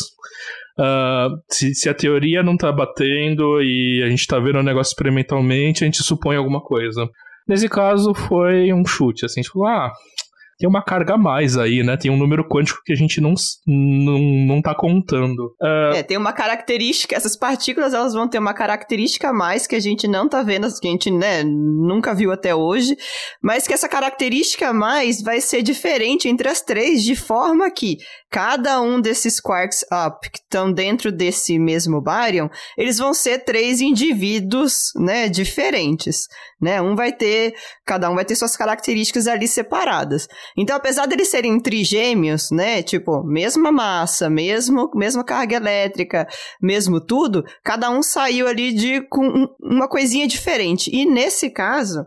Uh, 0.79 1.41
se, 1.49 1.75
se, 1.75 1.89
a 1.89 1.95
teoria 1.95 2.43
não 2.43 2.57
tá 2.57 2.71
batendo 2.71 3.63
e 3.63 4.03
a 4.05 4.11
gente 4.11 4.27
tá 4.27 4.39
vendo 4.39 4.59
o 4.59 4.63
negócio 4.63 4.91
experimentalmente, 4.91 5.83
a 5.83 5.87
gente 5.87 6.03
supõe 6.03 6.37
alguma 6.37 6.61
coisa. 6.61 7.09
Nesse 7.49 7.69
caso, 7.69 8.13
foi 8.13 8.73
um 8.73 8.85
chute, 8.85 9.25
assim, 9.25 9.41
tipo, 9.41 9.65
ah, 9.65 9.91
tem 10.59 10.69
uma 10.69 10.83
carga 10.83 11.15
a 11.15 11.19
mais 11.19 11.57
aí, 11.59 11.83
né? 11.83 11.97
Tem 11.97 12.11
um 12.11 12.17
número 12.17 12.47
quântico 12.49 12.81
que 12.85 12.93
a 12.93 12.97
gente 12.97 13.21
não, 13.21 13.35
não, 13.67 14.19
não 14.19 14.63
tá 14.63 14.75
contando. 14.75 15.55
Uh... 15.61 15.95
É, 15.95 16.03
tem 16.03 16.17
uma 16.17 16.33
característica, 16.33 17.15
essas 17.15 17.37
partículas 17.37 17.93
elas 17.93 18.15
vão 18.15 18.29
ter 18.29 18.39
uma 18.39 18.55
característica 18.55 19.29
a 19.29 19.33
mais 19.33 19.67
que 19.67 19.77
a 19.77 19.81
gente 19.81 20.09
não 20.09 20.29
tá 20.29 20.43
vendo, 20.43 20.67
que 20.81 20.89
a 20.89 20.91
gente, 20.91 21.11
né, 21.11 21.43
nunca 21.45 22.15
viu 22.15 22.33
até 22.33 22.55
hoje, 22.55 22.97
mas 23.43 23.67
que 23.67 23.75
essa 23.75 23.89
característica 23.89 24.69
a 24.69 24.73
mais 24.73 25.23
vai 25.23 25.41
ser 25.41 25.63
diferente 25.63 26.29
entre 26.29 26.49
as 26.49 26.63
três, 26.63 27.05
de 27.05 27.15
forma 27.15 27.71
que 27.71 27.99
cada 28.31 28.81
um 28.81 29.01
desses 29.01 29.41
quarks 29.41 29.85
up 29.93 30.29
que 30.31 30.39
estão 30.39 30.73
dentro 30.73 31.13
desse 31.13 31.59
mesmo 31.59 32.01
baryon, 32.01 32.49
eles 32.77 32.99
vão 32.99 33.15
ser 33.15 33.45
três 33.45 33.81
indivíduos, 33.81 34.91
né, 34.97 35.29
diferentes, 35.29 36.27
né? 36.61 36.81
Um 36.81 36.95
vai 36.95 37.13
ter, 37.13 37.55
cada 37.85 38.11
um 38.11 38.15
vai 38.15 38.25
ter 38.25 38.35
suas 38.35 38.57
características 38.57 39.27
ali 39.27 39.47
separadas. 39.47 40.27
Então, 40.57 40.77
apesar 40.77 41.07
deles 41.07 41.29
serem 41.29 41.59
trigêmeos, 41.61 42.51
né, 42.51 42.83
tipo, 42.83 43.23
mesma 43.23 43.73
massa, 43.73 44.29
mesmo 44.29 44.91
mesma 44.95 45.25
carga 45.25 45.57
elétrica, 45.57 46.29
mesmo 46.61 47.01
tudo, 47.01 47.45
cada 47.65 47.91
um 47.91 48.03
saiu 48.03 48.47
ali 48.47 48.73
de 48.73 49.01
com 49.03 49.49
uma 49.61 49.89
coisinha 49.89 50.27
diferente. 50.27 50.91
E 50.95 51.05
nesse 51.07 51.51
caso, 51.51 52.05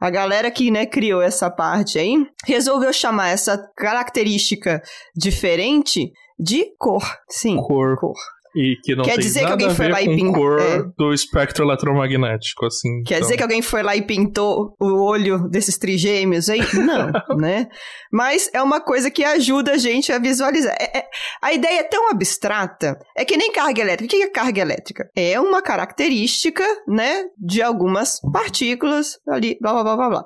a 0.00 0.10
galera 0.10 0.50
que 0.50 0.70
né, 0.70 0.86
criou 0.86 1.22
essa 1.22 1.50
parte 1.50 1.98
aí 1.98 2.26
resolveu 2.44 2.92
chamar 2.92 3.28
essa 3.30 3.58
característica 3.76 4.82
diferente 5.16 6.12
de 6.38 6.66
cor. 6.78 7.04
Sim, 7.28 7.56
cor. 7.56 7.96
cor. 7.98 8.33
E 8.54 8.76
que 8.82 8.94
não 8.94 9.04
Quer 9.04 9.16
tem 9.16 9.20
dizer 9.20 9.42
nada 9.42 9.56
que 9.56 9.62
alguém 9.64 9.76
foi 9.76 9.88
lá 9.88 10.02
e 10.02 10.16
pintou 10.16 10.32
cor 10.34 10.60
é. 10.60 10.82
do 10.96 11.12
espectro 11.12 11.64
eletromagnético, 11.64 12.66
assim. 12.66 13.02
Quer 13.02 13.16
então. 13.16 13.20
dizer 13.22 13.36
que 13.36 13.42
alguém 13.42 13.62
foi 13.62 13.82
lá 13.82 13.96
e 13.96 14.02
pintou 14.02 14.76
o 14.80 15.02
olho 15.02 15.48
desses 15.48 15.76
trigêmeos 15.76 16.48
aí? 16.48 16.60
Não, 16.74 17.36
né? 17.36 17.68
Mas 18.12 18.48
é 18.52 18.62
uma 18.62 18.80
coisa 18.80 19.10
que 19.10 19.24
ajuda 19.24 19.72
a 19.72 19.78
gente 19.78 20.12
a 20.12 20.18
visualizar. 20.18 20.76
É, 20.80 20.98
é, 20.98 21.04
a 21.42 21.52
ideia 21.52 21.80
é 21.80 21.84
tão 21.84 22.10
abstrata, 22.10 22.98
é 23.16 23.24
que 23.24 23.36
nem 23.36 23.52
carga 23.52 23.80
elétrica. 23.80 24.14
O 24.14 24.18
que 24.18 24.24
é 24.24 24.30
carga 24.30 24.60
elétrica? 24.60 25.10
É 25.16 25.40
uma 25.40 25.60
característica, 25.60 26.64
né, 26.86 27.24
de 27.38 27.62
algumas 27.62 28.20
partículas 28.32 29.18
ali, 29.28 29.58
blá, 29.60 29.72
blá, 29.72 29.82
blá, 29.82 29.96
blá, 29.96 30.08
blá. 30.08 30.24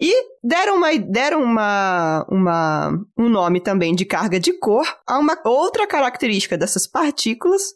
E 0.00 0.12
deram, 0.42 0.76
uma, 0.76 0.96
deram 0.96 1.42
uma, 1.42 2.26
uma, 2.28 2.98
um 3.16 3.28
nome 3.28 3.60
também 3.60 3.94
de 3.94 4.04
carga 4.04 4.40
de 4.40 4.52
cor 4.52 4.86
a 5.06 5.18
uma 5.18 5.38
outra 5.44 5.86
característica 5.86 6.56
dessas 6.56 6.86
partículas 6.86 7.67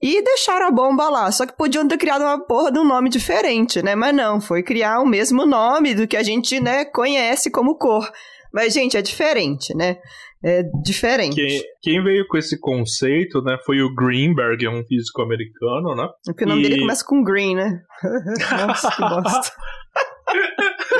e 0.00 0.22
deixaram 0.22 0.66
a 0.66 0.70
bomba 0.70 1.08
lá. 1.08 1.30
Só 1.32 1.46
que 1.46 1.56
podiam 1.56 1.86
ter 1.86 1.98
criado 1.98 2.22
uma 2.22 2.38
porra 2.44 2.70
de 2.72 2.78
um 2.78 2.84
nome 2.84 3.10
diferente, 3.10 3.82
né? 3.82 3.94
Mas 3.94 4.14
não, 4.14 4.40
foi 4.40 4.62
criar 4.62 5.00
o 5.00 5.06
mesmo 5.06 5.44
nome 5.46 5.94
do 5.94 6.06
que 6.06 6.16
a 6.16 6.22
gente, 6.22 6.60
né, 6.60 6.84
conhece 6.84 7.50
como 7.50 7.76
cor. 7.76 8.10
Mas, 8.52 8.72
gente, 8.72 8.96
é 8.96 9.02
diferente, 9.02 9.74
né? 9.76 9.98
É 10.42 10.62
diferente. 10.84 11.34
Quem, 11.34 11.62
quem, 11.82 12.02
veio 12.02 12.26
com 12.28 12.38
esse 12.38 12.58
conceito, 12.60 13.42
né, 13.42 13.58
foi 13.66 13.82
o 13.82 13.92
Greenberg, 13.94 14.68
um 14.68 14.84
físico 14.86 15.20
americano, 15.20 15.96
né? 15.96 16.08
Porque 16.24 16.44
o 16.44 16.48
nome 16.48 16.60
e... 16.60 16.68
dele 16.68 16.80
começa 16.80 17.04
com 17.04 17.24
Green, 17.24 17.56
né? 17.56 17.80
Nossa, 18.66 18.90
que 18.90 19.00
bosta. 19.00 19.52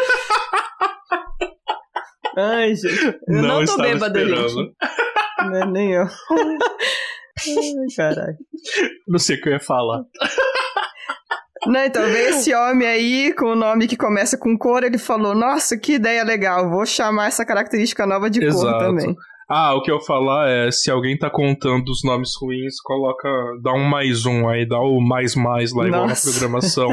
Ai, 2.36 2.74
gente. 2.74 3.04
Eu 3.26 3.42
não, 3.42 3.60
não 3.60 3.64
tô 3.64 3.76
bêbada, 3.78 4.20
esperando. 4.20 4.48
gente. 4.48 4.74
Não, 5.38 5.56
é 5.56 5.66
nem 5.66 5.92
eu. 5.92 6.06
Ai, 7.46 7.96
caralho. 7.96 8.36
Não 9.06 9.18
sei 9.18 9.36
o 9.36 9.40
que 9.40 9.48
eu 9.48 9.52
ia 9.52 9.60
falar. 9.60 10.02
Não, 11.66 11.84
então 11.84 12.04
veio 12.06 12.30
esse 12.30 12.54
homem 12.54 12.86
aí 12.86 13.34
com 13.34 13.46
o 13.46 13.56
nome 13.56 13.86
que 13.88 13.96
começa 13.96 14.38
com 14.38 14.56
cor, 14.56 14.84
ele 14.84 14.98
falou: 14.98 15.34
Nossa, 15.34 15.76
que 15.76 15.94
ideia 15.94 16.24
legal, 16.24 16.70
vou 16.70 16.86
chamar 16.86 17.26
essa 17.26 17.44
característica 17.44 18.06
nova 18.06 18.30
de 18.30 18.42
Exato. 18.42 18.64
cor 18.64 18.78
também. 18.78 19.16
Ah, 19.50 19.74
o 19.74 19.82
que 19.82 19.90
eu 19.90 19.98
falar 19.98 20.48
é, 20.50 20.70
se 20.70 20.90
alguém 20.90 21.16
tá 21.16 21.30
contando 21.30 21.88
os 21.88 22.04
nomes 22.04 22.32
ruins, 22.38 22.78
coloca, 22.82 23.28
dá 23.62 23.72
um 23.72 23.82
mais 23.82 24.26
um 24.26 24.46
aí, 24.46 24.68
dá 24.68 24.78
o 24.78 25.00
mais 25.00 25.34
mais 25.34 25.72
lá, 25.72 25.86
Nossa. 25.86 25.88
igual 25.88 26.06
na 26.06 26.14
programação. 26.14 26.88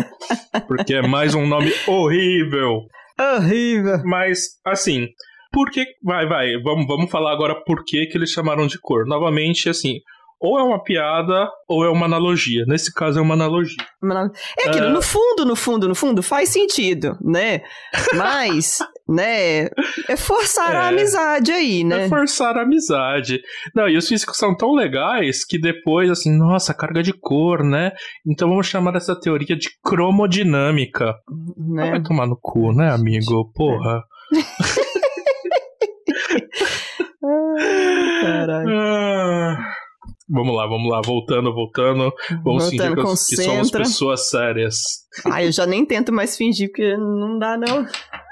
porque 0.65 0.93
é 0.93 1.01
mais 1.01 1.36
um 1.36 1.45
nome 1.45 1.74
horrível. 1.86 2.80
Horrível. 3.20 4.01
Mas, 4.05 4.39
assim, 4.65 5.07
por 5.51 5.70
que. 5.70 5.86
Vai, 6.01 6.26
vai, 6.28 6.53
vamos, 6.63 6.88
vamos 6.88 7.11
falar 7.11 7.34
agora 7.34 7.55
por 7.65 7.84
que, 7.84 8.05
que 8.05 8.17
eles 8.17 8.32
chamaram 8.32 8.67
de 8.67 8.80
cor. 8.80 9.05
Novamente, 9.05 9.67
assim, 9.70 9.99
ou 10.39 10.59
é 10.59 10.63
uma 10.63 10.83
piada 10.83 11.49
ou 11.67 11.83
é 11.86 11.89
uma 11.89 12.05
analogia. 12.05 12.63
Nesse 12.67 12.93
caso 12.93 13.19
é 13.19 13.21
uma 13.21 13.33
analogia. 13.33 13.77
É 14.59 14.69
aquilo, 14.69 14.88
uh... 14.88 14.91
no 14.91 15.01
fundo, 15.01 15.45
no 15.45 15.55
fundo, 15.55 15.88
no 15.88 15.95
fundo, 15.95 16.21
faz 16.21 16.49
sentido, 16.49 17.17
né? 17.21 17.61
Mas, 18.15 18.79
né, 19.07 19.65
é 20.07 20.15
forçar 20.17 20.73
é, 20.73 20.77
a 20.77 20.88
amizade 20.89 21.51
aí, 21.51 21.83
né? 21.83 22.05
É 22.05 22.09
forçar 22.09 22.57
a 22.57 22.61
amizade. 22.61 23.41
Não, 23.73 23.88
e 23.88 23.97
os 23.97 24.07
físicos 24.07 24.38
são 24.38 24.55
tão 24.55 24.73
legais 24.73 25.45
que 25.45 25.59
depois, 25.59 26.09
assim, 26.09 26.36
nossa, 26.38 26.73
carga 26.73 27.01
de 27.01 27.13
cor, 27.13 27.63
né? 27.63 27.91
Então 28.25 28.49
vamos 28.49 28.67
chamar 28.67 28.95
essa 28.95 29.19
teoria 29.19 29.55
de 29.55 29.69
cromodinâmica. 29.83 31.15
Né? 31.57 31.91
Vai 31.91 32.01
tomar 32.01 32.27
no 32.27 32.38
cu, 32.39 32.73
né, 32.73 32.91
amigo? 32.91 33.51
Porra. 33.53 34.03
Ai, 37.23 38.21
caralho. 38.21 38.69
Ah. 38.69 39.74
Vamos 40.28 40.55
lá, 40.55 40.65
vamos 40.65 40.89
lá, 40.89 41.01
voltando, 41.05 41.53
voltando. 41.53 42.11
Vamos 42.43 42.69
voltando, 42.69 42.95
fingir 42.95 43.28
que, 43.30 43.36
que 43.36 43.43
somos 43.43 43.71
pessoas 43.71 44.30
sérias. 44.30 44.76
Ah, 45.26 45.43
eu 45.43 45.51
já 45.51 45.67
nem 45.67 45.86
tento 45.86 46.11
mais 46.11 46.36
fingir, 46.36 46.69
porque 46.69 46.97
não 46.97 47.38
dá, 47.38 47.55
não. 47.57 47.86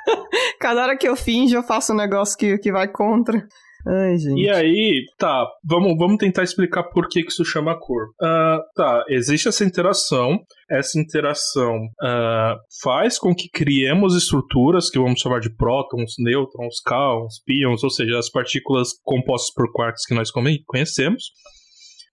Cada 0.59 0.81
hora 0.83 0.97
que 0.97 1.07
eu 1.07 1.15
finjo, 1.15 1.55
eu 1.55 1.63
faço 1.63 1.93
um 1.93 1.95
negócio 1.95 2.37
que, 2.37 2.57
que 2.57 2.71
vai 2.71 2.87
contra. 2.87 3.47
Ai, 3.85 4.17
gente. 4.17 4.41
E 4.41 4.49
aí, 4.49 5.05
tá, 5.19 5.45
vamos, 5.63 5.95
vamos 5.97 6.17
tentar 6.17 6.41
explicar 6.41 6.83
por 6.83 7.07
que, 7.09 7.21
que 7.21 7.29
isso 7.29 7.43
chama 7.43 7.77
cor. 7.77 8.07
Uh, 8.21 8.59
tá, 8.73 9.03
existe 9.09 9.47
essa 9.47 9.63
interação. 9.63 10.39
Essa 10.71 10.99
interação 10.99 11.75
uh, 12.01 12.57
faz 12.81 13.19
com 13.19 13.35
que 13.35 13.49
criemos 13.49 14.15
estruturas 14.15 14.89
que 14.89 14.97
vamos 14.97 15.19
chamar 15.19 15.41
de 15.41 15.53
prótons, 15.53 16.13
nêutrons, 16.17 16.79
cáons, 16.83 17.41
pions, 17.45 17.83
ou 17.83 17.89
seja, 17.89 18.17
as 18.17 18.31
partículas 18.31 18.89
compostas 19.03 19.53
por 19.53 19.71
quarks 19.71 20.05
que 20.07 20.15
nós 20.15 20.31
conhecemos 20.65 21.25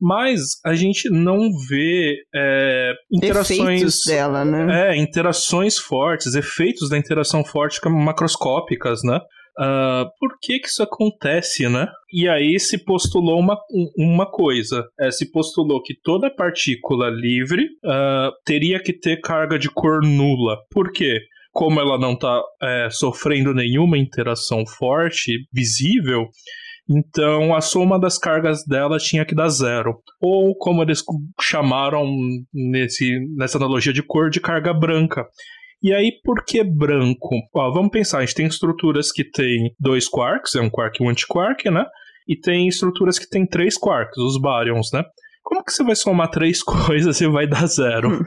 mas 0.01 0.41
a 0.65 0.75
gente 0.75 1.11
não 1.11 1.51
vê 1.69 2.17
é, 2.35 2.93
interações 3.13 3.61
efeitos 3.61 4.01
dela, 4.07 4.45
né? 4.45 4.89
É, 4.89 4.97
interações 4.97 5.77
fortes, 5.77 6.35
efeitos 6.35 6.89
da 6.89 6.97
interação 6.97 7.45
forte 7.45 7.79
macroscópicas, 7.89 9.03
né? 9.05 9.21
Uh, 9.59 10.09
por 10.19 10.39
que 10.41 10.59
que 10.59 10.69
isso 10.69 10.83
acontece, 10.83 11.69
né? 11.69 11.87
E 12.11 12.27
aí 12.27 12.59
se 12.59 12.83
postulou 12.83 13.39
uma, 13.39 13.59
uma 13.99 14.25
coisa, 14.31 14.87
é, 14.99 15.11
se 15.11 15.31
postulou 15.31 15.83
que 15.83 15.95
toda 16.03 16.35
partícula 16.35 17.11
livre 17.11 17.65
uh, 17.85 18.33
teria 18.45 18.81
que 18.81 18.93
ter 18.93 19.21
carga 19.21 19.59
de 19.59 19.69
cor 19.69 20.01
nula. 20.03 20.57
Por 20.71 20.91
quê? 20.93 21.21
Como 21.53 21.79
ela 21.79 21.99
não 21.99 22.13
está 22.13 22.41
é, 22.63 22.89
sofrendo 22.91 23.53
nenhuma 23.53 23.99
interação 23.99 24.65
forte, 24.65 25.47
visível, 25.53 26.29
então 26.91 27.55
a 27.55 27.61
soma 27.61 28.01
das 28.01 28.19
cargas 28.19 28.65
dela 28.65 28.99
tinha 28.99 29.25
que 29.25 29.35
dar 29.35 29.49
zero. 29.49 30.03
Ou 30.21 30.57
como 30.57 30.83
eles 30.83 31.05
chamaram 31.41 32.05
nesse, 32.53 33.21
nessa 33.37 33.59
analogia 33.59 33.93
de 33.93 34.03
cor, 34.03 34.29
de 34.29 34.41
carga 34.41 34.75
branca. 34.75 35.25
E 35.83 35.95
aí, 35.95 36.13
por 36.25 36.45
que 36.45 36.63
branco? 36.65 37.31
Ó, 37.55 37.73
vamos 37.73 37.91
pensar, 37.91 38.19
a 38.19 38.21
gente 38.21 38.35
tem 38.35 38.47
estruturas 38.47 39.11
que 39.13 39.25
tem 39.25 39.75
dois 39.79 40.09
quarks, 40.09 40.55
é 40.57 40.61
um 40.61 40.69
quark 40.69 41.01
e 41.01 41.07
um 41.07 41.09
antiquark, 41.09 41.71
né? 41.71 41.87
E 42.29 42.37
tem 42.37 42.69
estruturas 42.69 43.19
que 43.19 43.29
tem 43.29 43.47
três 43.47 43.79
quarks, 43.79 44.19
os 44.19 44.39
baryons, 44.39 44.91
né? 44.93 45.05
Como 45.43 45.65
que 45.65 45.73
você 45.73 45.83
vai 45.83 45.97
somar 45.97 46.29
três 46.29 46.61
coisas 46.63 47.19
e 47.21 47.27
vai 47.29 47.47
dar 47.47 47.67
zero? 47.67 48.11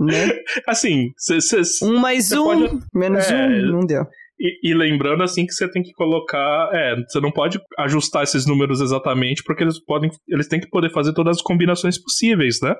né? 0.00 0.30
Assim, 0.66 1.12
cê, 1.18 1.40
cê, 1.40 1.60
um 1.84 1.98
mais 1.98 2.32
um, 2.32 2.44
pode... 2.44 2.78
menos 2.94 3.30
é, 3.30 3.46
um, 3.46 3.72
não 3.72 3.80
deu. 3.80 4.06
E, 4.40 4.70
e, 4.70 4.74
lembrando 4.74 5.22
assim 5.22 5.44
que 5.44 5.52
você 5.52 5.70
tem 5.70 5.82
que 5.82 5.92
colocar, 5.92 6.70
é, 6.72 6.96
você 6.96 7.20
não 7.20 7.30
pode 7.30 7.60
ajustar 7.78 8.22
esses 8.22 8.46
números 8.46 8.80
exatamente 8.80 9.42
porque 9.44 9.62
eles 9.62 9.78
podem, 9.84 10.10
eles 10.26 10.48
têm 10.48 10.58
que 10.58 10.70
poder 10.70 10.90
fazer 10.90 11.12
todas 11.12 11.36
as 11.36 11.42
combinações 11.42 12.02
possíveis, 12.02 12.58
né? 12.62 12.74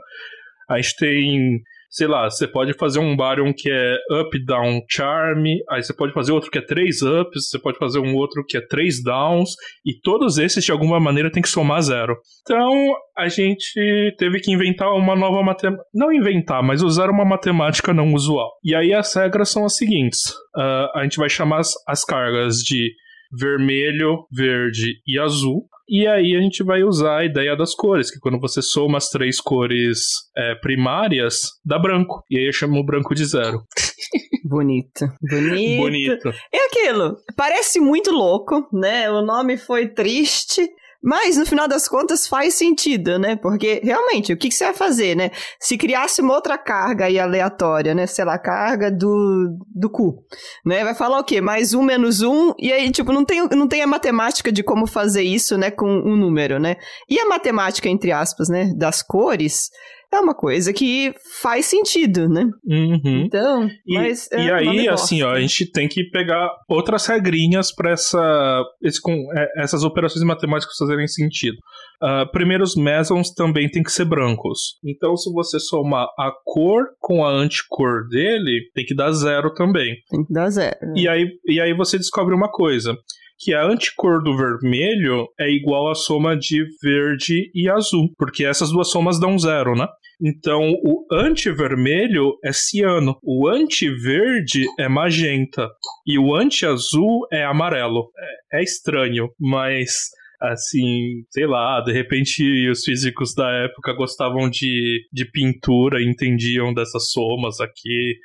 A 0.71 0.81
gente 0.81 0.97
tem 0.97 1.61
sei 1.91 2.07
lá, 2.07 2.31
você 2.31 2.47
pode 2.47 2.73
fazer 2.75 3.01
um 3.01 3.17
Baryon 3.17 3.53
que 3.53 3.69
é 3.69 3.97
up, 4.21 4.45
down, 4.45 4.81
charm, 4.89 5.45
aí 5.69 5.83
você 5.83 5.93
pode 5.93 6.13
fazer 6.13 6.31
outro 6.31 6.51
que 6.51 6.59
é 6.59 6.63
três 6.65 7.03
ups, 7.03 7.49
você 7.49 7.59
pode 7.59 7.79
fazer 7.79 7.99
um 7.99 8.15
outro 8.15 8.45
que 8.47 8.57
é 8.57 8.61
três 8.61 9.03
downs, 9.03 9.51
e 9.85 9.99
todos 10.01 10.39
esses 10.39 10.65
de 10.65 10.71
alguma 10.71 11.01
maneira 11.01 11.31
tem 11.31 11.43
que 11.43 11.49
somar 11.49 11.83
zero. 11.83 12.17
Então 12.43 12.95
a 13.19 13.29
gente 13.29 14.15
teve 14.17 14.39
que 14.41 14.53
inventar 14.53 14.93
uma 14.93 15.17
nova 15.17 15.43
matemática, 15.43 15.85
não 15.93 16.13
inventar, 16.13 16.63
mas 16.63 16.81
usar 16.81 17.11
uma 17.11 17.25
matemática 17.25 17.93
não 17.93 18.15
usual. 18.15 18.51
E 18.65 18.75
aí 18.75 18.95
as 18.95 19.13
regras 19.15 19.51
são 19.51 19.65
as 19.65 19.77
seguintes: 19.77 20.31
uh, 20.57 20.97
a 20.97 21.03
gente 21.03 21.17
vai 21.17 21.29
chamar 21.29 21.59
as, 21.59 21.73
as 21.89 22.05
cargas 22.05 22.59
de 22.59 22.93
vermelho, 23.33 24.27
verde 24.33 25.01
e 25.07 25.19
azul. 25.19 25.67
E 25.91 26.07
aí 26.07 26.37
a 26.37 26.41
gente 26.41 26.63
vai 26.63 26.85
usar 26.85 27.19
a 27.19 27.25
ideia 27.25 27.57
das 27.57 27.75
cores, 27.75 28.13
que 28.13 28.21
quando 28.21 28.39
você 28.39 28.63
soma 28.63 28.97
as 28.97 29.09
três 29.09 29.41
cores 29.41 29.99
é, 30.37 30.55
primárias, 30.55 31.41
dá 31.65 31.81
branco. 31.81 32.23
E 32.31 32.39
aí 32.39 32.47
eu 32.47 32.53
chamo 32.53 32.79
o 32.79 32.85
branco 32.85 33.13
de 33.13 33.25
zero. 33.25 33.65
Bonito. 34.49 35.07
Bonito. 35.21 35.83
Bonito. 35.83 36.29
É 36.53 36.67
aquilo. 36.67 37.17
Parece 37.37 37.81
muito 37.81 38.13
louco, 38.13 38.69
né? 38.73 39.11
O 39.11 39.21
nome 39.21 39.57
foi 39.57 39.89
triste, 39.89 40.65
mas, 41.03 41.37
no 41.37 41.47
final 41.47 41.67
das 41.67 41.89
contas, 41.89 42.27
faz 42.27 42.55
sentido, 42.55 43.19
né? 43.19 43.35
Porque, 43.35 43.81
realmente, 43.83 44.33
o 44.33 44.37
que, 44.37 44.49
que, 44.49 44.55
você 44.55 44.65
vai 44.65 44.75
fazer, 44.75 45.17
né? 45.17 45.31
Se 45.59 45.79
criasse 45.79 46.21
uma 46.21 46.35
outra 46.35 46.59
carga 46.59 47.07
aí 47.07 47.19
aleatória, 47.19 47.95
né? 47.95 48.07
Sei 48.07 48.25
lá, 48.25 48.39
carga 48.39 48.91
do, 48.91 49.57
do 49.75 49.89
cu, 49.89 50.23
né? 50.65 50.85
Vai 50.85 50.95
falar 50.95 51.19
o 51.19 51.25
quê? 51.25 51.41
Mais 51.41 51.73
um, 51.73 51.83
menos 51.83 52.21
um, 52.21 52.53
e 52.59 52.71
aí, 52.71 52.91
tipo, 52.91 53.13
não 53.13 53.25
tem, 53.25 53.49
não 53.49 53.67
tem 53.67 53.81
a 53.83 53.87
matemática 53.87 54.53
de 54.53 54.63
como 54.63 54.87
fazer 54.87 55.23
isso, 55.23 55.57
né? 55.57 55.71
Com 55.71 55.89
um 55.89 56.17
número, 56.17 56.59
né? 56.59 56.77
E 57.09 57.19
a 57.19 57.27
matemática, 57.27 57.89
entre 57.89 58.13
aspas, 58.13 58.51
né? 58.51 58.73
Das 58.77 59.03
cores 59.03 59.71
é 60.13 60.19
uma 60.19 60.35
coisa 60.35 60.73
que 60.73 61.15
faz 61.41 61.67
sentido, 61.67 62.29
né? 62.29 62.51
Uhum. 62.65 63.25
Então, 63.25 63.69
e, 63.87 63.95
mas 63.95 64.29
é 64.33 64.45
e 64.45 64.51
aí, 64.51 64.89
assim, 64.89 65.23
ó, 65.23 65.31
a 65.31 65.41
gente 65.41 65.71
tem 65.71 65.89
que 65.89 66.05
pegar 66.11 66.51
outras 66.69 67.07
regrinhas 67.07 67.73
para 67.73 67.93
essa, 67.93 68.65
esse, 68.83 69.01
com, 69.01 69.13
é, 69.37 69.63
essas 69.63 69.85
operações 69.85 70.25
matemáticas 70.25 70.77
fazerem 70.77 71.07
sentido. 71.07 71.57
Uh, 72.03 72.31
primeiro, 72.33 72.65
os 72.65 72.75
mesons 72.75 73.33
também 73.33 73.71
tem 73.71 73.83
que 73.83 73.93
ser 73.93 74.05
brancos. 74.05 74.79
Então, 74.85 75.17
se 75.17 75.31
você 75.33 75.61
somar 75.61 76.07
a 76.19 76.33
cor 76.45 76.87
com 76.99 77.25
a 77.25 77.31
anticor 77.31 78.09
dele, 78.09 78.71
tem 78.75 78.85
que 78.85 78.95
dar 78.95 79.13
zero 79.13 79.53
também. 79.55 79.95
Tem 80.11 80.25
que 80.25 80.33
dar 80.33 80.49
zero. 80.51 80.77
E 80.97 81.07
aí, 81.07 81.27
e 81.47 81.61
aí 81.61 81.75
você 81.75 81.99
descobre 81.99 82.35
uma 82.35 82.51
coisa 82.51 82.97
que 83.41 83.55
a 83.55 83.65
anticor 83.65 84.23
do 84.23 84.37
vermelho 84.37 85.27
é 85.41 85.51
igual 85.51 85.91
à 85.91 85.95
soma 85.95 86.37
de 86.37 86.63
verde 86.83 87.51
e 87.55 87.71
azul, 87.71 88.13
porque 88.19 88.45
essas 88.45 88.71
duas 88.71 88.91
somas 88.91 89.19
dão 89.19 89.39
zero, 89.39 89.75
né? 89.75 89.89
Então, 90.23 90.75
o 90.85 91.07
anti-vermelho 91.11 92.39
é 92.45 92.53
ciano, 92.53 93.17
o 93.23 93.49
anti-verde 93.49 94.67
é 94.79 94.87
magenta 94.87 95.67
e 96.07 96.19
o 96.19 96.35
anti-azul 96.35 97.27
é 97.33 97.43
amarelo. 97.43 98.11
É, 98.53 98.61
é 98.61 98.63
estranho, 98.63 99.31
mas 99.41 100.11
assim, 100.41 101.23
sei 101.31 101.47
lá, 101.47 101.81
de 101.81 101.93
repente 101.93 102.69
os 102.71 102.83
físicos 102.83 103.35
da 103.35 103.51
época 103.65 103.93
gostavam 103.95 104.49
de, 104.49 105.07
de 105.13 105.25
pintura, 105.31 106.03
entendiam 106.03 106.73
dessas 106.73 107.11
somas 107.11 107.61
aqui. 107.61 108.17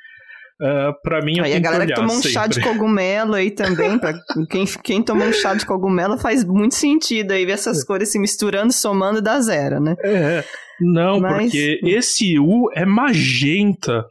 Uh, 0.60 0.94
pra 1.02 1.20
mim, 1.20 1.38
eu 1.38 1.44
aí 1.44 1.52
a 1.52 1.58
galera 1.58 1.84
que, 1.84 1.92
que 1.92 2.00
tomou 2.00 2.16
um 2.16 2.22
sempre. 2.22 2.30
chá 2.30 2.46
de 2.46 2.60
cogumelo 2.64 3.34
aí 3.34 3.50
também, 3.50 3.98
pra 3.98 4.14
quem, 4.50 4.64
quem 4.82 5.02
tomou 5.02 5.26
um 5.26 5.32
chá 5.32 5.52
de 5.52 5.66
cogumelo 5.66 6.16
faz 6.16 6.44
muito 6.44 6.74
sentido 6.74 7.32
aí 7.32 7.44
ver 7.44 7.52
essas 7.52 7.82
é. 7.82 7.86
cores 7.86 8.10
se 8.10 8.18
misturando, 8.18 8.72
somando 8.72 9.20
dá 9.20 9.38
zero, 9.40 9.80
né? 9.80 9.94
É, 10.02 10.42
não, 10.80 11.20
Mas... 11.20 11.44
porque 11.44 11.80
esse 11.84 12.38
U 12.38 12.70
é 12.74 12.84
magenta. 12.84 14.06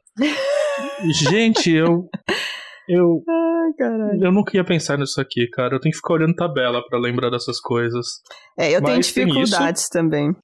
Gente, 1.29 1.71
eu. 1.71 2.07
Eu. 2.87 3.23
Ai, 3.27 4.19
eu 4.21 4.31
nunca 4.31 4.55
ia 4.55 4.63
pensar 4.63 4.97
nisso 4.97 5.19
aqui, 5.19 5.47
cara. 5.47 5.75
Eu 5.75 5.79
tenho 5.79 5.91
que 5.91 5.97
ficar 5.97 6.13
olhando 6.13 6.35
tabela 6.35 6.83
para 6.87 6.99
lembrar 6.99 7.31
dessas 7.31 7.59
coisas. 7.59 8.05
É, 8.57 8.69
eu 8.69 8.81
Mas 8.81 9.11
tenho 9.11 9.25
dificuldades 9.25 9.89
também. 9.89 10.35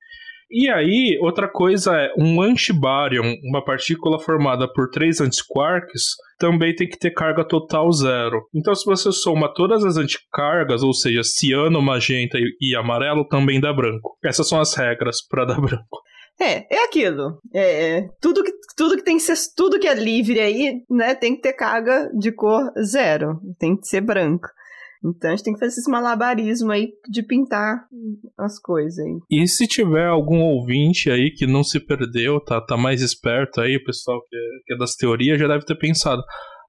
E 0.52 0.70
aí, 0.70 1.18
outra 1.22 1.48
coisa 1.48 1.96
é, 1.96 2.14
um 2.18 2.42
antibáryon, 2.42 3.38
uma 3.42 3.64
partícula 3.64 4.20
formada 4.20 4.68
por 4.68 4.90
três 4.90 5.22
antiquarks, 5.22 6.16
também 6.38 6.76
tem 6.76 6.90
que 6.90 7.00
ter 7.00 7.12
carga 7.12 7.48
total 7.48 7.90
zero. 7.94 8.42
Então, 8.54 8.76
se 8.76 8.84
você 8.86 9.14
soma 9.14 9.54
todas 9.54 9.86
as 9.86 9.96
anticargas, 9.96 10.84
ou 10.84 10.94
seja, 10.94 11.24
ciano, 11.24 11.82
magenta 11.82 12.38
e 12.60 12.76
amarelo, 12.76 13.26
também 13.30 13.62
dá 13.62 13.72
branco. 13.72 14.18
Essas 14.26 14.50
são 14.50 14.60
as 14.60 14.74
regras 14.76 15.26
para 15.26 15.46
dar 15.48 15.62
branco. 15.62 16.02
É, 16.38 16.76
é 16.76 16.84
aquilo. 16.84 17.40
É, 17.54 17.98
é, 18.00 18.10
tudo, 18.20 18.44
que, 18.44 18.52
tudo 18.76 18.98
que 18.98 19.04
tem 19.04 19.16
que 19.16 19.24
ser, 19.24 19.36
tudo 19.56 19.80
que 19.80 19.88
é 19.88 19.94
livre 19.94 20.40
aí, 20.40 20.82
né, 20.90 21.16
tem 21.16 21.36
que 21.36 21.42
ter 21.44 21.54
carga 21.54 22.10
de 22.18 22.32
cor 22.32 22.74
zero. 22.84 23.40
Tem 23.58 23.78
que 23.78 23.88
ser 23.88 24.02
branco. 24.02 24.50
Então 25.04 25.32
a 25.32 25.36
gente 25.36 25.44
tem 25.44 25.54
que 25.54 25.60
fazer 25.60 25.80
esse 25.80 25.90
malabarismo 25.90 26.72
aí 26.72 26.94
de 27.10 27.24
pintar 27.24 27.88
as 28.38 28.60
coisas. 28.60 29.06
E 29.30 29.48
se 29.48 29.68
tiver 29.68 30.08
algum 30.08 30.42
ouvinte 30.42 31.10
aí 31.10 31.32
que 31.32 31.48
não 31.48 31.64
se 31.64 31.80
perdeu, 31.80 32.40
tá, 32.40 32.62
tá 32.62 32.78
mais 32.78 33.02
esperto 33.02 33.60
aí, 33.60 33.78
o 33.78 33.84
pessoal 33.84 34.22
que 34.30 34.36
é, 34.36 34.40
que 34.66 34.74
é 34.74 34.78
das 34.78 34.96
teorias 34.96 35.40
já 35.40 35.48
deve 35.48 35.66
ter 35.66 35.76
pensado. 35.76 36.22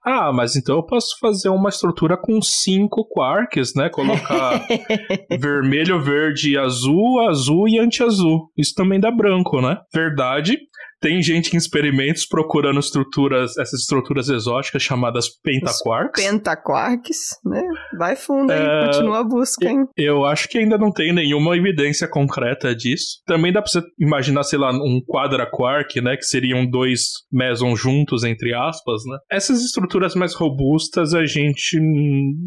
Ah, 0.04 0.32
mas 0.32 0.56
então 0.56 0.76
eu 0.76 0.82
posso 0.82 1.16
fazer 1.20 1.48
uma 1.48 1.68
estrutura 1.68 2.16
com 2.16 2.42
cinco 2.42 3.04
quarks, 3.04 3.72
né? 3.76 3.88
Colocar 3.88 4.66
vermelho, 5.38 6.00
verde, 6.00 6.58
azul, 6.58 7.20
azul 7.28 7.68
e 7.68 7.78
anti-azul. 7.78 8.50
Isso 8.58 8.74
também 8.74 8.98
dá 8.98 9.12
branco, 9.12 9.60
né? 9.60 9.78
Verdade. 9.94 10.58
Tem 11.02 11.20
gente 11.20 11.54
em 11.54 11.58
experimentos 11.58 12.24
procurando 12.24 12.78
estruturas, 12.78 13.58
essas 13.58 13.80
estruturas 13.80 14.28
exóticas 14.28 14.82
chamadas 14.82 15.28
pentaquarks. 15.42 16.24
Pentaquarks, 16.24 17.18
né? 17.44 17.60
Vai 17.98 18.14
fundo 18.14 18.52
aí, 18.52 18.62
é... 18.62 18.86
continua 18.86 19.18
a 19.18 19.24
busca, 19.24 19.68
hein? 19.68 19.84
Eu 19.96 20.24
acho 20.24 20.48
que 20.48 20.58
ainda 20.58 20.78
não 20.78 20.92
tem 20.92 21.12
nenhuma 21.12 21.56
evidência 21.56 22.06
concreta 22.06 22.72
disso. 22.74 23.20
Também 23.26 23.52
dá 23.52 23.60
pra 23.60 23.68
você 23.70 23.82
imaginar, 23.98 24.44
sei 24.44 24.60
lá, 24.60 24.70
um 24.70 25.00
quadraquark, 25.04 26.00
né? 26.00 26.16
Que 26.16 26.24
seriam 26.24 26.64
dois 26.64 27.00
mesons 27.32 27.80
juntos, 27.80 28.22
entre 28.22 28.54
aspas, 28.54 29.02
né? 29.04 29.18
Essas 29.30 29.60
estruturas 29.60 30.14
mais 30.14 30.34
robustas 30.34 31.14
a 31.14 31.26
gente 31.26 31.80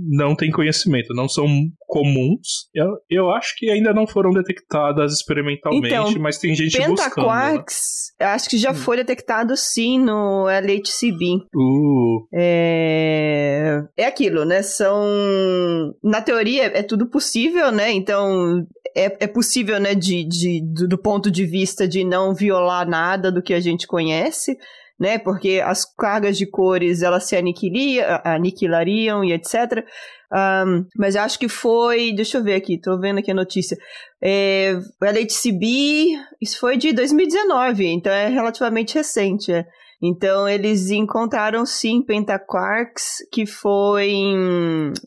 não 0.09 0.33
tem 0.33 0.49
conhecimento, 0.49 1.13
não 1.13 1.27
são 1.27 1.45
comuns. 1.87 2.69
Eu, 2.73 2.97
eu 3.09 3.29
acho 3.31 3.55
que 3.57 3.69
ainda 3.69 3.93
não 3.93 4.07
foram 4.07 4.31
detectadas 4.31 5.13
experimentalmente, 5.13 5.87
então, 5.87 6.13
mas 6.19 6.37
tem 6.37 6.55
gente 6.55 6.77
buscando. 6.77 6.89
Né? 6.89 7.03
Pentaquarks, 7.03 7.79
né? 8.19 8.27
acho 8.27 8.49
que 8.49 8.57
já 8.57 8.71
hum. 8.71 8.75
foi 8.75 8.97
detectado 8.97 9.55
sim 9.55 9.99
no 9.99 10.47
LHCb. 10.49 11.43
Uh. 11.55 12.27
É... 12.33 13.81
é 13.97 14.05
aquilo, 14.05 14.45
né? 14.45 14.61
São. 14.61 15.93
Na 16.03 16.21
teoria 16.21 16.65
é 16.65 16.83
tudo 16.83 17.09
possível, 17.09 17.71
né? 17.71 17.91
Então 17.91 18.65
é, 18.95 19.25
é 19.25 19.27
possível, 19.27 19.79
né, 19.79 19.93
de, 19.93 20.23
de, 20.23 20.61
do, 20.73 20.87
do 20.87 20.97
ponto 20.97 21.29
de 21.29 21.45
vista 21.45 21.87
de 21.87 22.03
não 22.03 22.33
violar 22.33 22.87
nada 22.87 23.31
do 23.31 23.41
que 23.41 23.53
a 23.53 23.59
gente 23.59 23.85
conhece 23.85 24.57
né? 24.99 25.17
Porque 25.17 25.61
as 25.63 25.85
cargas 25.85 26.37
de 26.37 26.45
cores 26.45 27.01
elas 27.01 27.25
se 27.25 27.35
aniquilariam 27.35 29.23
e 29.23 29.33
etc. 29.33 29.85
Um, 30.33 30.85
mas 30.97 31.15
acho 31.15 31.39
que 31.39 31.47
foi. 31.47 32.13
Deixa 32.13 32.37
eu 32.37 32.43
ver 32.43 32.55
aqui, 32.55 32.79
tô 32.79 32.99
vendo 32.99 33.19
aqui 33.19 33.31
a 33.31 33.35
notícia. 33.35 33.77
É, 34.21 34.73
o 35.01 35.05
LHCb, 35.05 36.17
isso 36.41 36.59
foi 36.59 36.77
de 36.77 36.93
2019, 36.93 37.85
então 37.85 38.11
é 38.11 38.27
relativamente 38.27 38.95
recente. 38.95 39.51
É. 39.51 39.65
Então 40.01 40.47
eles 40.47 40.89
encontraram 40.89 41.65
sim 41.65 42.01
pentaquarks, 42.01 43.17
que 43.31 43.45
foi. 43.45 44.11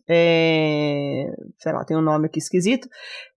É, 0.08 1.26
sei 1.58 1.72
lá, 1.72 1.84
tem 1.84 1.96
um 1.96 2.02
nome 2.02 2.26
aqui 2.26 2.38
esquisito. 2.38 2.88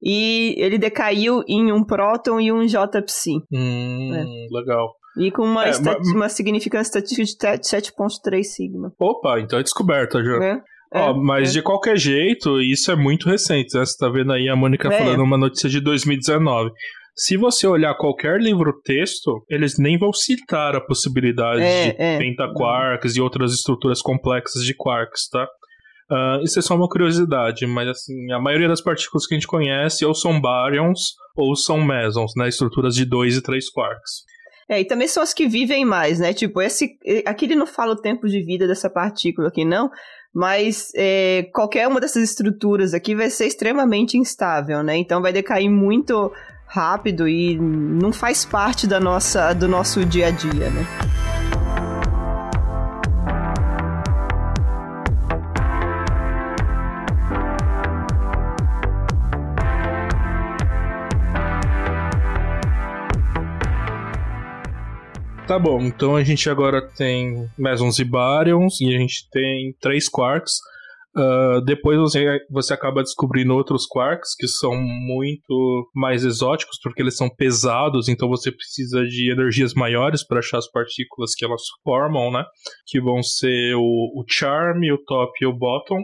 E 0.02 0.56
ele 0.58 0.78
decaiu 0.78 1.44
em 1.48 1.72
um 1.72 1.84
próton 1.84 2.40
e 2.40 2.52
um 2.52 2.66
JPSI. 2.66 3.44
Hum, 3.52 4.16
é. 4.16 4.48
Legal. 4.52 4.96
E 5.18 5.30
com 5.30 5.44
uma, 5.44 5.66
é, 5.66 5.72
uma 6.16 6.30
significância 6.30 6.98
estatística 6.98 7.58
de 7.58 7.68
7.3 7.68 8.44
sigma. 8.44 8.94
Opa, 8.98 9.40
então 9.40 9.60
é 9.60 9.64
descoberta 9.64 10.24
já. 10.24 10.44
É. 10.44 10.62
É, 10.94 11.14
mas 11.14 11.50
é. 11.50 11.54
de 11.54 11.62
qualquer 11.62 11.98
jeito, 11.98 12.60
isso 12.60 12.92
é 12.92 12.96
muito 12.96 13.30
recente, 13.30 13.78
né? 13.78 13.86
Você 13.86 13.98
tá 13.98 14.10
vendo 14.10 14.34
aí 14.34 14.50
a 14.50 14.56
Mônica 14.56 14.90
é. 14.90 14.98
falando 14.98 15.24
uma 15.24 15.38
notícia 15.38 15.70
de 15.70 15.80
2019. 15.80 16.70
Se 17.16 17.38
você 17.38 17.68
olhar 17.68 17.96
qualquer 17.96 18.40
livro-texto, 18.40 19.44
eles 19.50 19.78
nem 19.78 19.98
vão 19.98 20.12
citar 20.12 20.76
a 20.76 20.82
possibilidade 20.82 21.62
é, 21.62 21.92
de 21.92 22.02
é. 22.02 22.18
pentaquarks 22.18 23.16
e 23.16 23.22
outras 23.22 23.54
estruturas 23.54 24.02
complexas 24.02 24.64
de 24.64 24.74
quarks, 24.74 25.30
tá? 25.30 25.48
Uh, 26.10 26.44
isso 26.44 26.60
é 26.60 26.62
só 26.62 26.76
uma 26.76 26.90
curiosidade, 26.90 27.66
mas 27.66 27.88
assim, 27.88 28.32
a 28.34 28.40
maioria 28.40 28.68
das 28.68 28.82
partículas 28.82 29.26
que 29.26 29.34
a 29.34 29.38
gente 29.38 29.48
conhece 29.48 30.04
ou 30.04 30.14
são 30.14 30.42
baryons 30.42 31.00
ou 31.38 31.56
são 31.56 31.82
mesons, 31.82 32.34
né? 32.36 32.50
Estruturas 32.50 32.96
de 32.96 33.06
2 33.06 33.38
e 33.38 33.42
3 33.42 33.70
quarks. 33.70 34.24
É, 34.70 34.80
e 34.80 34.86
também 34.86 35.08
são 35.08 35.22
as 35.22 35.34
que 35.34 35.48
vivem 35.48 35.86
mais, 35.86 36.20
né? 36.20 36.34
Tipo, 36.34 36.62
esse, 36.62 36.98
aqui 37.26 37.46
ele 37.46 37.56
não 37.56 37.68
fala 37.68 37.94
o 37.94 38.02
tempo 38.02 38.28
de 38.28 38.42
vida 38.44 38.68
dessa 38.68 38.90
partícula 38.90 39.50
aqui, 39.50 39.66
não, 39.66 39.90
mas 40.34 40.92
é, 40.96 41.50
qualquer 41.54 41.88
uma 41.88 42.00
dessas 42.00 42.24
estruturas 42.24 42.94
aqui 42.94 43.16
vai 43.16 43.30
ser 43.30 43.48
extremamente 43.48 44.18
instável, 44.18 44.82
né? 44.82 44.98
Então 44.98 45.22
vai 45.22 45.34
decair 45.34 45.70
muito 45.70 46.32
rápido 46.66 47.28
e 47.28 47.58
não 47.60 48.14
faz 48.14 48.46
parte 48.46 48.88
da 48.88 49.00
nossa, 49.00 49.54
do 49.54 49.68
nosso 49.68 50.06
dia 50.06 50.28
a 50.28 50.32
dia, 50.32 50.70
né? 50.70 51.21
Tá 65.52 65.60
bom, 65.60 65.82
então 65.82 66.16
a 66.16 66.24
gente 66.24 66.50
agora 66.50 66.82
tem 66.82 67.46
mesons 67.58 68.00
e 68.00 68.06
baryons 68.06 68.80
e 68.80 68.96
a 68.96 68.98
gente 68.98 69.30
tem 69.30 69.76
três 69.82 70.08
quarks. 70.08 70.54
Uh, 71.14 71.60
depois 71.66 72.00
você, 72.00 72.40
você 72.50 72.74
acaba 72.74 73.04
descobrindo 73.04 73.54
outros 73.54 73.86
quarks 73.86 74.34
que 74.34 74.48
são 74.48 74.72
muito 74.74 75.92
mais 75.94 76.24
exóticos 76.24 76.80
porque 76.82 77.02
eles 77.02 77.18
são 77.18 77.30
pesados, 77.30 78.08
então 78.08 78.30
você 78.30 78.50
precisa 78.50 79.04
de 79.04 79.30
energias 79.30 79.74
maiores 79.74 80.26
para 80.26 80.40
achar 80.40 80.58
as 80.58 80.72
partículas 80.72 81.36
que 81.36 81.44
elas 81.44 81.64
formam, 81.84 82.32
né? 82.32 82.46
Que 82.88 83.02
vão 83.02 83.22
ser 83.22 83.76
o, 83.76 83.82
o 83.82 84.24
charm, 84.26 84.82
o 84.90 85.04
top 85.06 85.34
e 85.42 85.46
o 85.46 85.54
bottom. 85.54 86.02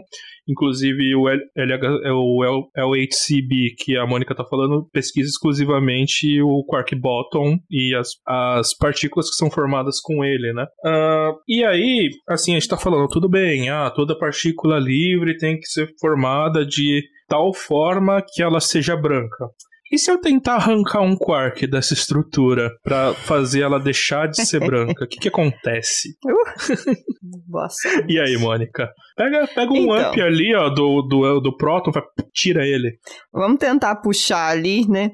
Inclusive 0.48 1.14
o, 1.14 1.28
é 1.28 2.12
o 2.12 2.70
LHCb 2.76 3.74
que 3.78 3.96
a 3.96 4.06
Mônica 4.06 4.32
está 4.32 4.44
falando 4.44 4.88
pesquisa 4.92 5.28
exclusivamente 5.28 6.40
o 6.42 6.64
quark 6.64 6.94
bottom 6.96 7.58
e 7.70 7.94
as, 7.94 8.08
as 8.26 8.74
partículas 8.76 9.28
que 9.28 9.36
são 9.36 9.50
formadas 9.50 10.00
com 10.00 10.24
ele, 10.24 10.52
né? 10.52 10.66
Uh, 10.84 11.38
e 11.46 11.64
aí, 11.64 12.10
assim, 12.28 12.52
a 12.52 12.54
gente 12.54 12.62
está 12.62 12.76
falando, 12.76 13.08
tudo 13.08 13.28
bem, 13.28 13.68
ah, 13.68 13.90
toda 13.90 14.18
partícula 14.18 14.78
livre 14.78 15.36
tem 15.36 15.58
que 15.58 15.66
ser 15.66 15.92
formada 16.00 16.64
de 16.64 17.02
tal 17.28 17.52
forma 17.52 18.22
que 18.26 18.42
ela 18.42 18.60
seja 18.60 18.96
branca. 18.96 19.46
E 19.90 19.98
se 19.98 20.10
eu 20.10 20.20
tentar 20.20 20.56
arrancar 20.56 21.00
um 21.00 21.16
quark 21.16 21.66
dessa 21.66 21.94
estrutura 21.94 22.70
para 22.82 23.14
fazer 23.14 23.62
ela 23.62 23.80
deixar 23.80 24.28
de 24.28 24.44
ser 24.44 24.60
branca, 24.64 25.04
o 25.04 25.08
que, 25.08 25.18
que 25.18 25.28
acontece? 25.28 26.10
Uh, 26.24 28.04
e 28.08 28.20
aí, 28.20 28.36
Mônica? 28.36 28.90
Pega, 29.16 29.46
pega 29.46 29.72
um 29.72 29.76
então, 29.76 29.92
amp 29.92 30.18
ali, 30.18 30.54
ó, 30.54 30.68
do, 30.68 31.02
do, 31.02 31.40
do 31.40 31.56
próton, 31.56 31.90
tira 32.32 32.66
ele. 32.66 32.98
Vamos 33.32 33.58
tentar 33.58 33.96
puxar 33.96 34.48
ali, 34.50 34.86
né? 34.88 35.12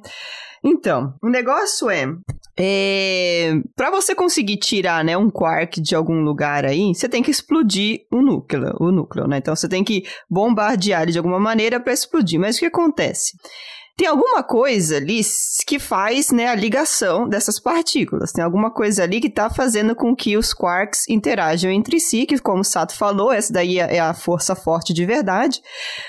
Então, 0.65 1.15
o 1.23 1.29
negócio 1.29 1.91
é, 1.91 2.07
é 2.59 3.53
para 3.77 3.91
você 3.91 4.15
conseguir 4.15 4.57
tirar, 4.57 5.05
né, 5.05 5.15
um 5.15 5.31
quark 5.31 5.79
de 5.79 5.95
algum 5.95 6.23
lugar 6.23 6.65
aí, 6.65 6.95
você 6.95 7.07
tem 7.07 7.23
que 7.23 7.31
explodir 7.31 8.01
o 8.11 8.23
núcleo, 8.23 8.75
o 8.81 8.91
núcleo, 8.91 9.29
né? 9.29 9.37
Então 9.37 9.55
você 9.55 9.69
tem 9.69 9.85
que 9.85 10.05
bombardear 10.29 11.03
ele 11.03 11.13
de 11.13 11.19
alguma 11.19 11.39
maneira 11.39 11.79
para 11.79 11.93
explodir. 11.93 12.41
Mas 12.41 12.57
o 12.57 12.61
que 12.61 12.67
acontece? 12.67 13.33
Tem 13.97 14.09
alguma 14.09 14.43
coisa 14.43 14.97
ali 14.97 15.21
que 15.69 15.79
faz 15.79 16.33
né, 16.33 16.49
a 16.49 16.55
ligação 16.55 17.29
dessas 17.29 17.61
partículas. 17.61 18.33
Tem 18.33 18.43
alguma 18.43 18.73
coisa 18.73 19.05
ali 19.05 19.21
que 19.21 19.29
está 19.29 19.49
fazendo 19.49 19.95
com 19.95 20.17
que 20.17 20.37
os 20.37 20.53
quarks 20.53 21.09
interajam 21.09 21.71
entre 21.71 22.01
si, 22.01 22.27
que, 22.27 22.39
como 22.39 22.63
o 22.63 22.65
Sato 22.65 22.93
falou, 22.97 23.33
essa 23.33 23.53
daí 23.53 23.79
é 23.79 24.01
a 24.01 24.13
força 24.13 24.57
forte 24.57 24.93
de 24.93 25.07
verdade. 25.07 25.63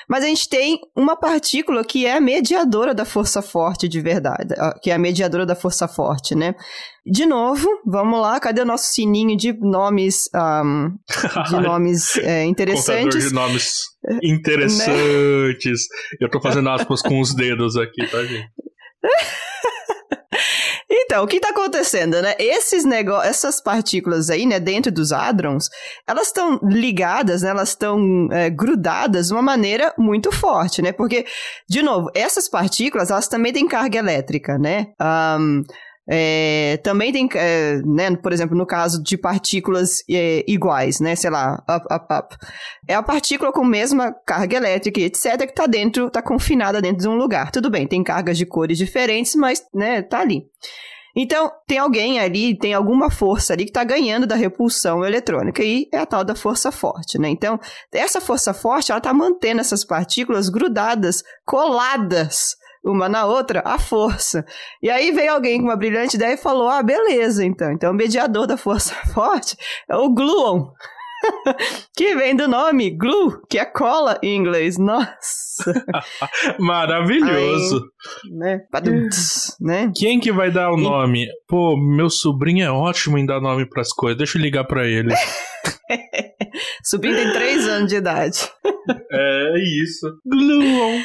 Mas 0.09 0.23
a 0.23 0.27
gente 0.27 0.49
tem 0.49 0.79
uma 0.95 1.15
partícula 1.15 1.85
que 1.85 2.07
é 2.07 2.13
a 2.13 2.21
mediadora 2.21 2.91
da 2.93 3.05
força 3.05 3.41
forte 3.43 3.87
de 3.87 4.01
verdade, 4.01 4.55
que 4.81 4.89
é 4.89 4.95
a 4.95 4.99
mediadora 4.99 5.45
da 5.45 5.55
força 5.55 5.87
forte, 5.87 6.33
né? 6.33 6.55
De 7.05 7.25
novo, 7.27 7.67
vamos 7.85 8.19
lá, 8.19 8.39
cadê 8.39 8.61
o 8.61 8.65
nosso 8.65 8.91
sininho 8.91 9.37
de 9.37 9.53
nomes, 9.53 10.27
um, 10.33 10.97
de 11.49 11.61
nomes 11.61 12.17
é, 12.17 12.43
interessantes? 12.45 13.03
Contador 13.03 13.29
de 13.29 13.33
nomes 13.33 13.73
interessantes. 14.23 15.81
né? 15.81 16.17
Eu 16.19 16.31
tô 16.31 16.41
fazendo 16.41 16.67
aspas 16.69 17.03
com 17.03 17.21
os 17.21 17.35
dedos 17.35 17.77
aqui, 17.77 18.07
tá, 18.09 18.23
gente? 18.23 18.49
Então, 20.87 21.23
o 21.23 21.27
que 21.27 21.37
está 21.37 21.49
acontecendo, 21.49 22.21
né? 22.21 22.35
Esses 22.37 22.83
negócios, 22.83 23.29
essas 23.29 23.61
partículas 23.61 24.29
aí, 24.29 24.45
né, 24.45 24.59
dentro 24.59 24.91
dos 24.91 25.11
hadrons, 25.11 25.69
elas 26.07 26.27
estão 26.27 26.59
ligadas, 26.63 27.41
né? 27.41 27.49
Elas 27.49 27.69
estão 27.69 28.27
é, 28.31 28.49
grudadas 28.49 29.27
de 29.27 29.33
uma 29.33 29.41
maneira 29.41 29.93
muito 29.97 30.31
forte, 30.31 30.81
né? 30.81 30.91
Porque, 30.91 31.25
de 31.69 31.81
novo, 31.81 32.09
essas 32.13 32.49
partículas, 32.49 33.11
elas 33.11 33.27
também 33.27 33.53
têm 33.53 33.67
carga 33.67 33.99
elétrica, 33.99 34.57
né? 34.57 34.87
Um, 35.39 35.63
é, 36.07 36.79
também 36.83 37.11
tem, 37.11 37.27
é, 37.33 37.81
né, 37.83 38.15
por 38.15 38.31
exemplo, 38.31 38.55
no 38.55 38.65
caso 38.65 39.01
de 39.01 39.17
partículas 39.17 40.03
é, 40.09 40.43
iguais, 40.47 40.99
né, 40.99 41.15
sei 41.15 41.29
lá, 41.29 41.63
up, 41.69 41.85
up, 41.93 42.05
up. 42.13 42.37
É 42.87 42.93
a 42.93 43.01
partícula 43.01 43.51
com 43.51 43.65
mesma 43.65 44.13
carga 44.25 44.57
elétrica, 44.57 44.99
etc., 45.01 45.37
que 45.39 45.45
está 45.45 45.65
dentro, 45.65 46.07
está 46.07 46.21
confinada 46.21 46.81
dentro 46.81 47.01
de 47.01 47.07
um 47.07 47.15
lugar. 47.15 47.51
Tudo 47.51 47.69
bem, 47.69 47.87
tem 47.87 48.03
cargas 48.03 48.37
de 48.37 48.45
cores 48.45 48.77
diferentes, 48.77 49.35
mas, 49.35 49.63
né, 49.73 50.01
tá 50.01 50.19
ali. 50.19 50.43
Então, 51.17 51.49
tem 51.65 51.77
alguém 51.77 52.19
ali, 52.19 52.57
tem 52.57 52.73
alguma 52.73 53.09
força 53.09 53.53
ali 53.53 53.63
que 53.63 53.69
está 53.69 53.85
ganhando 53.85 54.27
da 54.27 54.35
repulsão 54.35 55.03
eletrônica, 55.03 55.63
e 55.63 55.87
é 55.91 55.99
a 55.99 56.05
tal 56.05 56.25
da 56.25 56.35
força 56.35 56.73
forte, 56.73 57.17
né? 57.17 57.29
Então, 57.29 57.57
essa 57.91 58.19
força 58.19 58.53
forte, 58.53 58.91
ela 58.91 58.97
está 58.97 59.13
mantendo 59.13 59.61
essas 59.61 59.85
partículas 59.85 60.49
grudadas, 60.49 61.23
coladas 61.45 62.57
uma 62.85 63.09
na 63.09 63.25
outra, 63.25 63.61
a 63.65 63.79
força. 63.79 64.45
E 64.81 64.89
aí 64.89 65.11
veio 65.11 65.33
alguém 65.33 65.59
com 65.59 65.65
uma 65.65 65.75
brilhante 65.75 66.15
ideia 66.15 66.33
e 66.33 66.37
falou: 66.37 66.69
ah, 66.69 66.83
beleza, 66.83 67.43
então. 67.43 67.71
Então 67.71 67.91
o 67.91 67.95
mediador 67.95 68.45
da 68.45 68.55
força 68.55 68.93
forte 69.13 69.57
é 69.89 69.95
o 69.95 70.09
gluon. 70.13 70.69
que 71.95 72.15
vem 72.15 72.35
do 72.35 72.47
nome 72.47 72.91
glue, 72.91 73.41
que 73.49 73.57
é 73.57 73.65
cola 73.65 74.19
em 74.21 74.35
inglês. 74.35 74.77
Nossa! 74.77 75.83
Maravilhoso! 76.59 77.89
Aí, 78.23 78.31
né? 78.31 78.61
Badum-ts, 78.71 79.57
né? 79.59 79.91
Quem 79.95 80.19
que 80.19 80.31
vai 80.31 80.51
dar 80.51 80.71
o 80.71 80.77
nome? 80.77 81.27
Pô, 81.47 81.75
meu 81.77 82.09
sobrinho 82.09 82.63
é 82.63 82.69
ótimo 82.69 83.17
em 83.17 83.25
dar 83.25 83.41
nome 83.41 83.67
pras 83.67 83.91
coisas. 83.91 84.17
Deixa 84.17 84.37
eu 84.37 84.41
ligar 84.41 84.65
pra 84.65 84.85
ele. 84.85 85.13
Sobrinho 86.83 87.15
tem 87.15 87.33
3 87.33 87.67
anos 87.67 87.89
de 87.89 87.95
idade. 87.95 88.49
É 89.11 89.53
isso. 89.83 90.19
Gluon. 90.25 91.01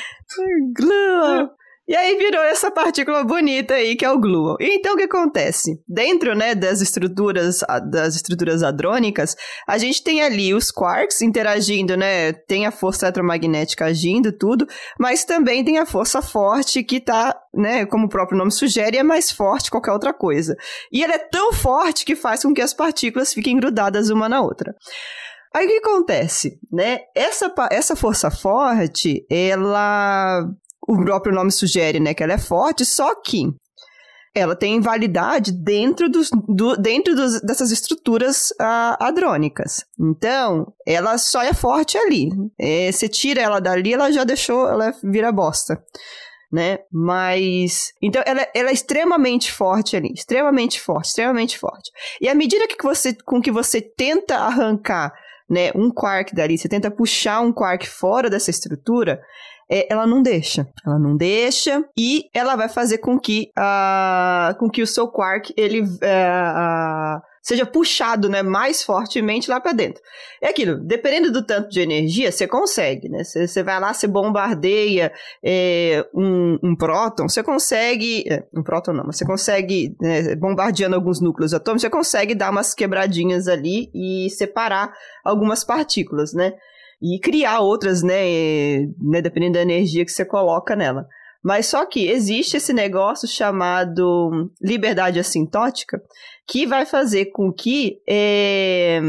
Gluon. 0.76 1.48
E 1.90 1.96
aí 1.96 2.16
virou 2.16 2.40
essa 2.44 2.70
partícula 2.70 3.24
bonita 3.24 3.74
aí 3.74 3.96
que 3.96 4.04
é 4.04 4.12
o 4.12 4.16
gluon. 4.16 4.54
Então 4.60 4.94
o 4.94 4.96
que 4.96 5.02
acontece? 5.02 5.82
Dentro, 5.88 6.36
né, 6.36 6.54
das 6.54 6.80
estruturas 6.80 7.64
das 7.90 8.14
estruturas 8.14 8.62
hadrônicas, 8.62 9.34
a 9.66 9.76
gente 9.76 10.00
tem 10.04 10.22
ali 10.22 10.54
os 10.54 10.70
quarks 10.70 11.20
interagindo, 11.20 11.96
né? 11.96 12.32
Tem 12.32 12.64
a 12.64 12.70
força 12.70 13.06
eletromagnética 13.06 13.86
agindo 13.86 14.30
tudo, 14.30 14.68
mas 15.00 15.24
também 15.24 15.64
tem 15.64 15.78
a 15.78 15.84
força 15.84 16.22
forte 16.22 16.84
que 16.84 17.00
tá, 17.00 17.36
né, 17.52 17.84
como 17.86 18.06
o 18.06 18.08
próprio 18.08 18.38
nome 18.38 18.52
sugere, 18.52 18.96
é 18.96 19.02
mais 19.02 19.32
forte 19.32 19.64
que 19.64 19.70
qualquer 19.72 19.90
outra 19.90 20.14
coisa. 20.14 20.54
E 20.92 21.02
ela 21.02 21.14
é 21.14 21.18
tão 21.18 21.52
forte 21.52 22.04
que 22.04 22.14
faz 22.14 22.44
com 22.44 22.54
que 22.54 22.62
as 22.62 22.72
partículas 22.72 23.34
fiquem 23.34 23.56
grudadas 23.56 24.10
uma 24.10 24.28
na 24.28 24.40
outra. 24.40 24.76
Aí 25.52 25.66
o 25.66 25.68
que 25.68 25.78
acontece, 25.78 26.56
né? 26.70 27.00
Essa, 27.16 27.52
essa 27.72 27.96
força 27.96 28.30
forte, 28.30 29.26
ela 29.28 30.48
o 30.86 30.96
próprio 31.04 31.34
nome 31.34 31.52
sugere, 31.52 32.00
né, 32.00 32.14
que 32.14 32.22
ela 32.22 32.32
é 32.32 32.38
forte, 32.38 32.84
só 32.84 33.14
que 33.14 33.54
ela 34.34 34.54
tem 34.54 34.80
validade 34.80 35.50
dentro, 35.52 36.08
dos, 36.08 36.30
do, 36.48 36.76
dentro 36.76 37.14
dos, 37.16 37.40
dessas 37.40 37.72
estruturas 37.72 38.50
uh, 38.60 38.96
hadrônicas. 39.00 39.84
Então, 39.98 40.72
ela 40.86 41.18
só 41.18 41.42
é 41.42 41.52
forte 41.52 41.98
ali. 41.98 42.30
É, 42.58 42.92
você 42.92 43.08
tira 43.08 43.40
ela 43.40 43.60
dali, 43.60 43.92
ela 43.92 44.10
já 44.12 44.22
deixou, 44.22 44.68
ela 44.68 44.94
vira 45.02 45.32
bosta. 45.32 45.82
Né? 46.52 46.78
Mas. 46.92 47.92
Então, 48.00 48.22
ela, 48.24 48.46
ela 48.54 48.70
é 48.70 48.72
extremamente 48.72 49.52
forte 49.52 49.96
ali. 49.96 50.12
Extremamente 50.12 50.80
forte, 50.80 51.08
extremamente 51.08 51.58
forte. 51.58 51.90
E 52.20 52.28
à 52.28 52.34
medida 52.34 52.68
que 52.68 52.82
você, 52.82 53.16
com 53.24 53.40
que 53.40 53.50
você 53.50 53.80
tenta 53.80 54.36
arrancar 54.36 55.12
né, 55.48 55.72
um 55.74 55.90
quark 55.90 56.32
dali, 56.34 56.56
você 56.56 56.68
tenta 56.68 56.90
puxar 56.90 57.40
um 57.40 57.52
quark 57.52 57.88
fora 57.88 58.30
dessa 58.30 58.50
estrutura, 58.50 59.20
é, 59.70 59.86
ela 59.90 60.06
não 60.06 60.20
deixa. 60.20 60.66
Ela 60.84 60.98
não 60.98 61.16
deixa 61.16 61.84
e 61.96 62.28
ela 62.34 62.56
vai 62.56 62.68
fazer 62.68 62.98
com 62.98 63.18
que, 63.18 63.50
uh, 63.56 64.58
com 64.58 64.68
que 64.68 64.82
o 64.82 64.86
seu 64.86 65.06
quark 65.06 65.54
ele 65.56 65.82
uh, 65.82 67.22
seja 67.40 67.64
puxado 67.64 68.28
né, 68.28 68.42
mais 68.42 68.82
fortemente 68.82 69.48
lá 69.48 69.60
para 69.60 69.72
dentro. 69.72 70.02
É 70.42 70.48
aquilo, 70.48 70.76
dependendo 70.78 71.32
do 71.32 71.44
tanto 71.44 71.68
de 71.70 71.80
energia, 71.80 72.30
você 72.32 72.46
consegue, 72.46 73.08
né? 73.08 73.22
Você 73.24 73.62
vai 73.62 73.78
lá, 73.80 73.94
você 73.94 74.06
bombardeia 74.06 75.12
é, 75.42 76.04
um, 76.14 76.58
um, 76.62 76.76
próton, 76.76 77.28
você 77.28 77.42
consegue. 77.42 78.24
É, 78.28 78.44
um 78.54 78.62
próton 78.62 78.92
não, 78.92 79.04
mas 79.06 79.16
você 79.16 79.24
consegue, 79.24 79.94
né, 80.00 80.34
bombardeando 80.34 80.96
alguns 80.96 81.20
núcleos 81.20 81.54
atômicos, 81.54 81.82
você 81.82 81.90
consegue 81.90 82.34
dar 82.34 82.50
umas 82.50 82.74
quebradinhas 82.74 83.48
ali 83.48 83.90
e 83.94 84.28
separar 84.30 84.92
algumas 85.24 85.64
partículas, 85.64 86.32
né? 86.34 86.54
E 87.00 87.18
criar 87.18 87.60
outras, 87.60 88.02
né, 88.02 88.80
né, 89.00 89.22
dependendo 89.22 89.54
da 89.54 89.62
energia 89.62 90.04
que 90.04 90.12
você 90.12 90.24
coloca 90.24 90.76
nela. 90.76 91.06
Mas 91.42 91.66
só 91.66 91.86
que 91.86 92.06
existe 92.06 92.58
esse 92.58 92.72
negócio 92.72 93.26
chamado 93.26 94.50
liberdade 94.60 95.18
assintótica, 95.18 96.02
que 96.46 96.66
vai 96.66 96.84
fazer 96.84 97.26
com 97.26 97.50
que, 97.50 97.98
é, 98.06 99.00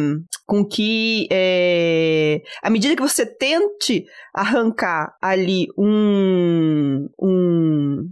com 0.46 0.64
que 0.64 1.28
é, 1.30 2.42
à 2.64 2.70
medida 2.70 2.96
que 2.96 3.02
você 3.02 3.26
tente 3.26 4.06
arrancar 4.34 5.14
ali 5.22 5.68
um, 5.78 7.10
um 7.22 8.10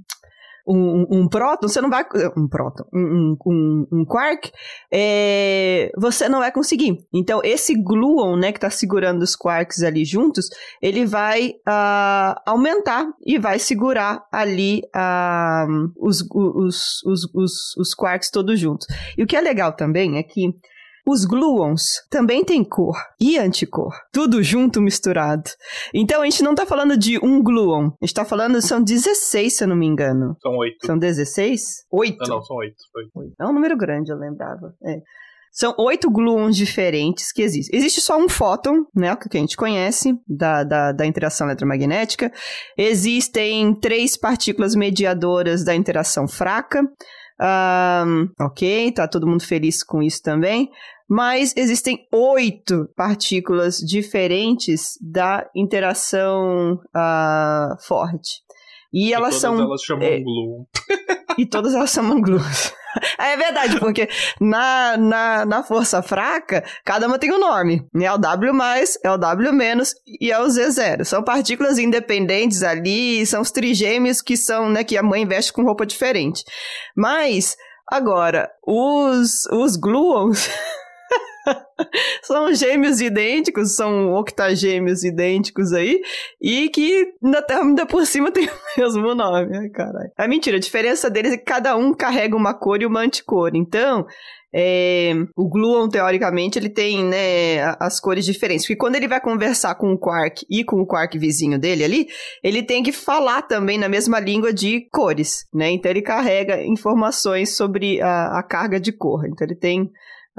um, 0.69 1.07
um 1.09 1.27
próton, 1.27 1.67
você 1.67 1.81
não 1.81 1.89
vai. 1.89 2.05
Um 2.37 2.47
próton, 2.47 2.85
um, 2.93 3.35
um, 3.45 3.87
um 3.91 4.05
quark, 4.05 4.51
é, 4.93 5.91
você 5.97 6.29
não 6.29 6.39
vai 6.39 6.51
conseguir. 6.51 6.97
Então, 7.13 7.41
esse 7.43 7.75
gluon, 7.75 8.35
né, 8.37 8.51
que 8.51 8.57
está 8.57 8.69
segurando 8.69 9.23
os 9.23 9.35
quarks 9.35 9.81
ali 9.81 10.05
juntos, 10.05 10.47
ele 10.81 11.05
vai 11.05 11.55
uh, 11.67 12.39
aumentar 12.45 13.07
e 13.25 13.39
vai 13.39 13.57
segurar 13.57 14.23
ali 14.31 14.81
uh, 14.95 15.91
os, 15.97 16.21
os, 16.31 17.03
os, 17.03 17.33
os, 17.33 17.77
os 17.77 17.93
quarks 17.95 18.29
todos 18.29 18.59
juntos. 18.59 18.85
E 19.17 19.23
o 19.23 19.27
que 19.27 19.35
é 19.35 19.41
legal 19.41 19.73
também 19.73 20.17
é 20.17 20.23
que 20.23 20.53
os 21.09 21.25
gluons 21.25 22.03
também 22.09 22.43
têm 22.43 22.63
cor 22.63 22.95
e 23.19 23.37
anticor, 23.37 23.93
tudo 24.11 24.43
junto 24.43 24.81
misturado. 24.81 25.49
Então 25.93 26.21
a 26.21 26.25
gente 26.25 26.43
não 26.43 26.53
tá 26.53 26.65
falando 26.65 26.97
de 26.97 27.17
um 27.23 27.41
gluon, 27.41 27.87
a 28.01 28.05
gente 28.05 28.13
tá 28.13 28.25
falando, 28.25 28.61
são 28.61 28.81
16, 28.81 29.53
se 29.57 29.63
eu 29.63 29.67
não 29.67 29.75
me 29.75 29.87
engano. 29.87 30.35
São 30.41 30.55
oito. 30.57 30.85
São 30.85 30.97
16? 30.97 31.85
Oito? 31.91 32.17
Não, 32.19 32.37
não, 32.37 32.43
são 32.43 32.57
oito. 32.57 32.75
É 33.39 33.45
um 33.45 33.53
número 33.53 33.75
grande, 33.75 34.11
eu 34.11 34.17
lembrava. 34.17 34.73
É. 34.85 34.99
São 35.51 35.73
oito 35.79 36.09
gluons 36.11 36.55
diferentes 36.55 37.31
que 37.31 37.41
existem. 37.41 37.77
Existe 37.77 38.01
só 38.01 38.17
um 38.17 38.29
fóton, 38.29 38.85
né, 38.95 39.15
que 39.15 39.35
a 39.35 39.41
gente 39.41 39.57
conhece, 39.57 40.13
da, 40.27 40.63
da, 40.63 40.91
da, 40.91 41.05
interação 41.05 41.47
eletromagnética. 41.47 42.31
Existem 42.77 43.73
três 43.73 44.15
partículas 44.15 44.75
mediadoras 44.75 45.63
da 45.63 45.73
interação 45.73 46.27
fraca. 46.27 46.83
Um, 47.41 48.29
ok, 48.39 48.91
tá 48.91 49.07
todo 49.07 49.27
mundo 49.27 49.43
feliz 49.43 49.83
com 49.83 50.01
isso 50.01 50.21
também. 50.21 50.69
Mas 51.07 51.53
existem 51.57 52.07
oito 52.11 52.87
partículas 52.95 53.77
diferentes 53.77 54.97
da 55.01 55.49
interação 55.55 56.75
uh, 56.95 57.81
forte. 57.87 58.43
E, 58.93 59.09
e 59.09 59.13
elas 59.13 59.41
todas 59.41 59.41
são. 59.41 59.59
elas 59.59 59.81
chamam 59.81 60.07
é, 60.07 60.19
gluon. 60.19 60.65
E 61.37 61.45
todas 61.45 61.73
elas 61.73 61.91
chamam 61.91 62.21
gluon. 62.21 62.39
É 63.17 63.37
verdade, 63.37 63.79
porque 63.79 64.09
na, 64.39 64.97
na, 64.97 65.45
na 65.45 65.63
força 65.63 66.01
fraca, 66.01 66.63
cada 66.83 67.07
uma 67.07 67.19
tem 67.19 67.31
um 67.31 67.39
nome. 67.39 67.85
É 68.01 68.11
o 68.11 68.17
W+, 68.17 68.51
é 69.03 69.11
o 69.11 69.17
W- 69.17 69.83
e 70.19 70.31
é 70.31 70.39
o 70.39 70.45
Z0. 70.45 71.03
São 71.03 71.23
partículas 71.23 71.77
independentes 71.77 72.63
ali, 72.63 73.25
são 73.25 73.41
os 73.41 73.51
trigêmeos 73.51 74.21
que 74.21 74.35
são, 74.35 74.69
né, 74.69 74.83
que 74.83 74.97
a 74.97 75.03
mãe 75.03 75.25
veste 75.25 75.53
com 75.53 75.63
roupa 75.63 75.85
diferente. 75.85 76.43
Mas, 76.95 77.55
agora, 77.91 78.49
os, 78.65 79.45
os 79.51 79.75
gluons... 79.75 80.49
são 82.23 82.53
gêmeos 82.53 83.01
idênticos, 83.01 83.75
são 83.75 84.13
octagêmeos 84.13 85.03
idênticos 85.03 85.73
aí, 85.73 85.99
e 86.41 86.69
que 86.69 87.13
ainda, 87.23 87.45
ainda 87.49 87.85
por 87.85 88.05
cima 88.05 88.31
tem 88.33 88.47
o 88.47 88.79
mesmo 88.79 89.15
nome. 89.15 89.57
Ai, 89.57 89.69
caralho. 89.69 90.11
É 90.17 90.27
mentira, 90.27 90.57
a 90.57 90.59
diferença 90.59 91.09
deles 91.09 91.33
é 91.33 91.37
que 91.37 91.45
cada 91.45 91.75
um 91.75 91.93
carrega 91.93 92.35
uma 92.35 92.53
cor 92.53 92.81
e 92.81 92.85
uma 92.85 93.01
anticor. 93.01 93.51
Então, 93.53 94.05
é, 94.53 95.13
o 95.35 95.47
gluon, 95.47 95.87
teoricamente, 95.87 96.57
ele 96.57 96.69
tem 96.69 97.03
né, 97.03 97.61
as 97.79 97.99
cores 97.99 98.25
diferentes. 98.25 98.65
Porque 98.65 98.77
quando 98.77 98.95
ele 98.95 99.07
vai 99.07 99.21
conversar 99.21 99.75
com 99.75 99.93
o 99.93 99.97
quark 99.97 100.45
e 100.49 100.63
com 100.63 100.81
o 100.81 100.87
quark 100.87 101.17
vizinho 101.17 101.59
dele 101.59 101.83
ali, 101.83 102.07
ele 102.43 102.63
tem 102.63 102.81
que 102.81 102.91
falar 102.91 103.43
também 103.43 103.77
na 103.77 103.87
mesma 103.87 104.19
língua 104.19 104.51
de 104.51 104.87
cores, 104.91 105.45
né? 105.53 105.69
Então 105.71 105.91
ele 105.91 106.01
carrega 106.01 106.63
informações 106.63 107.55
sobre 107.55 108.01
a, 108.01 108.39
a 108.39 108.43
carga 108.43 108.79
de 108.79 108.91
cor. 108.91 109.25
Então 109.27 109.45
ele 109.45 109.55
tem 109.55 109.89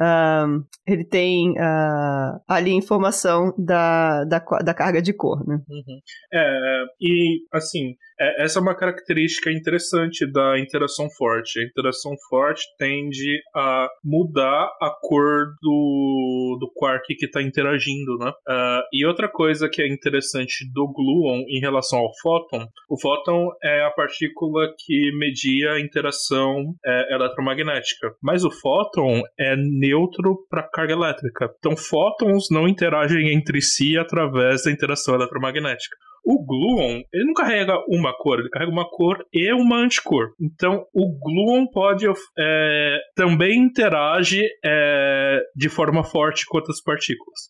Uh, 0.01 0.65
ele 0.87 1.05
tem 1.05 1.51
uh, 1.51 2.41
ali 2.49 2.71
informação 2.73 3.55
da, 3.59 4.25
da, 4.25 4.39
da, 4.39 4.73
carga 4.73 5.03
de 5.03 5.13
cor, 5.13 5.47
né? 5.47 5.61
Uhum. 5.69 6.01
É, 6.33 6.85
e 6.99 7.43
assim, 7.53 7.97
é, 8.21 8.45
essa 8.45 8.59
é 8.59 8.63
uma 8.63 8.75
característica 8.75 9.51
interessante 9.51 10.31
da 10.31 10.59
interação 10.59 11.09
forte. 11.17 11.59
A 11.59 11.65
interação 11.65 12.13
forte 12.29 12.65
tende 12.79 13.41
a 13.55 13.89
mudar 14.05 14.71
a 14.81 14.91
cor 15.01 15.55
do, 15.63 16.59
do 16.61 16.71
quark 16.75 17.15
que 17.15 17.27
está 17.27 17.43
interagindo, 17.43 18.19
né? 18.19 18.31
Uh, 18.49 18.83
e 18.93 19.07
outra 19.07 19.29
coisa 19.29 19.69
que 19.69 19.81
é 19.81 19.89
interessante 19.89 20.71
do 20.73 20.87
gluon 20.93 21.45
em 21.49 21.61
relação 21.61 21.99
ao 21.99 22.11
fóton, 22.21 22.67
o 22.89 23.01
fóton 23.01 23.51
é 23.63 23.85
a 23.85 23.91
partícula 23.91 24.69
que 24.79 25.11
media 25.17 25.73
a 25.73 25.81
interação 25.81 26.75
é, 26.85 27.15
eletromagnética, 27.15 28.15
mas 28.23 28.45
o 28.45 28.51
fóton 28.51 29.23
é 29.39 29.57
neutro 29.57 30.47
para 30.49 30.69
carga 30.69 30.93
elétrica. 30.93 31.51
Então, 31.59 31.77
fótons 31.77 32.49
não 32.51 32.69
interagem 32.69 33.33
entre 33.33 33.61
si 33.61 33.97
através 33.97 34.65
da 34.65 34.71
interação 34.71 35.15
eletromagnética. 35.15 35.97
O 36.25 36.45
gluon, 36.45 37.03
ele 37.13 37.25
não 37.25 37.35
carrega 37.35 37.75
uma 37.89 38.13
cor, 38.17 38.41
ele 38.41 38.51
carrega 38.51 38.71
uma 38.71 38.89
cor 38.89 39.19
e 39.33 39.53
uma 39.53 39.79
anticor. 39.79 40.29
Então, 40.41 40.85
o 40.95 41.19
gluon 41.19 41.67
pode 41.67 42.07
é, 42.39 42.99
também 43.17 43.59
interage 43.59 44.43
é, 44.65 45.41
de 45.57 45.69
forma 45.69 46.05
forte 46.05 46.45
com 46.47 46.59
outras 46.59 46.83
partículas. 46.83 47.41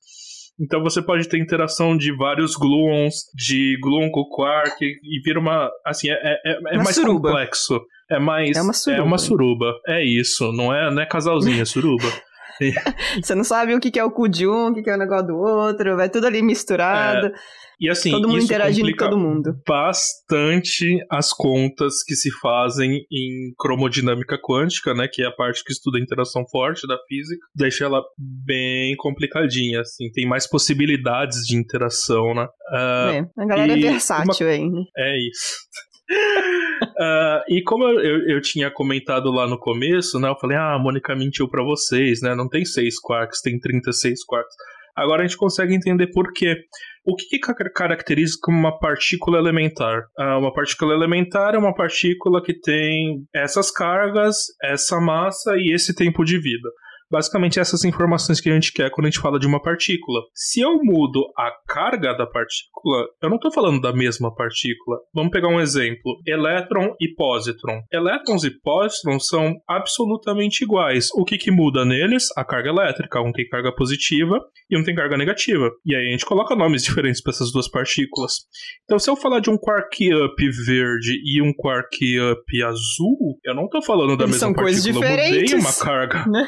Então 0.60 0.82
você 0.82 1.00
pode 1.00 1.26
ter 1.26 1.38
interação 1.38 1.96
de 1.96 2.14
vários 2.14 2.54
gluons, 2.54 3.14
de 3.34 3.78
gluon 3.80 4.10
com 4.10 4.24
quark, 4.24 4.84
e 4.84 5.22
vira 5.24 5.40
uma. 5.40 5.70
Assim, 5.86 6.10
é, 6.10 6.14
é, 6.14 6.40
é, 6.44 6.74
é 6.74 6.76
mais 6.76 6.94
suruba. 6.94 7.30
complexo. 7.30 7.80
É 8.10 8.18
mais. 8.18 8.56
É 8.56 8.60
uma 8.60 8.74
suruba. 8.74 9.00
É 9.00 9.02
uma 9.02 9.18
suruba. 9.18 9.72
É 9.88 10.04
isso. 10.04 10.52
Não 10.52 10.74
é, 10.74 10.90
não 10.92 11.00
é 11.00 11.06
casalzinho, 11.06 11.62
é 11.62 11.64
suruba. 11.64 12.04
Você 13.22 13.34
não 13.34 13.44
sabe 13.44 13.74
o 13.74 13.80
que 13.80 13.98
é 13.98 14.04
o 14.04 14.11
cu 14.11 14.28
de 14.28 14.46
um, 14.46 14.68
o 14.68 14.74
que 14.74 14.88
é 14.88 14.94
o 14.94 14.98
negócio 14.98 15.28
do 15.28 15.36
outro, 15.36 15.96
vai 15.96 16.08
tudo 16.08 16.26
ali 16.26 16.42
misturado. 16.42 17.28
É. 17.28 17.32
E 17.80 17.88
assim, 17.88 18.11
todo 18.11 18.28
mundo 18.28 18.42
interagindo 18.42 18.90
com 18.90 18.96
todo 18.96 19.18
mundo. 19.18 19.54
Bastante 19.66 20.98
as 21.11 21.32
contas 21.32 22.02
que 22.06 22.14
se 22.14 22.30
fazem 22.30 23.06
em 23.11 23.54
cromodinâmica 23.58 24.38
quântica, 24.38 24.92
né? 24.92 25.08
Que 25.11 25.22
é 25.22 25.26
a 25.26 25.32
parte 25.32 25.64
que 25.64 25.72
estuda 25.72 25.96
a 25.96 26.00
interação 26.00 26.44
forte 26.46 26.86
da 26.86 26.98
física. 27.08 27.40
Deixa 27.54 27.86
ela 27.86 28.02
bem 28.18 28.94
complicadinha, 28.98 29.80
assim. 29.80 30.11
Tem 30.12 30.28
mais 30.28 30.46
possibilidades 30.46 31.38
de 31.46 31.56
interação, 31.56 32.34
né? 32.34 32.44
Uh, 32.70 33.11
é, 33.12 33.28
a 33.38 33.46
galera 33.46 33.72
é 33.72 33.76
versátil 33.76 34.46
uma... 34.46 34.52
aí, 34.52 34.68
né? 34.68 34.82
É 34.98 35.28
isso. 35.28 35.56
Uh, 37.01 37.40
e 37.48 37.62
como 37.62 37.84
eu, 37.84 37.98
eu, 37.98 38.28
eu, 38.28 38.40
tinha 38.42 38.70
comentado 38.70 39.30
lá 39.30 39.46
no 39.46 39.59
começo, 39.59 40.20
né? 40.20 40.28
Eu 40.28 40.36
falei, 40.36 40.59
ah, 40.59 40.74
a 40.74 40.78
Mônica 40.78 41.16
mentiu 41.16 41.48
para 41.48 41.64
vocês, 41.64 42.20
né? 42.20 42.34
Não 42.34 42.46
tem 42.46 42.62
6 42.62 43.01
quarks, 43.01 43.40
tem 43.40 43.59
36 43.59 44.22
quarks. 44.24 44.55
Agora 44.94 45.22
a 45.22 45.26
gente 45.26 45.38
consegue 45.38 45.74
entender 45.74 46.09
por 46.09 46.30
quê. 46.30 46.57
O 47.03 47.16
que, 47.16 47.38
que 47.38 47.70
caracteriza 47.70 48.36
uma 48.46 48.78
partícula 48.78 49.38
elementar? 49.38 50.03
Uh, 50.18 50.38
uma 50.40 50.53
partícula 50.53 50.92
elementar 50.92 51.55
é 51.55 51.59
uma 51.59 51.74
partícula 51.74 52.42
que 52.42 52.53
tem 52.53 53.24
essas 53.34 53.70
cargas, 53.70 54.36
essa 54.62 55.01
massa 55.01 55.57
e 55.57 55.72
esse 55.74 55.94
tempo 55.94 56.22
de 56.22 56.38
vida. 56.38 56.68
Basicamente, 57.11 57.58
essas 57.58 57.84
informações 57.84 58.40
que 58.40 58.48
a 58.48 58.54
gente 58.54 58.72
quer 58.72 58.90
quando 58.90 59.06
a 59.06 59.11
gente 59.11 59.20
fala 59.20 59.38
de 59.38 59.46
uma 59.46 59.61
partícula. 59.61 60.20
Se 60.32 60.61
eu 60.61 60.78
mudo 60.82 61.20
a 61.36 61.50
carga 61.66 62.14
da 62.14 62.26
partícula, 62.26 63.06
eu 63.22 63.28
não 63.28 63.36
estou 63.36 63.52
falando 63.52 63.80
da 63.80 63.92
mesma 63.92 64.34
partícula. 64.34 64.98
Vamos 65.12 65.30
pegar 65.32 65.48
um 65.48 65.61
exemplo: 65.61 66.20
elétron 66.26 66.94
e 67.00 67.12
pósitron. 67.14 67.80
Elétrons 67.92 68.44
e 68.44 68.50
pósitrons 68.50 69.26
são 69.26 69.56
absolutamente 69.68 70.62
iguais. 70.62 71.08
O 71.14 71.24
que, 71.24 71.36
que 71.36 71.50
muda 71.50 71.84
neles? 71.84 72.28
A 72.36 72.44
carga 72.44 72.68
elétrica. 72.68 73.20
Um 73.20 73.32
tem 73.32 73.48
carga 73.48 73.74
positiva 73.74 74.38
e 74.70 74.78
um 74.78 74.84
tem 74.84 74.94
carga 74.94 75.16
negativa. 75.16 75.68
E 75.84 75.96
aí 75.96 76.08
a 76.08 76.11
gente 76.12 76.24
coloca 76.24 76.54
nomes 76.54 76.84
diferentes 76.84 77.20
para 77.20 77.32
essas 77.32 77.50
duas 77.50 77.68
partículas. 77.68 78.32
Então, 78.84 78.98
se 78.98 79.11
eu 79.11 79.16
falar 79.16 79.40
de 79.40 79.50
um 79.50 79.58
quark 79.58 80.14
up 80.14 80.50
verde 80.66 81.20
e 81.24 81.42
um 81.42 81.52
quark 81.52 82.20
up 82.20 82.62
azul, 82.62 83.38
eu 83.44 83.54
não 83.54 83.64
estou 83.64 83.82
falando 83.82 84.16
da 84.16 84.24
Eles 84.24 84.36
mesma 84.36 84.38
são 84.38 84.52
partícula. 84.52 84.70
Coisas 84.70 84.84
diferentes. 84.84 85.52
Eu 85.52 85.58
mudei 85.58 85.70
uma 85.70 85.84
carga. 85.84 86.24
Né? 86.30 86.46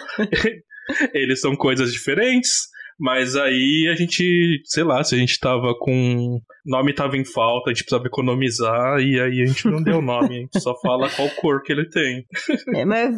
Eles 1.12 1.40
são 1.40 1.54
coisas 1.54 1.92
diferentes, 1.92 2.68
mas 3.02 3.34
aí 3.34 3.90
a 3.92 3.96
gente, 3.96 4.62
sei 4.64 4.84
lá, 4.84 5.02
se 5.02 5.16
a 5.16 5.18
gente 5.18 5.36
tava 5.40 5.74
com 5.76 6.40
nome 6.64 6.94
tava 6.94 7.16
em 7.16 7.24
falta, 7.24 7.70
a 7.70 7.72
gente 7.72 7.82
precisava 7.82 8.06
economizar, 8.06 9.00
e 9.00 9.20
aí 9.20 9.42
a 9.42 9.46
gente 9.46 9.66
não 9.66 9.82
deu 9.82 10.00
nome, 10.02 10.28
a 10.28 10.40
gente 10.40 10.60
só 10.60 10.72
fala 10.80 11.10
qual 11.10 11.28
cor 11.30 11.62
que 11.62 11.72
ele 11.72 11.88
tem. 11.88 12.24
É, 12.74 12.84
mas 12.84 13.12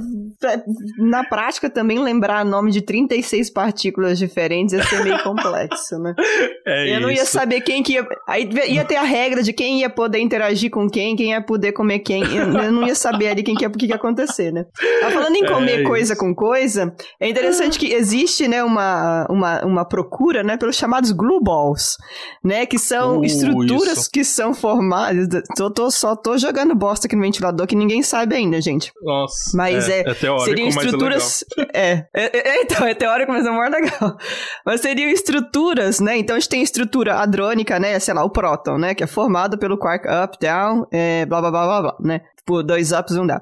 na 0.99 1.22
prática 1.24 1.68
também 1.68 1.99
lembrar 1.99 2.47
nome 2.47 2.70
de 2.70 2.80
36 2.80 3.51
partículas 3.51 4.18
diferentes 4.18 4.72
ia 4.72 4.82
ser 4.82 5.05
meio 5.05 5.22
complexo, 5.22 5.99
né? 5.99 6.14
É 6.66 6.89
Eu 6.89 6.93
isso. 6.93 7.01
não 7.03 7.11
ia 7.11 7.24
saber 7.26 7.61
quem 7.61 7.82
que 7.82 7.93
ia. 7.93 8.09
Aí 8.26 8.49
ia 8.68 8.85
ter 8.87 8.97
a 8.97 9.03
regra 9.03 9.43
de 9.43 9.53
quem 9.53 9.80
ia 9.80 9.91
poder 9.91 10.18
interagir 10.18 10.70
com 10.70 10.89
quem, 10.89 11.14
quem 11.14 11.30
ia 11.32 11.43
poder 11.43 11.72
comer 11.72 11.99
quem. 11.99 12.22
Eu 12.35 12.72
não 12.72 12.87
ia 12.87 12.95
saber 12.95 13.28
ali 13.28 13.43
quem 13.43 13.55
que 13.55 13.64
ia, 13.64 13.68
o 13.68 13.72
que 13.72 13.85
ia 13.85 13.97
acontecer, 13.97 14.51
né? 14.51 14.64
Mas 15.03 15.12
falando 15.12 15.37
em 15.37 15.45
comer 15.47 15.80
é 15.80 15.82
coisa 15.82 16.16
com 16.16 16.35
coisa, 16.35 16.95
é 17.20 17.28
interessante 17.28 17.78
que 17.78 17.93
existe, 17.93 18.49
né, 18.49 18.64
uma, 18.64 19.26
uma, 19.28 19.64
uma 19.66 19.74
procura, 19.83 20.43
né, 20.43 20.59
pelos 20.59 20.77
chamados 20.77 21.11
glue 21.11 21.43
balls, 21.43 21.97
né, 22.45 22.66
que 22.66 22.79
são 22.79 23.20
uh 23.20 23.25
estruturas 23.25 23.99
isso. 23.99 24.11
que 24.11 24.22
são 24.22 24.53
formadas. 24.53 25.27
Tô, 25.57 25.70
tô, 25.70 25.91
só 25.91 26.14
tô 26.14 26.37
jogando 26.37 26.75
bosta 26.75 27.07
aqui 27.07 27.16
no 27.16 27.22
ventilador 27.22 27.66
que 27.66 27.75
ninguém 27.75 28.03
sabe 28.03 28.35
ainda, 28.35 28.61
gente. 28.61 28.93
Nossa. 29.03 29.57
Mas 29.57 29.89
é, 29.89 30.01
é, 30.01 30.11
é 30.11 30.14
teórico, 30.14 30.45
seriam 30.45 30.68
estruturas. 30.68 31.45
É, 31.72 32.07
é, 32.14 32.59
é, 32.59 32.62
então, 32.62 32.87
é 32.87 32.95
teórico, 32.95 33.33
mas 33.33 33.47
é 33.47 33.51
mais 33.51 33.72
legal. 33.72 34.16
Mas 34.66 34.81
seriam 34.81 35.09
estruturas, 35.09 36.01
né? 36.01 36.18
Então 36.18 36.37
a 36.37 36.39
gente 36.39 36.49
tem 36.49 36.62
estrutura 36.62 37.16
hadrônica, 37.16 37.79
né? 37.79 37.99
Sei 37.99 38.12
lá, 38.12 38.25
o 38.25 38.31
próton, 38.31 38.77
né? 38.77 38.95
Que 38.95 39.05
é 39.05 39.07
formado 39.07 39.57
pelo 39.59 39.79
quark 39.79 40.07
up, 40.07 40.37
down, 40.41 40.87
é, 40.91 41.25
blá 41.25 41.41
blá 41.41 41.51
blá 41.51 41.66
blá 41.66 41.83
blá, 41.83 41.97
né? 42.01 42.20
Por 42.45 42.62
dois 42.62 42.93
ups 42.93 43.14
e 43.14 43.20
um 43.20 43.27
down. 43.27 43.41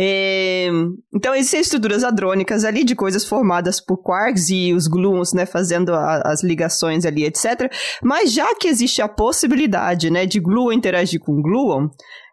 É, 0.00 0.68
então, 1.12 1.34
existem 1.34 1.58
estruturas 1.58 2.04
hadrônicas 2.04 2.64
ali 2.64 2.84
de 2.84 2.94
coisas 2.94 3.24
formadas 3.24 3.80
por 3.80 3.96
quarks 3.96 4.48
e 4.48 4.72
os 4.72 4.86
gluons, 4.86 5.32
né, 5.32 5.44
fazendo 5.44 5.92
a, 5.92 6.22
as 6.24 6.44
ligações 6.44 7.04
ali, 7.04 7.24
etc. 7.24 7.68
Mas 8.00 8.32
já 8.32 8.54
que 8.54 8.68
existe 8.68 9.02
a 9.02 9.08
possibilidade, 9.08 10.08
né, 10.08 10.24
de 10.24 10.38
gluon 10.38 10.70
interagir 10.70 11.18
com 11.18 11.42
gluon, 11.42 11.88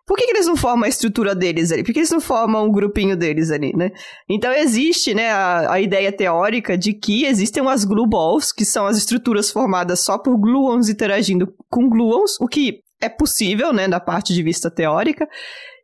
por 0.06 0.16
que, 0.16 0.28
que, 0.28 0.34
eles 0.34 0.46
não 0.46 0.56
formam 0.56 0.86
a 0.86 0.90
estrutura 0.90 1.34
deles 1.34 1.72
ali? 1.72 1.84
Por 1.84 1.92
que 1.92 1.98
eles 1.98 2.12
não 2.12 2.22
formam 2.22 2.68
um 2.68 2.72
grupinho 2.72 3.18
deles 3.18 3.50
ali, 3.50 3.76
né? 3.76 3.90
Então 4.30 4.54
existe, 4.54 5.16
né, 5.16 5.32
a, 5.32 5.74
a, 5.74 5.82
ideia 5.82 6.12
teórica 6.12 6.78
de 6.78 6.94
que 6.94 7.26
existem 7.26 7.64
umas 7.64 7.84
glue 7.84 8.08
balls, 8.08 8.52
que 8.52 8.64
são 8.64 8.86
as 8.86 8.96
estruturas 8.96 9.50
formadas 9.50 10.02
só 10.02 10.20
por 10.20 10.38
gluons 10.38 10.88
interagindo 10.88 11.52
com 11.72 11.90
gluons, 11.90 12.40
o 12.40 12.48
que 12.48 12.82
é 13.02 13.10
possível, 13.10 13.74
né, 13.74 13.88
da 13.88 14.00
parte 14.00 14.36
de 14.36 14.44
vista 14.44 14.70
teórica, 14.70 15.28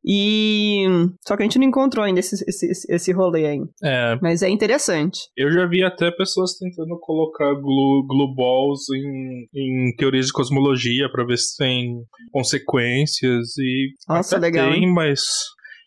e. 0.03 0.85
Só 1.27 1.35
que 1.35 1.43
a 1.43 1.45
gente 1.45 1.59
não 1.59 1.67
encontrou 1.67 2.03
ainda 2.03 2.19
esse, 2.19 2.43
esse, 2.47 2.85
esse 2.89 3.11
rolê 3.11 3.45
aí. 3.45 3.61
É. 3.83 4.17
Mas 4.21 4.41
é 4.41 4.49
interessante. 4.49 5.19
Eu 5.37 5.51
já 5.51 5.65
vi 5.67 5.83
até 5.83 6.09
pessoas 6.11 6.57
tentando 6.57 6.97
colocar 6.99 7.53
glue, 7.53 8.05
glue 8.07 8.35
balls 8.35 8.89
em, 8.93 9.47
em 9.53 9.95
teorias 9.95 10.27
de 10.27 10.33
cosmologia 10.33 11.09
para 11.11 11.25
ver 11.25 11.37
se 11.37 11.55
tem 11.57 12.03
consequências. 12.31 13.57
E. 13.57 13.89
Nossa, 14.07 14.37
até 14.37 14.45
legal. 14.45 14.71
Tem, 14.71 14.91
mas 14.91 15.21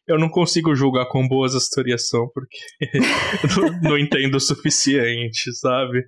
eu 0.07 0.19
não 0.19 0.29
consigo 0.29 0.75
julgar 0.75 1.07
quão 1.07 1.27
boas 1.27 1.55
as 1.55 1.69
teorias 1.69 2.09
são, 2.09 2.29
porque 2.33 2.59
não, 3.83 3.91
não 3.91 3.99
entendo 3.99 4.37
o 4.37 4.41
suficiente, 4.41 5.53
sabe? 5.55 6.05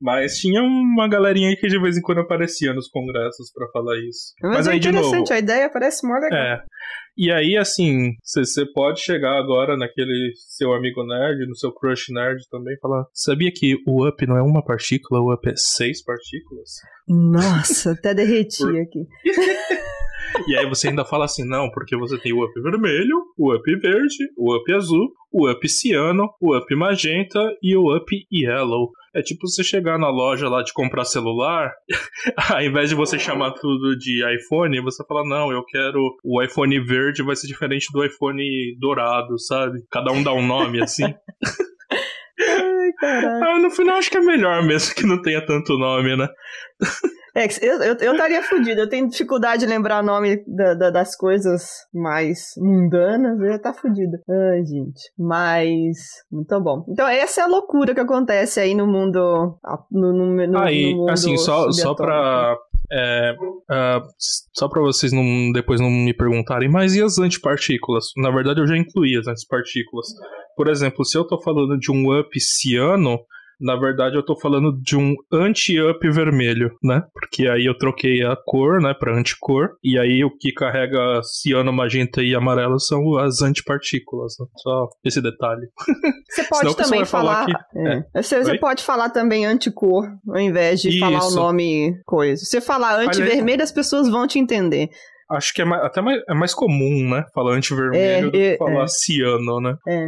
Mas 0.00 0.38
tinha 0.38 0.62
uma 0.62 1.08
galerinha 1.08 1.48
aí 1.48 1.56
que 1.56 1.66
de 1.66 1.80
vez 1.80 1.96
em 1.96 2.02
quando 2.02 2.20
aparecia 2.20 2.72
nos 2.72 2.88
congressos 2.88 3.50
para 3.52 3.68
falar 3.72 3.98
isso. 3.98 4.32
Mas, 4.40 4.52
Mas 4.52 4.66
é 4.68 4.72
aí, 4.72 4.78
interessante, 4.78 5.18
novo, 5.18 5.32
a 5.32 5.38
ideia 5.38 5.70
parece 5.70 6.06
mó 6.06 6.14
legal. 6.14 6.38
É. 6.38 6.62
E 7.16 7.30
aí, 7.30 7.56
assim, 7.56 8.12
você 8.24 8.64
pode 8.72 9.00
chegar 9.00 9.38
agora 9.38 9.76
naquele 9.76 10.32
seu 10.34 10.72
amigo 10.72 11.04
nerd, 11.04 11.46
no 11.46 11.56
seu 11.56 11.70
crush 11.72 12.10
nerd 12.10 12.42
também, 12.50 12.74
e 12.74 12.80
falar: 12.80 13.04
sabia 13.12 13.50
que 13.54 13.76
o 13.86 14.06
up 14.08 14.26
não 14.26 14.36
é 14.36 14.42
uma 14.42 14.64
partícula, 14.64 15.20
o 15.20 15.32
up 15.32 15.48
é 15.48 15.54
seis 15.56 16.02
partículas? 16.02 16.70
Nossa, 17.06 17.92
até 17.92 18.14
derreti 18.14 18.62
Por... 18.62 18.76
aqui. 18.76 19.06
E 20.46 20.56
aí 20.56 20.66
você 20.66 20.88
ainda 20.88 21.04
fala 21.04 21.26
assim, 21.26 21.46
não, 21.46 21.70
porque 21.70 21.96
você 21.96 22.18
tem 22.18 22.32
o 22.32 22.42
up 22.42 22.60
vermelho, 22.60 23.22
o 23.36 23.54
up 23.54 23.76
verde, 23.76 24.30
o 24.36 24.56
up 24.56 24.72
azul, 24.72 25.12
o 25.30 25.50
up 25.50 25.68
ciano, 25.68 26.30
o 26.40 26.56
up 26.56 26.74
magenta 26.74 27.38
e 27.62 27.76
o 27.76 27.94
up 27.94 28.06
yellow. 28.32 28.90
É 29.14 29.22
tipo 29.22 29.46
você 29.46 29.62
chegar 29.62 29.98
na 29.98 30.08
loja 30.08 30.48
lá 30.48 30.62
de 30.62 30.72
comprar 30.72 31.04
celular, 31.04 31.72
ao 32.50 32.62
invés 32.62 32.88
de 32.88 32.94
você 32.94 33.18
chamar 33.18 33.52
tudo 33.52 33.96
de 33.96 34.22
iPhone, 34.36 34.80
você 34.80 35.04
fala, 35.06 35.22
não, 35.28 35.52
eu 35.52 35.62
quero 35.64 35.98
o 36.24 36.42
iPhone 36.42 36.80
verde, 36.80 37.22
vai 37.22 37.36
ser 37.36 37.46
diferente 37.46 37.86
do 37.92 38.04
iPhone 38.04 38.42
dourado, 38.78 39.38
sabe? 39.38 39.84
Cada 39.90 40.12
um 40.12 40.22
dá 40.22 40.32
um 40.32 40.46
nome 40.46 40.82
assim. 40.82 41.04
Ah, 43.02 43.58
no 43.60 43.70
final 43.70 43.96
acho 43.96 44.10
que 44.10 44.18
é 44.18 44.20
melhor 44.20 44.62
mesmo 44.62 44.94
que 44.94 45.06
não 45.06 45.20
tenha 45.20 45.44
tanto 45.44 45.76
nome, 45.76 46.16
né? 46.16 46.28
É, 47.34 47.46
eu, 47.62 47.82
eu, 47.82 47.96
eu 47.98 48.12
estaria 48.12 48.42
fudido. 48.42 48.80
Eu 48.80 48.88
tenho 48.88 49.08
dificuldade 49.08 49.64
de 49.64 49.70
lembrar 49.70 50.02
o 50.02 50.06
nome 50.06 50.44
da, 50.46 50.74
da, 50.74 50.90
das 50.90 51.16
coisas 51.16 51.86
mais 51.92 52.50
mundanas. 52.58 53.40
Eu 53.40 53.46
ia 53.46 53.56
estar 53.56 53.72
tá 53.72 53.78
fudido. 53.78 54.18
Ai, 54.28 54.64
gente. 54.64 55.10
Mas, 55.18 55.96
muito 56.30 56.60
bom. 56.60 56.84
Então, 56.88 57.08
essa 57.08 57.40
é 57.40 57.44
a 57.44 57.48
loucura 57.48 57.94
que 57.94 58.00
acontece 58.00 58.60
aí 58.60 58.74
no 58.74 58.86
mundo. 58.86 59.58
No, 59.90 60.12
no, 60.12 60.46
no, 60.46 60.58
aí, 60.58 60.92
no 60.92 60.98
mundo 60.98 61.10
assim, 61.10 61.36
só, 61.38 61.70
só 61.72 61.94
pra. 61.94 62.54
É, 62.94 63.34
uh, 63.40 64.06
só 64.52 64.68
para 64.68 64.82
vocês 64.82 65.12
não, 65.12 65.50
depois 65.54 65.80
não 65.80 65.88
me 65.88 66.12
perguntarem, 66.12 66.70
mas 66.70 66.94
e 66.94 67.02
as 67.02 67.18
antipartículas? 67.18 68.08
Na 68.18 68.30
verdade, 68.30 68.60
eu 68.60 68.66
já 68.66 68.76
incluí 68.76 69.16
as 69.16 69.26
antipartículas. 69.26 70.08
Por 70.56 70.68
exemplo, 70.68 71.04
se 71.04 71.16
eu 71.16 71.26
tô 71.26 71.40
falando 71.40 71.78
de 71.78 71.90
um 71.90 72.18
up 72.18 72.38
ciano, 72.40 73.18
na 73.62 73.76
verdade, 73.76 74.16
eu 74.16 74.24
tô 74.24 74.34
falando 74.34 74.76
de 74.82 74.96
um 74.96 75.14
anti-up 75.32 76.10
vermelho, 76.10 76.76
né? 76.82 77.02
Porque 77.14 77.46
aí 77.46 77.64
eu 77.64 77.78
troquei 77.78 78.24
a 78.24 78.36
cor, 78.44 78.80
né, 78.80 78.92
pra 78.92 79.16
anticor. 79.16 79.70
E 79.84 79.96
aí 79.96 80.24
o 80.24 80.36
que 80.36 80.52
carrega 80.52 81.20
ciano, 81.22 81.72
magenta 81.72 82.22
e 82.22 82.34
amarelo 82.34 82.80
são 82.80 83.16
as 83.18 83.40
antipartículas. 83.40 84.34
Né? 84.40 84.46
Só 84.56 84.88
esse 85.04 85.22
detalhe. 85.22 85.68
Você 86.28 86.42
pode 86.50 86.76
também 86.76 87.04
falar. 87.04 87.46
falar 87.46 87.64
que... 87.70 87.78
é. 87.78 88.04
É. 88.16 88.22
Você, 88.22 88.42
você 88.42 88.58
pode 88.58 88.82
falar 88.82 89.10
também 89.10 89.46
anticor, 89.46 90.08
ao 90.28 90.40
invés 90.40 90.80
de 90.80 90.88
Isso. 90.88 90.98
falar 90.98 91.24
o 91.24 91.34
nome 91.34 91.94
coisa. 92.04 92.44
Se 92.44 92.50
você 92.50 92.60
falar 92.60 92.98
anti-vermelho, 92.98 93.62
as 93.62 93.72
pessoas 93.72 94.08
vão 94.08 94.26
te 94.26 94.40
entender 94.40 94.90
acho 95.32 95.52
que 95.54 95.62
é 95.62 95.64
mais, 95.64 95.82
até 95.84 96.00
mais, 96.00 96.22
é 96.28 96.34
mais 96.34 96.54
comum, 96.54 97.10
né? 97.10 97.24
Falar 97.34 97.54
anti-vermelho 97.54 97.96
é, 97.98 98.22
do 98.22 98.30
que 98.30 98.38
é, 98.38 98.56
falar 98.56 98.84
é. 98.84 98.88
ciano, 98.88 99.60
né? 99.60 99.76
É. 99.86 100.06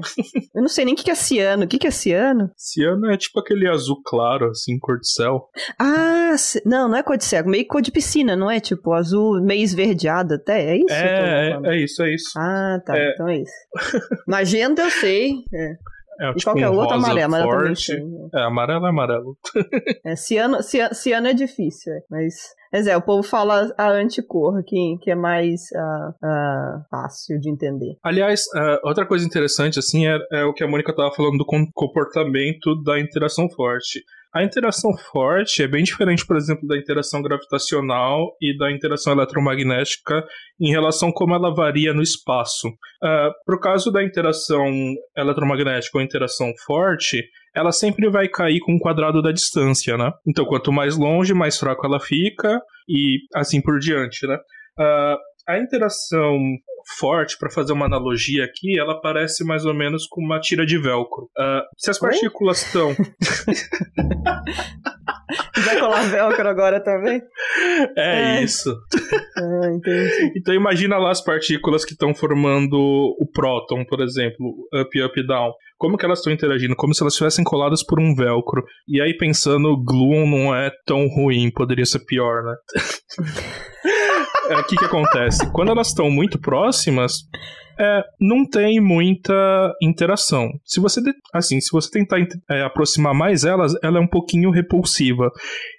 Eu 0.54 0.62
não 0.62 0.68
sei 0.68 0.84
nem 0.84 0.94
o 0.94 0.96
que 0.96 1.10
é 1.10 1.14
ciano. 1.14 1.64
O 1.64 1.68
que 1.68 1.86
é 1.86 1.90
ciano? 1.90 2.50
Ciano 2.56 3.10
é 3.10 3.16
tipo 3.16 3.40
aquele 3.40 3.68
azul 3.68 4.00
claro, 4.04 4.50
assim, 4.50 4.78
cor 4.78 4.98
de 4.98 5.10
céu. 5.10 5.48
Ah, 5.78 6.34
não, 6.64 6.88
não 6.88 6.96
é 6.96 7.02
cor 7.02 7.16
de 7.16 7.24
céu. 7.24 7.44
Meio 7.46 7.66
cor 7.66 7.82
de 7.82 7.90
piscina, 7.90 8.36
não 8.36 8.50
é? 8.50 8.60
Tipo, 8.60 8.92
azul 8.92 9.42
meio 9.42 9.62
esverdeado 9.62 10.34
até. 10.34 10.74
É 10.74 10.76
isso? 10.76 10.92
É, 10.94 11.50
é, 11.50 11.60
é, 11.64 11.76
isso, 11.76 12.02
é 12.02 12.14
isso. 12.14 12.38
Ah, 12.38 12.80
tá. 12.84 12.96
É. 12.96 13.12
Então 13.12 13.28
é 13.28 13.38
isso. 13.38 13.52
Magenta 14.26 14.82
eu 14.82 14.90
sei. 14.90 15.32
É. 15.52 15.94
É, 16.20 16.30
e 16.30 16.34
tipo 16.34 16.44
qual 16.44 16.56
que 16.56 16.62
é 16.62 16.70
um 16.70 16.74
o 16.74 16.76
outro? 16.76 16.94
Amarelo. 16.94 17.24
Amarelo 17.24 17.50
também 17.50 17.66
forte. 17.66 17.96
tem, 17.96 18.04
né? 18.06 18.28
É, 18.34 18.42
amarelo 18.42 18.86
é 18.86 18.88
amarelo. 18.88 19.36
É, 20.04 20.16
ciano, 20.16 20.62
ciano, 20.62 20.94
ciano 20.94 21.26
é 21.28 21.34
difícil, 21.34 21.92
é, 21.92 22.00
mas. 22.10 22.34
Mas 22.74 22.88
é, 22.88 22.96
o 22.96 23.02
povo 23.02 23.22
fala 23.22 23.72
a 23.78 23.88
anticor, 23.92 24.60
que, 24.66 24.96
que 25.00 25.08
é 25.08 25.14
mais 25.14 25.60
ah, 25.76 26.10
ah, 26.24 26.82
fácil 26.90 27.38
de 27.38 27.48
entender. 27.48 27.94
Aliás, 28.02 28.42
é, 28.56 28.80
outra 28.82 29.06
coisa 29.06 29.24
interessante, 29.24 29.78
assim, 29.78 30.08
é, 30.08 30.18
é 30.32 30.44
o 30.44 30.52
que 30.52 30.64
a 30.64 30.66
Mônica 30.66 30.90
estava 30.90 31.14
falando 31.14 31.38
do 31.38 31.46
com- 31.46 31.70
comportamento 31.72 32.74
da 32.82 32.98
interação 32.98 33.48
forte. 33.48 34.02
A 34.34 34.42
interação 34.42 34.90
forte 35.12 35.62
é 35.62 35.68
bem 35.68 35.84
diferente, 35.84 36.26
por 36.26 36.36
exemplo, 36.36 36.66
da 36.66 36.76
interação 36.76 37.22
gravitacional 37.22 38.36
e 38.42 38.58
da 38.58 38.72
interação 38.72 39.12
eletromagnética 39.12 40.24
em 40.60 40.72
relação 40.72 41.10
a 41.10 41.14
como 41.14 41.32
ela 41.32 41.54
varia 41.54 41.94
no 41.94 42.02
espaço. 42.02 42.68
Para 43.00 43.54
o 43.56 43.60
caso 43.60 43.92
da 43.92 44.02
interação 44.02 44.68
eletromagnética 45.16 45.96
ou 45.96 46.02
interação 46.02 46.52
forte, 46.66 47.22
ela 47.55 47.72
sempre 47.72 48.11
vai 48.11 48.28
cair 48.28 48.61
com 48.61 48.74
o 48.74 48.80
quadrado 48.80 49.22
da 49.22 49.32
distância, 49.32 49.96
né? 49.96 50.12
Então, 50.26 50.44
quanto 50.44 50.72
mais 50.72 50.96
longe, 50.96 51.32
mais 51.32 51.59
fraco 51.59 51.86
ela 51.86 52.00
fica 52.00 52.61
e 52.88 53.18
assim 53.34 53.61
por 53.61 53.78
diante, 53.78 54.26
né? 54.26 54.36
Ah, 54.78 55.16
a 55.48 55.59
interação 55.59 56.38
forte, 56.99 57.37
para 57.39 57.51
fazer 57.51 57.72
uma 57.72 57.87
analogia 57.87 58.45
aqui, 58.45 58.78
ela 58.78 59.01
parece 59.01 59.45
mais 59.45 59.64
ou 59.64 59.74
menos 59.74 60.07
com 60.07 60.20
uma 60.20 60.41
tira 60.41 60.64
de 60.64 60.78
velcro. 60.78 61.28
Ah, 61.39 61.62
se 61.76 61.91
as 61.91 61.99
partículas 61.99 62.62
estão. 62.62 62.95
Vai 65.64 65.78
colar 65.78 66.03
velcro 66.03 66.49
agora 66.49 66.80
também? 66.80 67.22
é, 67.97 68.39
É. 68.39 68.43
isso. 68.43 68.76
Ah, 69.37 69.70
entendi. 69.74 70.32
Então 70.37 70.55
imagina 70.55 70.97
lá 70.99 71.11
as 71.11 71.22
partículas 71.22 71.85
que 71.85 71.93
estão 71.93 72.14
formando 72.14 72.76
o 72.76 73.26
próton, 73.32 73.85
por 73.85 74.01
exemplo, 74.01 74.55
up, 74.74 75.03
up, 75.03 75.26
down. 75.26 75.53
Como 75.78 75.97
que 75.97 76.05
elas 76.05 76.18
estão 76.18 76.32
interagindo? 76.32 76.76
Como 76.76 76.95
se 76.95 77.03
elas 77.03 77.14
estivessem 77.14 77.45
coladas 77.45 77.85
por 77.85 78.01
um 78.01 78.14
velcro. 78.14 78.64
E 78.89 79.01
aí 79.01 79.16
pensando, 79.16 79.76
gluon 79.82 80.26
não 80.26 80.55
é 80.55 80.70
tão 80.87 81.07
ruim, 81.09 81.51
poderia 81.51 81.85
ser 81.85 82.01
pior, 82.05 82.43
né? 82.45 82.55
É, 84.49 84.59
O 84.59 84.64
que 84.64 84.76
que 84.76 84.84
acontece? 84.84 85.51
Quando 85.53 85.70
elas 85.70 85.88
estão 85.88 86.11
muito 86.11 86.38
próximas, 86.38 87.12
é, 87.78 88.03
não 88.20 88.49
tem 88.49 88.80
muita 88.80 89.34
interação. 89.82 90.49
Se 90.64 90.80
você, 90.80 91.01
assim, 91.32 91.61
se 91.61 91.70
você 91.72 91.90
tentar 91.90 92.18
é, 92.51 92.62
aproximar 92.62 93.14
mais 93.14 93.45
elas, 93.45 93.74
ela 93.82 93.99
é 93.99 94.01
um 94.01 94.07
pouquinho 94.07 94.51
repulsiva. 94.51 95.30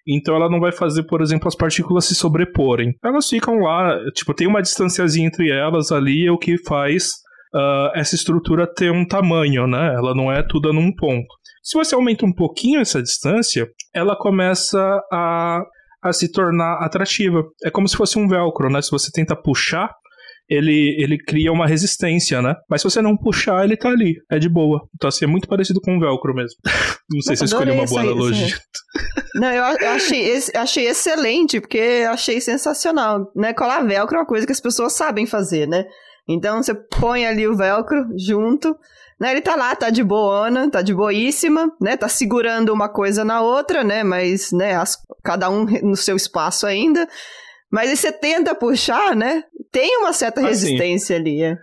Então 0.07 0.35
ela 0.35 0.49
não 0.49 0.59
vai 0.59 0.71
fazer, 0.71 1.03
por 1.03 1.21
exemplo, 1.21 1.47
as 1.47 1.55
partículas 1.55 2.05
se 2.05 2.15
sobreporem. 2.15 2.93
Elas 3.03 3.29
ficam 3.29 3.59
lá, 3.59 3.97
tipo, 4.13 4.33
tem 4.33 4.47
uma 4.47 4.61
distanciazinha 4.61 5.27
entre 5.27 5.49
elas 5.49 5.91
ali, 5.91 6.25
é 6.27 6.31
o 6.31 6.37
que 6.37 6.57
faz 6.57 7.11
ah, 7.53 7.91
essa 7.95 8.15
estrutura 8.15 8.67
ter 8.67 8.91
um 8.91 9.07
tamanho, 9.07 9.65
né? 9.65 9.93
Ela 9.95 10.13
não 10.13 10.31
é 10.31 10.43
tudo 10.43 10.73
num 10.73 10.93
ponto. 10.93 11.27
Se 11.63 11.77
você 11.77 11.95
aumenta 11.95 12.25
um 12.25 12.33
pouquinho 12.33 12.81
essa 12.81 13.01
distância, 13.01 13.67
ela 13.93 14.15
começa 14.15 14.79
a, 15.11 15.63
a 16.09 16.13
se 16.13 16.31
tornar 16.31 16.77
atrativa. 16.83 17.43
É 17.63 17.69
como 17.69 17.87
se 17.87 17.95
fosse 17.97 18.17
um 18.17 18.27
velcro, 18.27 18.69
né? 18.69 18.81
Se 18.81 18.91
você 18.91 19.09
tenta 19.11 19.35
puxar, 19.35 19.89
ele, 20.49 20.95
ele 21.01 21.17
cria 21.17 21.51
uma 21.51 21.65
resistência, 21.67 22.41
né? 22.41 22.55
Mas 22.69 22.81
se 22.81 22.89
você 22.89 23.01
não 23.01 23.17
puxar, 23.17 23.63
ele 23.63 23.75
tá 23.75 23.89
ali. 23.89 24.15
É 24.31 24.37
de 24.37 24.47
boa. 24.47 24.87
Então, 24.95 25.07
assim, 25.07 25.25
é 25.25 25.27
muito 25.27 25.47
parecido 25.47 25.81
com 25.81 25.95
um 25.95 25.99
velcro 25.99 26.33
mesmo. 26.33 26.57
Não 27.09 27.21
sei 27.21 27.35
se 27.35 27.43
eu 27.43 27.45
escolhi 27.45 27.71
uma 27.71 27.85
boa 27.85 28.01
essa- 28.01 28.11
analogia. 28.11 28.57
Não, 29.35 29.47
eu, 29.51 29.77
eu 29.79 29.89
achei, 29.91 30.33
achei 30.55 30.87
excelente, 30.87 31.59
porque 31.61 31.77
eu 31.77 32.09
achei 32.11 32.41
sensacional. 32.41 33.31
Né? 33.35 33.53
Colar 33.53 33.81
velcro 33.85 34.15
é 34.17 34.19
uma 34.19 34.25
coisa 34.25 34.45
que 34.45 34.51
as 34.51 34.59
pessoas 34.61 34.93
sabem 34.93 35.25
fazer, 35.27 35.67
né? 35.67 35.85
Então 36.27 36.63
você 36.63 36.73
põe 36.73 37.25
ali 37.25 37.47
o 37.47 37.55
velcro 37.55 38.05
junto, 38.17 38.75
né? 39.19 39.31
Ele 39.31 39.41
tá 39.41 39.55
lá, 39.55 39.75
tá 39.75 39.89
de 39.89 40.03
boana, 40.03 40.69
tá 40.69 40.81
de 40.81 40.93
boíssima, 40.93 41.71
né? 41.81 41.95
Tá 41.97 42.07
segurando 42.07 42.73
uma 42.73 42.89
coisa 42.89 43.23
na 43.25 43.41
outra, 43.41 43.83
né? 43.83 44.03
Mas, 44.03 44.51
né, 44.51 44.75
as- 44.75 44.97
cada 45.23 45.49
um 45.49 45.65
no 45.83 45.95
seu 45.95 46.15
espaço 46.15 46.65
ainda. 46.67 47.07
Mas 47.71 47.89
aí 47.89 47.97
você 47.97 48.11
tenta 48.11 48.53
puxar, 48.55 49.15
né? 49.15 49.43
Tem 49.71 49.97
uma 49.97 50.13
certa 50.13 50.39
Assim, 50.41 50.49
resistência 50.49 51.15
ali. 51.15 51.41
É. 51.43 51.55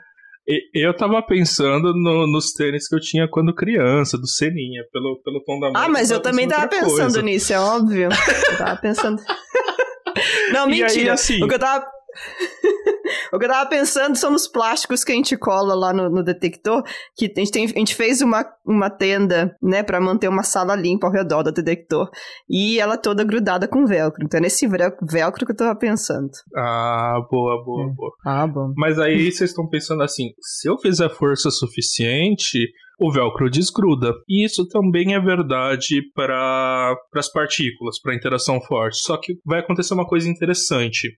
Eu 0.74 0.94
tava 0.96 1.22
pensando 1.22 1.92
no- 1.94 2.26
nos 2.26 2.52
tênis 2.52 2.88
que 2.88 2.96
eu 2.96 3.00
tinha 3.00 3.28
quando 3.30 3.54
criança, 3.54 4.18
do 4.18 4.26
Seninha, 4.26 4.82
pelo, 4.92 5.20
pelo 5.24 5.40
tom 5.44 5.60
da 5.60 5.68
música. 5.68 5.84
Ah, 5.84 5.88
mas 5.88 6.10
eu 6.10 6.20
tava 6.20 6.30
também 6.32 6.48
tava 6.48 6.66
pensando 6.68 6.96
coisa. 6.96 7.22
nisso, 7.22 7.52
é 7.52 7.60
óbvio. 7.60 8.08
Eu 8.50 8.58
tava 8.58 8.76
pensando. 8.80 9.22
Não, 10.52 10.68
E 10.68 10.74
aí, 10.74 10.80
mentira. 10.82 11.12
assim- 11.14 11.42
O 11.42 11.48
que 11.48 11.54
eu 11.54 11.58
tava. 11.58 11.86
o 13.32 13.38
que 13.38 13.44
eu 13.44 13.48
tava 13.48 13.68
pensando 13.68 14.16
são 14.16 14.30
nos 14.30 14.46
plásticos 14.48 15.02
que 15.04 15.12
a 15.12 15.14
gente 15.14 15.36
cola 15.36 15.74
lá 15.74 15.92
no, 15.92 16.08
no 16.10 16.22
detector. 16.22 16.82
Que 17.16 17.26
a 17.26 17.40
gente, 17.40 17.50
tem- 17.52 17.64
a 17.64 17.78
gente 17.78 17.94
fez 17.94 18.20
uma, 18.20 18.44
uma 18.64 18.90
tenda, 18.90 19.56
né, 19.62 19.82
pra 19.82 20.00
manter 20.00 20.28
uma 20.28 20.42
sala 20.42 20.74
limpa 20.74 21.06
ao 21.06 21.12
redor 21.12 21.42
do 21.42 21.52
detector. 21.52 22.08
E 22.48 22.78
ela 22.78 22.96
toda 22.96 23.24
grudada 23.24 23.66
com 23.68 23.86
velcro. 23.86 24.24
Então 24.24 24.38
é 24.38 24.42
nesse 24.42 24.66
vel- 24.66 24.96
velcro 25.10 25.46
que 25.46 25.52
eu 25.52 25.56
tava 25.56 25.78
pensando. 25.78 26.30
Ah, 26.56 27.18
boa, 27.30 27.62
boa, 27.64 27.86
Hum. 27.86 27.94
boa. 27.94 28.12
Ah, 28.26 28.46
bom. 28.46 28.72
Mas 28.76 28.98
aí 28.98 29.16
vocês 29.32 29.50
estão 29.50 29.68
pensando 29.68 30.02
assim: 30.02 30.30
se 30.40 30.68
eu 30.68 30.78
fizer 30.78 31.08
força 31.10 31.50
suficiente, 31.50 32.58
o 33.00 33.10
velcro 33.10 33.50
desgruda. 33.50 34.12
E 34.28 34.44
isso 34.44 34.66
também 34.68 35.14
é 35.14 35.20
verdade 35.20 36.00
para 36.14 36.94
as 37.16 37.30
partículas, 37.32 38.00
para 38.00 38.14
interação 38.14 38.60
forte. 38.60 38.98
Só 38.98 39.16
que 39.16 39.34
vai 39.44 39.60
acontecer 39.60 39.94
uma 39.94 40.06
coisa 40.06 40.28
interessante. 40.28 41.08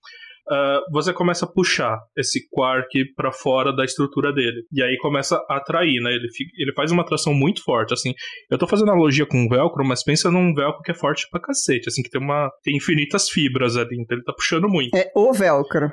Ah, 0.51 0.81
você 0.93 1.13
começa 1.13 1.45
a 1.45 1.49
puxar 1.49 1.99
esse 2.17 2.47
quark 2.51 3.15
para 3.17 3.33
fora 3.33 3.75
da 3.75 3.85
estrutura 3.85 4.33
dele. 4.33 4.63
E 4.73 4.83
aí 4.83 4.97
começa 4.99 5.43
a 5.49 5.57
atrair, 5.57 6.01
né? 6.03 6.11
Ele, 6.13 6.29
fica- 6.31 6.53
ele 6.59 6.73
faz 6.75 6.91
uma 6.93 7.03
atração 7.03 7.33
muito 7.33 7.63
forte. 7.65 7.95
Assim, 7.95 8.13
eu 8.51 8.59
tô 8.59 8.67
fazendo 8.67 8.91
analogia 8.91 9.25
com 9.27 9.39
um 9.39 9.49
velcro, 9.49 9.85
mas 9.87 10.05
pensa 10.05 10.31
num 10.31 10.53
velcro 10.55 10.83
que 10.83 10.91
é 10.91 10.95
forte 10.95 11.27
pra 11.31 11.41
cacete. 11.41 11.89
Assim, 11.89 12.03
que 12.03 12.11
tem, 12.11 12.21
uma, 12.21 12.51
tem 12.63 12.77
infinitas 12.77 13.29
fibras 13.31 13.77
ali. 13.77 13.97
Então 14.01 14.17
ele 14.17 14.25
tá 14.25 14.33
puxando 14.35 14.69
muito 14.69 14.95
É 14.97 15.11
o 15.15 15.33
velcro. 15.33 15.91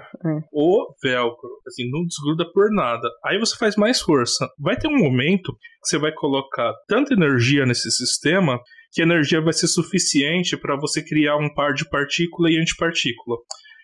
o 0.51 0.93
velcro, 1.01 1.49
assim, 1.67 1.89
não 1.89 2.03
desgruda 2.05 2.45
por 2.53 2.69
nada. 2.71 3.07
Aí 3.25 3.39
você 3.39 3.55
faz 3.57 3.75
mais 3.75 4.01
força. 4.01 4.49
Vai 4.59 4.75
ter 4.75 4.87
um 4.87 4.97
momento 4.97 5.53
que 5.53 5.87
você 5.89 5.97
vai 5.97 6.11
colocar 6.11 6.73
tanta 6.87 7.13
energia 7.13 7.65
nesse 7.65 7.89
sistema 7.91 8.59
que 8.93 9.01
a 9.01 9.05
energia 9.05 9.39
vai 9.39 9.53
ser 9.53 9.67
suficiente 9.67 10.57
para 10.57 10.75
você 10.75 11.01
criar 11.01 11.37
um 11.37 11.53
par 11.53 11.73
de 11.73 11.87
partícula 11.89 12.51
e 12.51 12.57
antipartícula. 12.57 13.37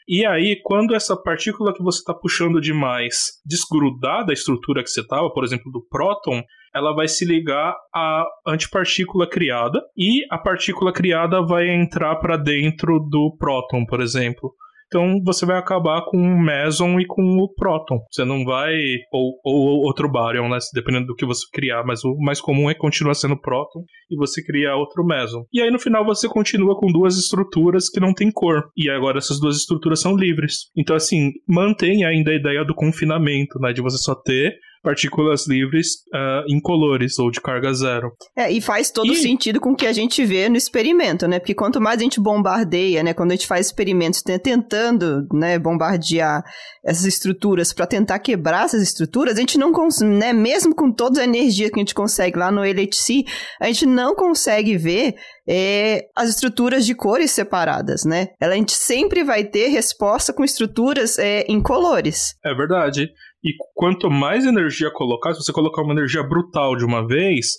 E 0.08 0.26
aí, 0.26 0.58
quando 0.64 0.96
essa 0.96 1.18
partícula 1.22 1.74
que 1.74 1.84
você 1.84 2.00
está 2.00 2.14
puxando 2.14 2.62
demais 2.62 3.42
desgrudar 3.46 4.26
da 4.26 4.32
estrutura 4.32 4.82
que 4.82 4.90
você 4.90 5.02
estava, 5.02 5.30
por 5.30 5.44
exemplo, 5.44 5.70
do 5.70 5.86
próton, 5.86 6.42
ela 6.74 6.94
vai 6.94 7.10
se 7.10 7.26
ligar 7.26 7.76
à 7.94 8.26
antipartícula 8.48 9.30
criada 9.30 9.82
e 9.98 10.26
a 10.32 10.38
partícula 10.38 10.94
criada 10.94 11.42
vai 11.42 11.68
entrar 11.70 12.16
para 12.18 12.38
dentro 12.38 13.00
do 13.00 13.36
próton, 13.38 13.86
por 13.86 14.00
exemplo. 14.00 14.54
Então 14.88 15.22
você 15.24 15.46
vai 15.46 15.58
acabar 15.58 16.02
com 16.06 16.18
o 16.18 16.42
meson 16.42 17.00
e 17.00 17.06
com 17.06 17.22
o 17.22 17.54
próton. 17.54 18.00
Você 18.12 18.24
não 18.24 18.44
vai. 18.44 18.74
Ou, 19.12 19.40
ou 19.44 19.86
outro 19.86 20.10
baryon, 20.10 20.50
né? 20.50 20.58
Dependendo 20.74 21.08
do 21.08 21.16
que 21.16 21.26
você 21.26 21.46
criar. 21.54 21.84
Mas 21.86 22.04
o 22.04 22.16
mais 22.20 22.40
comum 22.42 22.70
é 22.70 22.74
continuar 22.74 23.14
sendo 23.14 23.40
próton 23.40 23.84
e 24.10 24.16
você 24.16 24.44
criar 24.44 24.76
outro 24.76 25.06
meson. 25.06 25.46
E 25.54 25.62
aí 25.62 25.70
no 25.70 25.80
final 25.80 26.06
você 26.06 26.28
continua 26.28 26.78
com 26.80 26.88
duas 26.88 27.18
estruturas 27.18 27.90
que 27.90 28.00
não 28.00 28.14
tem 28.14 28.32
cor. 28.32 28.70
E 28.76 28.90
agora 28.90 29.18
essas 29.18 29.40
duas 29.40 29.58
estruturas 29.58 30.00
são 30.00 30.16
livres. 30.16 30.70
Então, 30.76 30.96
assim, 30.96 31.32
mantém 31.48 32.06
ainda 32.06 32.32
a 32.32 32.36
ideia 32.36 32.64
do 32.64 32.76
confinamento, 32.76 33.60
né? 33.60 33.74
De 33.74 33.82
você 33.82 33.98
só 33.98 34.16
ter 34.16 34.54
partículas 34.88 35.46
livres 35.46 35.98
ah, 36.14 36.44
incolores 36.48 37.20
ou 37.20 37.30
de 37.30 37.42
carga 37.42 37.74
zero. 37.74 38.10
É, 38.38 38.50
e 38.50 38.62
faz 38.62 38.90
todo 38.90 39.12
E- 39.12 39.18
sentido 39.18 39.60
com 39.60 39.72
o 39.72 39.76
que 39.76 39.86
a 39.86 39.92
gente 39.92 40.24
vê 40.24 40.48
no 40.48 40.56
experimento, 40.56 41.28
né? 41.28 41.40
Porque 41.40 41.54
quanto 41.54 41.82
mais 41.82 42.00
a 42.00 42.04
gente 42.04 42.22
bombardeia, 42.22 43.04
né? 43.04 43.14
Quando 43.14 43.32
a 43.32 43.36
gente 43.36 43.46
faz 43.46 43.66
experimentos 43.66 44.22
tentando, 44.22 45.28
né, 45.34 45.60
bombardear 45.60 46.42
essas 46.86 47.04
estruturas 47.04 47.74
para 47.74 47.86
tentar 47.86 48.20
quebrar 48.20 48.64
essas 48.64 48.82
estruturas, 48.82 49.36
a 49.36 49.42
gente 49.42 49.58
não 49.58 49.74
consegue, 49.74 50.10
né? 50.10 50.32
Mesmo 50.32 50.74
com 50.74 50.90
toda 50.90 51.20
a 51.20 51.26
energia 51.26 51.70
que 51.70 51.76
a 51.76 51.80
gente 51.80 51.94
consegue 51.94 52.40
lá 52.40 52.50
no 52.50 52.64
LHC, 52.64 53.26
a 53.60 53.68
gente 53.68 53.86
não 53.86 54.16
consegue 54.16 54.78
ver 54.78 55.16
é, 55.50 56.06
as 56.16 56.30
estruturas 56.30 56.86
de 56.86 56.96
cores 56.96 57.32
separadas, 57.32 58.06
né? 58.06 58.30
Ela, 58.40 58.54
a 58.54 58.58
gente 58.58 58.74
sempre 58.74 59.22
vai 59.24 59.44
ter 59.44 59.68
resposta 59.68 60.32
com 60.32 60.46
estruturas 60.46 61.20
é, 61.20 61.46
incolores. 61.50 62.36
É 62.46 62.54
verdade. 62.54 63.10
E 63.44 63.52
quanto 63.76 64.10
mais 64.10 64.46
energia 64.46 64.92
colocar, 64.92 65.34
se 65.34 65.44
você 65.44 65.54
colocar 65.54 65.82
uma 65.84 65.94
energia 65.94 66.24
brutal 66.24 66.76
de 66.76 66.84
uma 66.84 67.06
vez, 67.08 67.52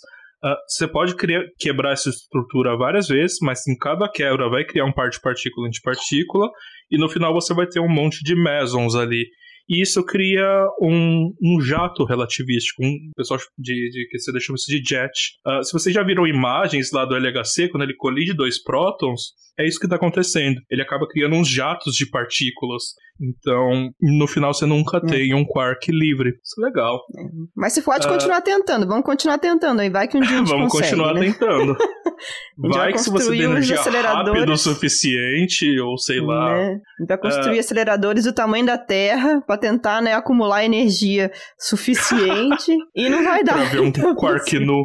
ah, 0.42 0.56
você 0.68 0.86
pode 0.86 1.14
criar, 1.16 1.42
quebrar 1.58 1.92
essa 1.92 2.10
estrutura 2.10 2.76
várias 2.76 3.08
vezes, 3.08 3.38
mas 3.42 3.66
em 3.66 3.76
cada 3.76 4.08
quebra 4.08 4.48
vai 4.48 4.64
criar 4.64 4.84
um 4.84 4.92
par 4.92 5.08
de 5.08 5.20
partícula 5.20 5.66
antipartícula, 5.66 6.48
e 6.90 6.98
no 6.98 7.08
final 7.08 7.32
você 7.32 7.54
vai 7.54 7.66
ter 7.66 7.80
um 7.80 7.88
monte 7.88 8.22
de 8.22 8.34
mesons 8.34 8.94
ali. 8.94 9.26
E 9.68 9.82
isso 9.82 10.04
cria 10.04 10.66
um, 10.80 11.34
um 11.42 11.60
jato 11.60 12.04
relativístico, 12.04 12.82
um 12.82 13.10
pessoal 13.16 13.38
de, 13.58 13.90
de 13.90 14.08
que 14.08 14.18
você 14.18 14.40
chama 14.40 14.56
isso 14.56 14.70
de 14.70 14.82
jet. 14.82 15.10
Uh, 15.46 15.62
se 15.62 15.72
vocês 15.72 15.94
já 15.94 16.02
viram 16.02 16.26
imagens 16.26 16.90
lá 16.92 17.04
do 17.04 17.14
LHC, 17.14 17.68
quando 17.68 17.82
ele 17.82 17.94
colide 17.94 18.32
dois 18.32 18.62
prótons, 18.62 19.32
é 19.58 19.66
isso 19.66 19.80
que 19.80 19.86
está 19.86 19.96
acontecendo. 19.96 20.60
Ele 20.70 20.80
acaba 20.80 21.06
criando 21.08 21.34
uns 21.34 21.48
jatos 21.48 21.94
de 21.96 22.06
partículas. 22.06 22.94
Então, 23.20 23.90
no 24.00 24.28
final, 24.28 24.54
você 24.54 24.64
nunca 24.64 24.98
é. 24.98 25.00
tem 25.00 25.34
um 25.34 25.44
quark 25.44 25.90
livre. 25.90 26.30
Isso 26.30 26.62
é 26.62 26.66
legal. 26.66 27.00
É. 27.16 27.22
Mas 27.56 27.72
você 27.72 27.82
pode 27.82 28.06
uh, 28.06 28.08
continuar 28.08 28.40
tentando. 28.40 28.86
Vamos 28.86 29.04
continuar 29.04 29.38
tentando 29.38 29.80
aí. 29.80 29.90
Vai 29.90 30.06
que 30.06 30.16
um 30.16 30.20
dia 30.20 30.36
a 30.36 30.38
gente 30.38 30.48
Vamos 30.54 30.70
consegue, 30.72 30.90
continuar 30.90 31.14
né? 31.14 31.20
tentando. 31.26 31.76
vai 32.56 32.92
que 32.92 32.98
se 32.98 33.10
você 33.10 33.34
energia 33.34 33.80
rápido 33.80 34.52
o 34.52 34.56
suficiente, 34.56 35.80
ou 35.80 35.98
sei 35.98 36.20
lá. 36.20 36.54
Né? 36.54 36.62
A 36.62 37.02
gente 37.02 37.08
vai 37.08 37.18
construir 37.18 37.56
uh, 37.56 37.60
aceleradores 37.60 38.24
do 38.24 38.32
tamanho 38.32 38.64
da 38.64 38.78
Terra 38.78 39.40
para 39.44 39.57
tentar 39.58 40.00
né, 40.00 40.14
acumular 40.14 40.64
energia 40.64 41.30
suficiente 41.58 42.76
e 42.94 43.08
não 43.08 43.22
vai 43.24 43.44
dar. 43.44 43.54
Pra 43.54 43.64
ver 43.64 43.80
um 43.80 43.86
então, 43.86 44.14
quark 44.16 44.56
assim. 44.56 44.64
nu. 44.64 44.84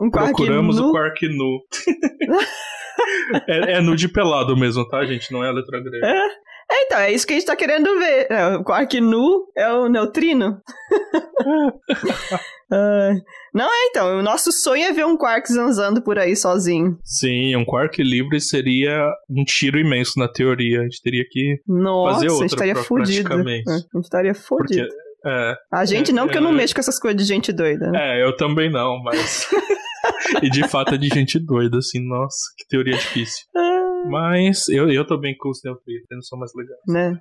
Um 0.00 0.10
quark 0.10 0.34
Procuramos 0.34 0.76
nu. 0.78 0.88
o 0.88 0.92
quark 0.92 1.28
nu. 1.28 1.60
é, 3.46 3.74
é 3.74 3.80
nude 3.80 4.08
pelado 4.08 4.56
mesmo, 4.56 4.86
tá, 4.88 5.04
gente? 5.04 5.32
Não 5.32 5.44
é 5.44 5.48
a 5.48 5.52
letra 5.52 5.80
grega. 5.80 6.06
É. 6.06 6.26
é. 6.72 6.82
então, 6.86 6.98
é 6.98 7.12
isso 7.12 7.26
que 7.26 7.34
a 7.34 7.36
gente 7.36 7.46
tá 7.46 7.54
querendo 7.54 7.98
ver. 7.98 8.26
É, 8.30 8.56
o 8.56 8.64
quark 8.64 9.00
nu 9.00 9.46
é 9.56 9.72
o 9.72 9.88
neutrino. 9.88 10.60
uh, 12.72 13.22
não 13.54 13.66
é, 13.66 13.86
então. 13.90 14.18
O 14.18 14.22
nosso 14.22 14.50
sonho 14.50 14.84
é 14.84 14.92
ver 14.92 15.04
um 15.04 15.16
quark 15.16 15.52
zanzando 15.52 16.02
por 16.02 16.18
aí 16.18 16.34
sozinho. 16.34 16.98
Sim, 17.04 17.54
um 17.56 17.64
quark 17.64 18.02
livre 18.02 18.40
seria 18.40 19.06
um 19.28 19.44
tiro 19.44 19.78
imenso 19.78 20.18
na 20.18 20.26
teoria. 20.26 20.80
A 20.80 20.82
gente 20.84 21.02
teria 21.02 21.24
que 21.30 21.60
Nossa, 21.66 22.14
fazer 22.14 22.28
outra. 22.28 22.38
A 22.38 22.48
gente 22.48 22.52
estaria 22.52 22.74
fudido. 22.76 23.32
É, 23.32 23.36
a 23.36 23.78
gente 23.94 24.04
estaria 24.04 24.34
fudido. 24.34 24.88
Porque, 24.88 25.02
é, 25.24 25.54
a 25.72 25.84
gente 25.84 26.12
não, 26.12 26.24
porque 26.24 26.38
é, 26.38 26.40
eu 26.40 26.44
não 26.44 26.52
mexo 26.52 26.74
com 26.74 26.80
essas 26.80 26.98
coisas 26.98 27.20
de 27.20 27.26
gente 27.26 27.52
doida. 27.52 27.90
Né? 27.90 28.20
É, 28.20 28.24
eu 28.24 28.34
também 28.36 28.70
não, 28.70 29.02
mas. 29.02 29.46
e 30.42 30.50
de 30.50 30.66
fato 30.66 30.94
é 30.94 30.98
de 30.98 31.08
gente 31.08 31.38
doida, 31.38 31.78
assim, 31.78 32.00
nossa, 32.00 32.38
que 32.56 32.66
teoria 32.68 32.96
difícil. 32.96 33.44
Ah. 33.54 33.82
Mas 34.10 34.68
eu, 34.68 34.90
eu 34.90 35.06
tô 35.06 35.18
bem 35.18 35.36
com 35.38 35.50
os 35.50 35.60
neutrinos, 35.64 36.26
são 36.26 36.38
mais 36.38 36.50
legais. 36.56 36.80
Né? 36.88 37.20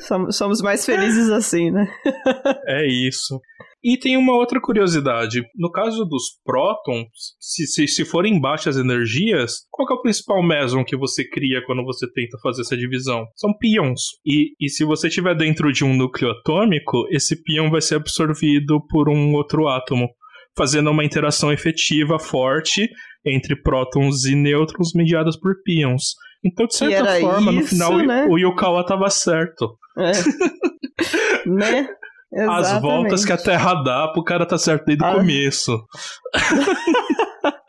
somos, 0.00 0.36
somos 0.36 0.62
mais 0.62 0.84
felizes 0.86 1.28
assim, 1.28 1.70
né? 1.70 1.86
é 2.66 2.86
isso. 2.86 3.40
E 3.84 3.96
tem 3.96 4.16
uma 4.16 4.34
outra 4.34 4.60
curiosidade. 4.60 5.42
No 5.56 5.70
caso 5.70 6.04
dos 6.04 6.24
prótons, 6.44 7.08
se, 7.40 7.66
se, 7.66 7.88
se 7.88 8.04
forem 8.04 8.40
baixas 8.40 8.76
energias, 8.76 9.66
qual 9.70 9.88
é 9.90 9.94
o 9.94 10.02
principal 10.02 10.42
meson 10.42 10.84
que 10.84 10.96
você 10.96 11.28
cria 11.28 11.60
quando 11.66 11.84
você 11.84 12.06
tenta 12.12 12.38
fazer 12.42 12.62
essa 12.62 12.76
divisão? 12.76 13.26
São 13.34 13.52
pions. 13.58 14.00
E, 14.24 14.54
e 14.60 14.68
se 14.68 14.84
você 14.84 15.08
estiver 15.08 15.36
dentro 15.36 15.72
de 15.72 15.84
um 15.84 15.96
núcleo 15.96 16.30
atômico, 16.30 17.08
esse 17.10 17.42
pion 17.42 17.70
vai 17.70 17.80
ser 17.80 17.96
absorvido 17.96 18.80
por 18.88 19.08
um 19.08 19.34
outro 19.34 19.66
átomo 19.66 20.08
fazendo 20.56 20.90
uma 20.90 21.04
interação 21.04 21.52
efetiva 21.52 22.18
forte 22.18 22.88
entre 23.24 23.56
prótons 23.56 24.24
e 24.24 24.34
nêutrons 24.34 24.92
mediadas 24.94 25.36
por 25.36 25.54
pions. 25.62 26.14
Então, 26.44 26.66
de 26.66 26.76
certa 26.76 27.20
forma, 27.20 27.52
isso, 27.52 27.60
no 27.60 27.66
final, 27.66 27.98
né? 27.98 28.26
o 28.28 28.36
Yukawa 28.36 28.80
estava 28.80 29.08
certo. 29.10 29.76
É. 29.96 30.12
né? 31.48 31.88
Exatamente. 32.32 32.66
As 32.66 32.80
voltas 32.80 33.24
que 33.24 33.32
a 33.32 33.36
Terra 33.36 33.74
dá 33.82 34.08
pro 34.08 34.24
cara 34.24 34.46
tá 34.46 34.56
certo 34.56 34.86
desde 34.86 35.04
ah. 35.04 35.12
o 35.12 35.14
começo. 35.16 35.84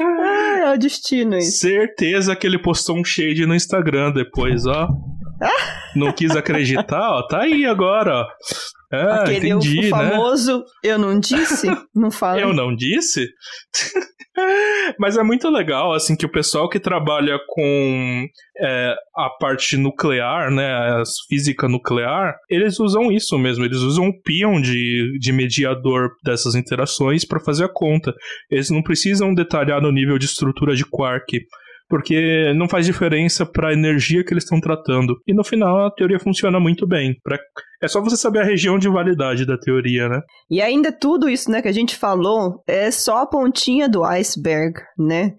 ah, 0.00 0.58
é 0.58 0.74
o 0.74 0.78
destino 0.78 1.38
isso. 1.38 1.60
Certeza 1.60 2.36
que 2.36 2.46
ele 2.46 2.58
postou 2.60 2.98
um 2.98 3.04
shade 3.04 3.46
no 3.46 3.54
Instagram 3.54 4.12
depois, 4.12 4.66
ó. 4.66 4.88
Não 5.94 6.12
quis 6.12 6.34
acreditar, 6.36 7.10
ó. 7.10 7.26
Tá 7.26 7.42
aí 7.42 7.66
agora, 7.66 8.22
ó. 8.22 8.26
Ah, 8.92 9.22
Aquele 9.22 9.48
entendi, 9.48 9.78
o 9.78 9.82
né? 9.82 9.88
famoso 9.88 10.58
né? 10.58 10.64
eu 10.84 10.98
não 10.98 11.18
disse, 11.18 11.66
não 11.94 12.10
fala. 12.10 12.40
eu 12.40 12.52
não 12.52 12.74
disse? 12.74 13.26
Mas 14.98 15.16
é 15.16 15.22
muito 15.22 15.48
legal, 15.50 15.92
assim, 15.92 16.16
que 16.16 16.24
o 16.26 16.30
pessoal 16.30 16.68
que 16.68 16.80
trabalha 16.80 17.38
com 17.48 18.26
é, 18.58 18.94
a 19.16 19.30
parte 19.30 19.76
nuclear, 19.76 20.50
né, 20.50 20.72
a 20.74 21.02
física 21.28 21.68
nuclear, 21.68 22.34
eles 22.48 22.78
usam 22.80 23.12
isso 23.12 23.38
mesmo, 23.38 23.64
eles 23.64 23.78
usam 23.78 24.06
um 24.06 24.22
pion 24.22 24.60
de, 24.60 25.18
de 25.18 25.32
mediador 25.32 26.10
dessas 26.24 26.54
interações 26.54 27.26
para 27.26 27.40
fazer 27.40 27.64
a 27.64 27.72
conta. 27.72 28.14
Eles 28.50 28.70
não 28.70 28.82
precisam 28.82 29.34
detalhar 29.34 29.80
no 29.82 29.92
nível 29.92 30.18
de 30.18 30.26
estrutura 30.26 30.74
de 30.74 30.84
quark 30.84 31.40
porque 31.92 32.54
não 32.56 32.66
faz 32.66 32.86
diferença 32.86 33.44
para 33.44 33.68
a 33.68 33.72
energia 33.74 34.24
que 34.24 34.32
eles 34.32 34.44
estão 34.44 34.58
tratando. 34.58 35.14
E 35.26 35.34
no 35.34 35.44
final 35.44 35.84
a 35.84 35.90
teoria 35.90 36.18
funciona 36.18 36.58
muito 36.58 36.86
bem. 36.86 37.14
Pra... 37.22 37.38
É 37.82 37.86
só 37.86 38.00
você 38.00 38.16
saber 38.16 38.40
a 38.40 38.46
região 38.46 38.78
de 38.78 38.88
validade 38.88 39.44
da 39.44 39.58
teoria, 39.58 40.08
né? 40.08 40.22
E 40.50 40.62
ainda 40.62 40.90
tudo 40.90 41.28
isso, 41.28 41.50
né, 41.50 41.60
que 41.60 41.68
a 41.68 41.72
gente 41.72 41.94
falou 41.94 42.62
é 42.66 42.90
só 42.90 43.18
a 43.18 43.26
pontinha 43.26 43.90
do 43.90 44.02
iceberg, 44.04 44.80
né? 44.98 45.34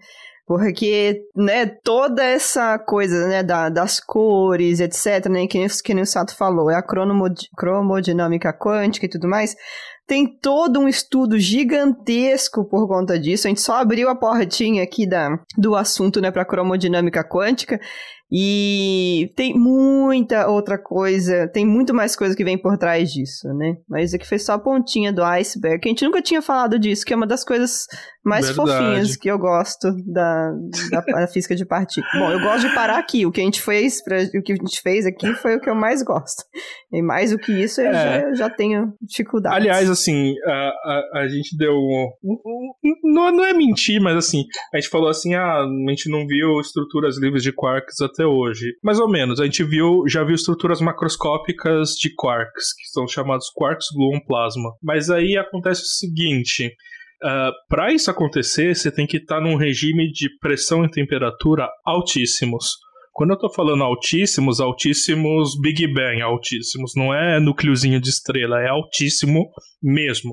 Porque, 0.46 1.22
né, 1.34 1.66
toda 1.82 2.22
essa 2.22 2.78
coisa, 2.78 3.26
né, 3.26 3.42
da, 3.42 3.68
das 3.68 3.98
cores, 3.98 4.78
etc, 4.78 5.28
né, 5.28 5.48
que, 5.48 5.66
que 5.82 5.94
o 5.94 6.06
Sato 6.06 6.36
falou, 6.36 6.70
é 6.70 6.76
a 6.76 6.84
cromodinâmica 7.56 8.52
quântica 8.52 9.06
e 9.06 9.08
tudo 9.08 9.26
mais, 9.26 9.56
tem 10.06 10.26
todo 10.26 10.80
um 10.80 10.88
estudo 10.88 11.38
gigantesco 11.38 12.64
por 12.64 12.86
conta 12.86 13.18
disso. 13.18 13.46
A 13.46 13.50
gente 13.50 13.60
só 13.60 13.76
abriu 13.76 14.08
a 14.08 14.14
portinha 14.14 14.82
aqui 14.82 15.06
da, 15.06 15.38
do 15.56 15.74
assunto, 15.74 16.20
né, 16.20 16.30
para 16.30 16.44
cromodinâmica 16.44 17.24
quântica. 17.24 17.80
E 18.30 19.32
tem 19.36 19.54
muita 19.54 20.48
outra 20.48 20.76
coisa, 20.76 21.48
tem 21.48 21.64
muito 21.64 21.94
mais 21.94 22.16
coisa 22.16 22.34
que 22.34 22.44
vem 22.44 22.58
por 22.58 22.76
trás 22.76 23.12
disso, 23.12 23.46
né? 23.54 23.76
Mas 23.88 24.12
aqui 24.12 24.26
foi 24.26 24.38
só 24.38 24.54
a 24.54 24.58
pontinha 24.58 25.12
do 25.12 25.22
iceberg, 25.22 25.80
a 25.84 25.88
gente 25.88 26.04
nunca 26.04 26.20
tinha 26.20 26.42
falado 26.42 26.78
disso, 26.78 27.04
que 27.04 27.12
é 27.12 27.16
uma 27.16 27.26
das 27.26 27.44
coisas 27.44 27.86
mais 28.24 28.46
Verdade. 28.46 28.70
fofinhas 28.70 29.16
que 29.16 29.30
eu 29.30 29.38
gosto 29.38 29.94
da, 30.06 30.50
da, 30.90 31.26
física 31.28 31.54
de 31.54 31.66
partículas. 31.66 32.18
Bom, 32.18 32.30
eu 32.32 32.40
gosto 32.40 32.66
de 32.66 32.74
parar 32.74 32.98
aqui. 32.98 33.26
O 33.26 33.30
que 33.30 33.40
a 33.40 33.44
gente 33.44 33.60
fez, 33.60 34.02
pra, 34.02 34.16
o 34.22 34.42
que 34.42 34.52
a 34.52 34.56
gente 34.56 34.80
fez 34.80 35.04
aqui 35.04 35.34
foi 35.34 35.56
o 35.56 35.60
que 35.60 35.68
eu 35.68 35.74
mais 35.74 36.02
gosto. 36.02 36.42
E 36.90 37.02
mais 37.02 37.32
do 37.32 37.38
que 37.38 37.52
isso, 37.52 37.82
eu, 37.82 37.88
é. 37.88 37.92
já, 37.92 38.28
eu 38.28 38.34
já, 38.34 38.50
tenho 38.50 38.94
dificuldade. 39.02 39.54
Aliás, 39.54 39.90
assim, 39.90 40.34
a, 40.46 40.50
a, 40.52 41.20
a 41.20 41.28
gente 41.28 41.56
deu. 41.56 41.74
Não, 43.02 43.30
não 43.30 43.44
é 43.44 43.52
mentir, 43.52 44.00
mas 44.00 44.16
assim, 44.16 44.44
a 44.72 44.80
gente 44.80 44.88
falou 44.88 45.08
assim: 45.08 45.34
ah, 45.34 45.60
a 45.60 45.90
gente 45.90 46.08
não 46.08 46.26
viu 46.26 46.60
estruturas 46.60 47.18
livres 47.18 47.42
de 47.42 47.52
quarks 47.52 48.00
até 48.00 48.24
hoje. 48.24 48.72
Mais 48.82 48.98
ou 48.98 49.10
menos, 49.10 49.38
a 49.38 49.44
gente 49.44 49.62
viu, 49.64 50.04
já 50.08 50.24
viu 50.24 50.34
estruturas 50.34 50.80
macroscópicas 50.80 51.90
de 51.90 52.14
quarks, 52.14 52.72
que 52.72 52.88
são 52.90 53.06
chamados 53.06 53.50
quarks 53.54 53.88
gluon 53.94 54.20
plasma. 54.26 54.72
Mas 54.82 55.10
aí 55.10 55.36
acontece 55.36 55.82
o 55.82 55.86
seguinte. 55.86 56.72
Uh, 57.24 57.26
ah, 57.26 57.52
para 57.70 57.92
isso 57.92 58.10
acontecer, 58.10 58.76
você 58.76 58.92
tem 58.92 59.06
que 59.06 59.16
estar 59.16 59.36
tá 59.36 59.40
num 59.40 59.56
regime 59.56 60.12
de 60.12 60.28
pressão 60.40 60.84
e 60.84 60.90
temperatura 60.90 61.66
altíssimos. 61.84 62.66
Quando 63.14 63.30
eu 63.30 63.34
estou 63.34 63.50
falando 63.50 63.82
altíssimos, 63.82 64.60
altíssimos 64.60 65.58
Big 65.60 65.86
Bang, 65.86 66.20
altíssimos, 66.20 66.92
não 66.96 67.14
é 67.14 67.40
núcleozinho 67.40 68.00
de 68.00 68.10
estrela, 68.10 68.60
é 68.60 68.68
altíssimo 68.68 69.48
mesmo. 69.82 70.32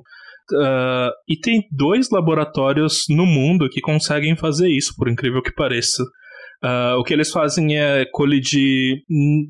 Uh, 0.51 1.11
e 1.29 1.39
tem 1.39 1.63
dois 1.71 2.09
laboratórios 2.09 3.05
no 3.07 3.25
mundo 3.25 3.69
que 3.69 3.79
conseguem 3.79 4.35
fazer 4.35 4.67
isso, 4.67 4.93
por 4.97 5.07
incrível 5.07 5.41
que 5.41 5.53
pareça. 5.53 6.03
Uh, 6.63 6.97
o 6.99 7.03
que 7.03 7.13
eles 7.13 7.31
fazem 7.31 7.79
é 7.79 8.05
colidir 8.11 8.97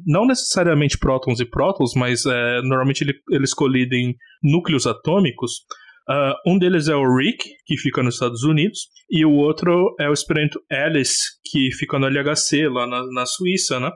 não 0.05 0.25
necessariamente 0.27 0.97
prótons 0.97 1.39
e 1.39 1.45
prótons, 1.45 1.93
mas 1.95 2.25
é, 2.25 2.61
normalmente 2.61 3.01
ele, 3.01 3.13
eles 3.31 3.53
colidem 3.53 4.15
núcleos 4.43 4.85
atômicos 4.85 5.51
Uh, 6.09 6.51
um 6.51 6.57
deles 6.57 6.87
é 6.87 6.95
o 6.95 7.15
Rick, 7.15 7.43
que 7.65 7.77
fica 7.77 8.01
nos 8.03 8.15
Estados 8.15 8.43
Unidos, 8.43 8.87
e 9.09 9.25
o 9.25 9.31
outro 9.31 9.95
é 9.99 10.09
o 10.09 10.13
experimento 10.13 10.59
Alice, 10.69 11.21
que 11.45 11.71
fica 11.71 11.99
no 11.99 12.07
LHC, 12.07 12.67
lá 12.67 12.87
na, 12.87 13.05
na 13.11 13.25
Suíça, 13.25 13.79
né? 13.79 13.91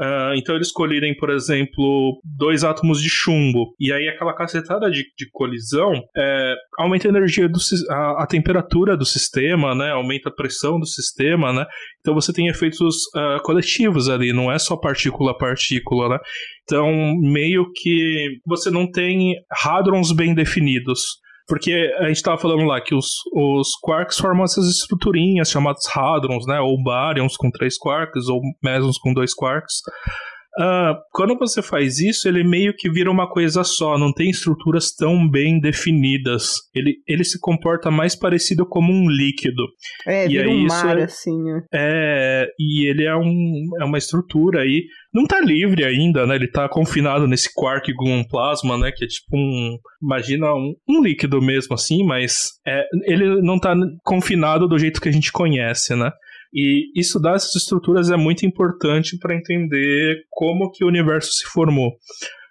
Uh, 0.00 0.32
então 0.36 0.54
eles 0.54 0.70
colidem, 0.70 1.12
por 1.16 1.28
exemplo, 1.28 2.20
dois 2.24 2.62
átomos 2.62 3.02
de 3.02 3.08
chumbo. 3.08 3.74
E 3.80 3.92
aí 3.92 4.08
aquela 4.08 4.32
cacetada 4.32 4.88
de, 4.88 5.02
de 5.18 5.28
colisão 5.32 5.92
é, 6.16 6.54
aumenta 6.78 7.08
a 7.08 7.10
energia, 7.10 7.48
do, 7.48 7.58
a, 7.90 8.22
a, 8.22 8.26
temperatura 8.28 8.96
do 8.96 9.04
sistema, 9.04 9.74
né? 9.74 9.90
Aumenta 9.90 10.28
a 10.28 10.32
pressão 10.32 10.78
do 10.78 10.86
sistema, 10.86 11.52
né? 11.52 11.66
Então 11.98 12.14
você 12.14 12.32
tem 12.32 12.46
efeitos 12.46 12.94
uh, 13.16 13.42
coletivos 13.42 14.08
ali, 14.08 14.32
não 14.32 14.52
é 14.52 14.58
só 14.60 14.76
partícula 14.76 15.32
a 15.32 15.36
partícula, 15.36 16.10
né? 16.10 16.18
Então 16.62 16.88
meio 17.20 17.66
que 17.74 18.38
você 18.46 18.70
não 18.70 18.88
tem 18.88 19.34
hadrons 19.64 20.12
bem 20.12 20.32
definidos. 20.32 21.18
Porque 21.48 21.72
a 21.98 22.08
gente 22.08 22.16
estava 22.16 22.36
falando 22.36 22.64
lá 22.64 22.78
que 22.78 22.94
os, 22.94 23.06
os 23.32 23.68
quarks 23.80 24.18
formam 24.18 24.44
essas 24.44 24.66
estruturinhas 24.66 25.50
chamadas 25.50 25.84
hadrons, 25.94 26.46
né? 26.46 26.60
Ou 26.60 26.80
baryons 26.82 27.36
com 27.36 27.50
três 27.50 27.78
quarks, 27.78 28.28
ou 28.28 28.42
mesons 28.62 28.98
com 28.98 29.14
dois 29.14 29.32
quarks. 29.34 29.76
Uh, 30.58 30.98
quando 31.12 31.38
você 31.38 31.62
faz 31.62 32.00
isso, 32.00 32.26
ele 32.26 32.42
meio 32.42 32.74
que 32.76 32.90
vira 32.90 33.08
uma 33.08 33.30
coisa 33.30 33.62
só, 33.62 33.96
não 33.96 34.12
tem 34.12 34.28
estruturas 34.28 34.92
tão 34.92 35.28
bem 35.30 35.60
definidas. 35.60 36.54
Ele, 36.74 36.96
ele 37.06 37.22
se 37.22 37.38
comporta 37.38 37.92
mais 37.92 38.16
parecido 38.16 38.66
como 38.66 38.92
um 38.92 39.08
líquido. 39.08 39.62
É, 40.04 40.24
e 40.24 40.28
vira 40.28 40.50
um 40.50 40.66
mar, 40.66 40.98
é- 40.98 41.04
assim, 41.04 41.40
né? 41.44 41.62
É, 41.72 42.48
e 42.58 42.88
ele 42.88 43.04
é, 43.04 43.14
um, 43.14 43.68
é 43.80 43.84
uma 43.84 43.98
estrutura 43.98 44.62
aí. 44.62 44.82
Não 45.14 45.26
tá 45.26 45.40
livre 45.40 45.84
ainda, 45.84 46.26
né? 46.26 46.34
Ele 46.34 46.50
tá 46.50 46.68
confinado 46.68 47.28
nesse 47.28 47.48
quark 47.54 47.92
gluon 47.94 48.24
plasma, 48.24 48.76
né? 48.76 48.90
Que 48.90 49.04
é 49.04 49.08
tipo 49.08 49.36
um. 49.36 49.78
Imagina 50.02 50.52
um, 50.54 50.74
um 50.88 51.02
líquido 51.02 51.40
mesmo, 51.40 51.74
assim, 51.74 52.04
mas 52.04 52.50
é, 52.66 52.84
ele 53.04 53.40
não 53.42 53.60
tá 53.60 53.74
confinado 54.04 54.66
do 54.66 54.78
jeito 54.78 55.00
que 55.00 55.08
a 55.08 55.12
gente 55.12 55.30
conhece, 55.30 55.94
né? 55.94 56.10
E 56.52 56.90
estudar 56.98 57.34
essas 57.34 57.54
estruturas 57.54 58.10
é 58.10 58.16
muito 58.16 58.46
importante 58.46 59.18
para 59.18 59.36
entender 59.36 60.22
como 60.30 60.70
que 60.70 60.84
o 60.84 60.88
universo 60.88 61.32
se 61.32 61.44
formou. 61.44 61.92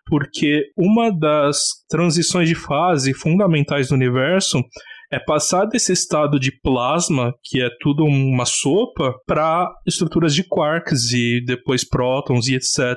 Porque 0.09 0.71
uma 0.77 1.11
das 1.11 1.57
transições 1.89 2.47
de 2.47 2.55
fase 2.55 3.13
fundamentais 3.13 3.89
do 3.89 3.95
universo 3.95 4.63
é 5.11 5.19
passar 5.19 5.65
desse 5.65 5.93
estado 5.93 6.39
de 6.39 6.51
plasma, 6.61 7.33
que 7.43 7.61
é 7.61 7.69
tudo 7.79 8.03
uma 8.03 8.45
sopa, 8.45 9.13
para 9.25 9.69
estruturas 9.85 10.35
de 10.35 10.43
quarks 10.43 11.11
e 11.13 11.41
depois 11.45 11.87
prótons 11.87 12.47
e 12.47 12.55
etc., 12.55 12.95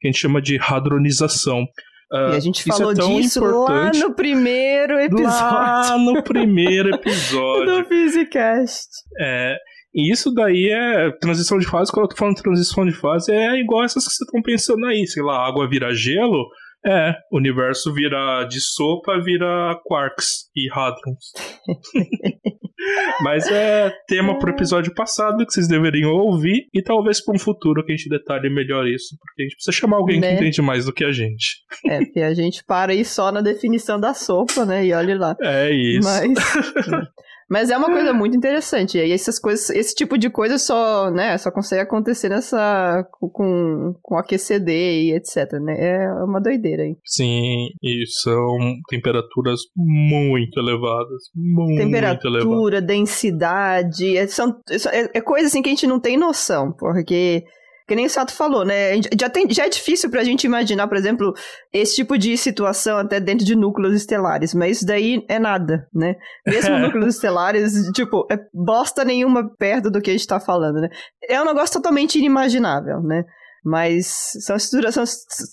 que 0.00 0.08
a 0.08 0.10
gente 0.10 0.18
chama 0.18 0.42
de 0.42 0.58
hadronização. 0.60 1.64
E 2.12 2.36
a 2.36 2.40
gente 2.40 2.60
é 2.60 2.76
falou 2.76 2.94
tão 2.94 3.18
disso 3.18 3.42
lá 3.42 3.90
no 3.90 4.14
primeiro 4.14 5.00
episódio 5.00 5.24
Lá 5.24 5.96
no 5.96 6.22
primeiro 6.22 6.90
episódio. 6.94 7.64
do 7.64 7.84
Physicast. 7.88 8.88
É, 9.18 9.56
e 9.94 10.10
isso 10.12 10.32
daí 10.32 10.70
é 10.70 11.10
transição 11.20 11.58
de 11.58 11.66
fase. 11.66 11.92
Quando 11.92 12.04
eu 12.04 12.08
tô 12.08 12.16
falando 12.16 12.36
transição 12.36 12.84
de 12.84 12.92
fase, 12.92 13.32
é 13.32 13.60
igual 13.60 13.84
essas 13.84 14.04
que 14.04 14.10
vocês 14.10 14.26
estão 14.26 14.42
pensando 14.42 14.86
aí. 14.86 15.06
Sei 15.06 15.22
lá, 15.22 15.46
água 15.46 15.68
vira 15.68 15.94
gelo. 15.94 16.46
É, 16.84 17.14
o 17.30 17.36
universo 17.36 17.94
vira 17.94 18.44
de 18.44 18.60
sopa, 18.60 19.20
vira 19.22 19.80
quarks 19.84 20.48
e 20.56 20.68
hadrons. 20.68 21.32
Mas 23.22 23.46
é 23.46 23.92
tema 24.08 24.36
pro 24.38 24.50
episódio 24.50 24.92
passado 24.92 25.46
que 25.46 25.52
vocês 25.52 25.68
deveriam 25.68 26.10
ouvir 26.10 26.66
e 26.74 26.82
talvez 26.82 27.24
para 27.24 27.36
um 27.36 27.38
futuro 27.38 27.84
que 27.84 27.92
a 27.92 27.96
gente 27.96 28.08
detalhe 28.08 28.50
melhor 28.50 28.86
isso, 28.88 29.16
porque 29.20 29.42
a 29.42 29.44
gente 29.44 29.54
precisa 29.54 29.72
chamar 29.72 29.98
alguém 29.98 30.18
Né? 30.18 30.30
que 30.30 30.34
entende 30.34 30.60
mais 30.60 30.86
do 30.86 30.92
que 30.92 31.04
a 31.04 31.12
gente. 31.12 31.58
É, 31.86 31.98
porque 31.98 32.20
a 32.20 32.34
gente 32.34 32.64
para 32.64 32.90
aí 32.90 33.04
só 33.04 33.30
na 33.30 33.40
definição 33.40 34.00
da 34.00 34.12
sopa, 34.12 34.66
né? 34.66 34.84
E 34.84 34.92
olha 34.92 35.16
lá. 35.16 35.36
É 35.40 35.70
isso. 35.70 36.08
Mas, 36.08 36.32
mas 37.52 37.68
é 37.68 37.76
uma 37.76 37.92
coisa 37.92 38.14
muito 38.14 38.34
interessante. 38.34 38.96
E 38.96 39.12
essas 39.12 39.38
coisas, 39.38 39.68
esse 39.68 39.94
tipo 39.94 40.16
de 40.16 40.30
coisa 40.30 40.56
só, 40.56 41.10
né, 41.10 41.36
só 41.36 41.50
consegue 41.50 41.82
acontecer 41.82 42.30
nessa 42.30 43.06
com, 43.20 43.94
com 44.00 44.16
AQCD 44.16 44.72
e 44.72 45.14
etc, 45.14 45.52
né? 45.60 45.74
É 45.78 46.24
uma 46.24 46.40
doideira 46.40 46.84
aí. 46.84 46.96
Sim, 47.04 47.68
e 47.82 48.04
são 48.22 48.56
temperaturas 48.88 49.60
muito 49.76 50.58
elevadas. 50.58 51.24
Muito 51.34 51.82
elevadas. 51.82 52.22
Temperatura, 52.22 52.80
densidade, 52.80 54.16
é, 54.16 54.26
são, 54.26 54.58
é, 54.90 55.18
é 55.18 55.20
coisa 55.20 55.48
assim 55.48 55.60
que 55.60 55.68
a 55.68 55.74
gente 55.74 55.86
não 55.86 56.00
tem 56.00 56.16
noção, 56.16 56.72
porque 56.72 57.44
que 57.86 57.94
nem 57.94 58.06
o 58.06 58.10
Sato 58.10 58.32
falou, 58.32 58.64
né? 58.64 59.00
Já, 59.18 59.28
tem, 59.28 59.46
já 59.50 59.66
é 59.66 59.68
difícil 59.68 60.10
pra 60.10 60.24
gente 60.24 60.44
imaginar, 60.44 60.88
por 60.88 60.96
exemplo, 60.96 61.32
esse 61.72 61.96
tipo 61.96 62.16
de 62.16 62.36
situação 62.36 62.98
até 62.98 63.20
dentro 63.20 63.44
de 63.44 63.56
núcleos 63.56 63.94
estelares, 63.94 64.54
mas 64.54 64.78
isso 64.78 64.86
daí 64.86 65.24
é 65.28 65.38
nada, 65.38 65.88
né? 65.92 66.14
Mesmo 66.46 66.78
núcleos 66.80 67.16
estelares, 67.16 67.72
tipo, 67.94 68.26
é 68.30 68.38
bosta 68.52 69.04
nenhuma 69.04 69.48
perto 69.56 69.90
do 69.90 70.00
que 70.00 70.10
a 70.10 70.12
gente 70.12 70.26
tá 70.26 70.40
falando, 70.40 70.80
né? 70.80 70.88
É 71.28 71.40
um 71.40 71.44
negócio 71.44 71.74
totalmente 71.74 72.18
inimaginável, 72.18 73.00
né? 73.02 73.24
Mas 73.64 74.06
são, 74.40 74.58
são 74.58 75.04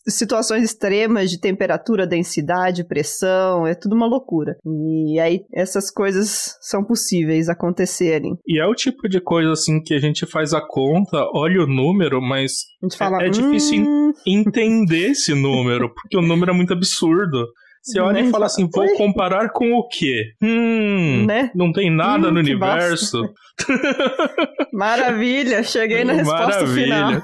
situações 0.07 0.64
extremas 0.64 1.30
de 1.30 1.39
temperatura, 1.39 2.07
densidade, 2.07 2.84
pressão, 2.88 3.68
é 3.68 3.76
tudo 3.76 3.95
uma 3.95 4.07
loucura. 4.07 4.55
E 4.66 5.20
aí 5.20 5.41
essas 5.53 5.91
coisas 5.91 6.55
são 6.62 6.84
possíveis 6.84 7.49
acontecerem. 7.49 8.36
E 8.47 8.60
é 8.60 8.66
o 8.66 8.74
tipo 8.76 9.07
de 9.07 9.22
coisa 9.22 9.51
assim 9.51 9.82
que 9.82 9.93
a 9.93 9.99
gente 9.99 10.26
faz 10.26 10.53
a 10.53 10.62
conta, 10.62 11.18
olha 11.34 11.62
o 11.64 11.68
número, 11.68 12.22
mas 12.22 12.51
A 12.82 12.86
gente 12.86 12.97
fala, 12.97 13.22
É- 13.22 13.28
é 13.28 13.30
difícil 13.30 13.84
"Hum, 13.84 14.12
entender 14.26 15.12
esse 15.12 15.34
número, 15.34 15.89
porque 15.93 16.18
o 16.18 16.22
número 16.22 16.51
é 16.51 16.55
muito 16.55 16.74
absurdo. 16.74 17.45
Você 17.92 18.00
olha 18.00 18.20
e 18.20 18.24
Né? 18.24 18.30
fala 18.32 18.46
assim, 18.46 18.68
vou 18.74 18.84
Oi? 18.86 18.96
comparar 18.98 19.50
com 19.50 19.72
o 19.74 19.88
quê? 19.88 20.32
Hum, 20.42 21.26
Né? 21.26 21.52
não 21.56 21.72
tem 21.72 21.90
nada 21.90 22.28
Hum, 22.28 22.32
no 22.32 22.40
universo. 22.40 23.22
Maravilha, 24.74 25.64
cheguei 25.64 26.04
na 26.04 26.14
resposta 26.14 26.66
final. 26.68 27.22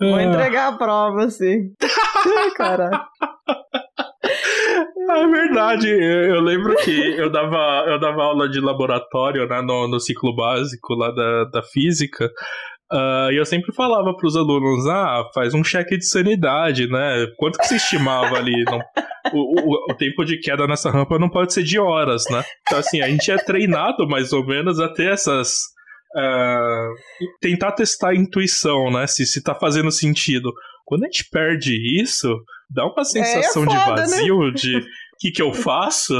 Vou 0.00 0.14
Ah, 0.14 0.22
entregar 0.22 0.68
a 0.68 0.78
prova, 0.78 1.24
assim. 1.24 1.72
Caraca. 2.56 3.04
É 5.12 5.26
verdade, 5.26 5.88
eu, 5.88 6.36
eu 6.36 6.40
lembro 6.40 6.74
que 6.76 6.90
eu 7.18 7.30
dava, 7.32 7.84
eu 7.88 7.98
dava 7.98 8.22
aula 8.22 8.48
de 8.48 8.60
laboratório 8.60 9.44
né, 9.48 9.60
no, 9.60 9.88
no 9.88 9.98
ciclo 9.98 10.34
básico 10.36 10.94
lá 10.94 11.10
da, 11.10 11.44
da 11.46 11.62
física. 11.64 12.30
Ah, 12.92 13.28
e 13.32 13.36
eu 13.36 13.44
sempre 13.46 13.72
falava 13.74 14.14
para 14.16 14.26
os 14.26 14.36
alunos: 14.36 14.86
ah, 14.88 15.22
faz 15.34 15.54
um 15.54 15.62
cheque 15.64 15.96
de 15.96 16.06
sanidade, 16.06 16.88
né? 16.88 17.26
Quanto 17.36 17.58
que 17.58 17.66
você 17.66 17.76
estimava 17.76 18.36
ali? 18.36 18.64
Não- 18.64 18.80
o, 19.32 19.60
o- 19.74 19.92
o 19.92 19.94
tempo 19.94 20.24
de 20.24 20.38
queda 20.40 20.66
nessa 20.66 20.90
rampa 20.90 21.18
não 21.18 21.28
pode 21.28 21.52
ser 21.52 21.62
de 21.62 21.78
horas, 21.78 22.24
né? 22.30 22.42
Então, 22.62 22.78
assim, 22.78 23.00
a 23.00 23.08
gente 23.08 23.30
é 23.30 23.36
treinado 23.36 24.08
mais 24.08 24.32
ou 24.32 24.44
menos 24.44 24.80
a 24.80 24.88
ter 24.92 25.12
essas. 25.12 25.52
ah, 26.16 26.88
tentar 27.40 27.72
testar 27.72 28.10
a 28.10 28.14
intuição, 28.16 28.90
né? 28.90 29.06
Se, 29.06 29.24
se 29.26 29.42
tá 29.42 29.54
fazendo 29.54 29.90
sentido. 29.92 30.52
Quando 30.84 31.04
a 31.04 31.06
gente 31.06 31.28
perde 31.30 31.76
isso, 32.02 32.34
dá 32.68 32.84
uma 32.84 33.04
sensação 33.04 33.64
de 33.64 33.76
foda, 33.76 34.02
né? 34.02 34.06
vazio, 34.08 34.52
de 34.52 34.76
o 34.78 34.82
que, 35.20 35.30
que 35.30 35.42
eu 35.42 35.52
faço? 35.52 36.14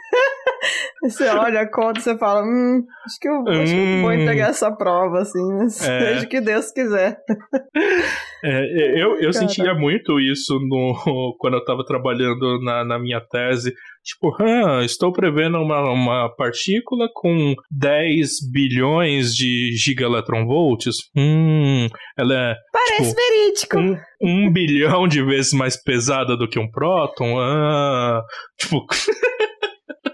Você 1.03 1.27
olha 1.27 1.61
a 1.61 1.71
conta 1.71 1.99
e 1.99 2.03
você 2.03 2.17
fala, 2.17 2.43
hum, 2.43 2.83
acho 3.05 3.17
que 3.19 3.27
eu, 3.27 3.61
acho 3.61 3.73
que 3.73 3.79
eu 3.79 4.01
vou 4.01 4.09
Hum. 4.11 4.13
entregar 4.13 4.49
essa 4.49 4.71
prova, 4.71 5.19
assim, 5.21 5.39
É. 5.87 6.19
o 6.23 6.29
que 6.29 6.39
Deus 6.41 6.71
quiser. 6.71 7.17
É, 8.43 8.99
eu, 8.99 9.19
eu 9.19 9.31
sentia 9.31 9.71
muito 9.75 10.19
isso 10.19 10.57
no, 10.67 10.95
quando 11.37 11.57
eu 11.57 11.63
tava 11.63 11.85
trabalhando 11.85 12.59
na, 12.63 12.83
na 12.83 12.97
minha 12.97 13.21
tese. 13.21 13.71
Tipo, 14.03 14.35
ah, 14.41 14.83
estou 14.83 15.11
prevendo 15.13 15.59
uma, 15.59 15.79
uma 15.91 16.35
partícula 16.35 17.07
com 17.13 17.53
10 17.69 18.29
bilhões 18.51 19.35
de 19.35 19.75
gigaelectronvolts. 19.77 20.95
Hum, 21.15 21.87
ela 22.17 22.33
é 22.33 22.55
Parece 22.73 23.15
Tipo, 23.15 23.21
verídico. 23.21 23.77
um, 24.23 24.47
um 24.47 24.51
bilhão 24.51 25.07
de 25.07 25.23
vezes 25.23 25.53
mais 25.53 25.79
pesada 25.79 26.35
do 26.35 26.47
que 26.49 26.57
um 26.57 26.67
próton. 26.69 27.39
Ah, 27.39 28.23
tipo, 28.59 28.83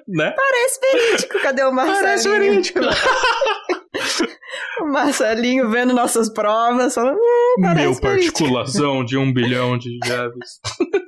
né? 0.08 0.34
Parece 0.36 0.80
verídico. 0.82 1.39
Cadê 1.41 1.64
o 1.64 1.72
Marcelinho? 1.72 2.03
Parece 2.03 2.30
verídico. 2.30 2.80
o 4.82 4.86
Marcelinho 4.88 5.70
vendo 5.70 5.93
nossas 5.93 6.32
provas, 6.32 6.93
falando, 6.93 7.18
hum, 7.18 7.55
Meu 7.60 7.74
verídico. 7.74 8.01
particulação 8.01 9.03
de 9.03 9.18
um 9.18 9.34
bilhão 9.34 9.78
de 9.78 9.97
Jeves. 10.05 10.60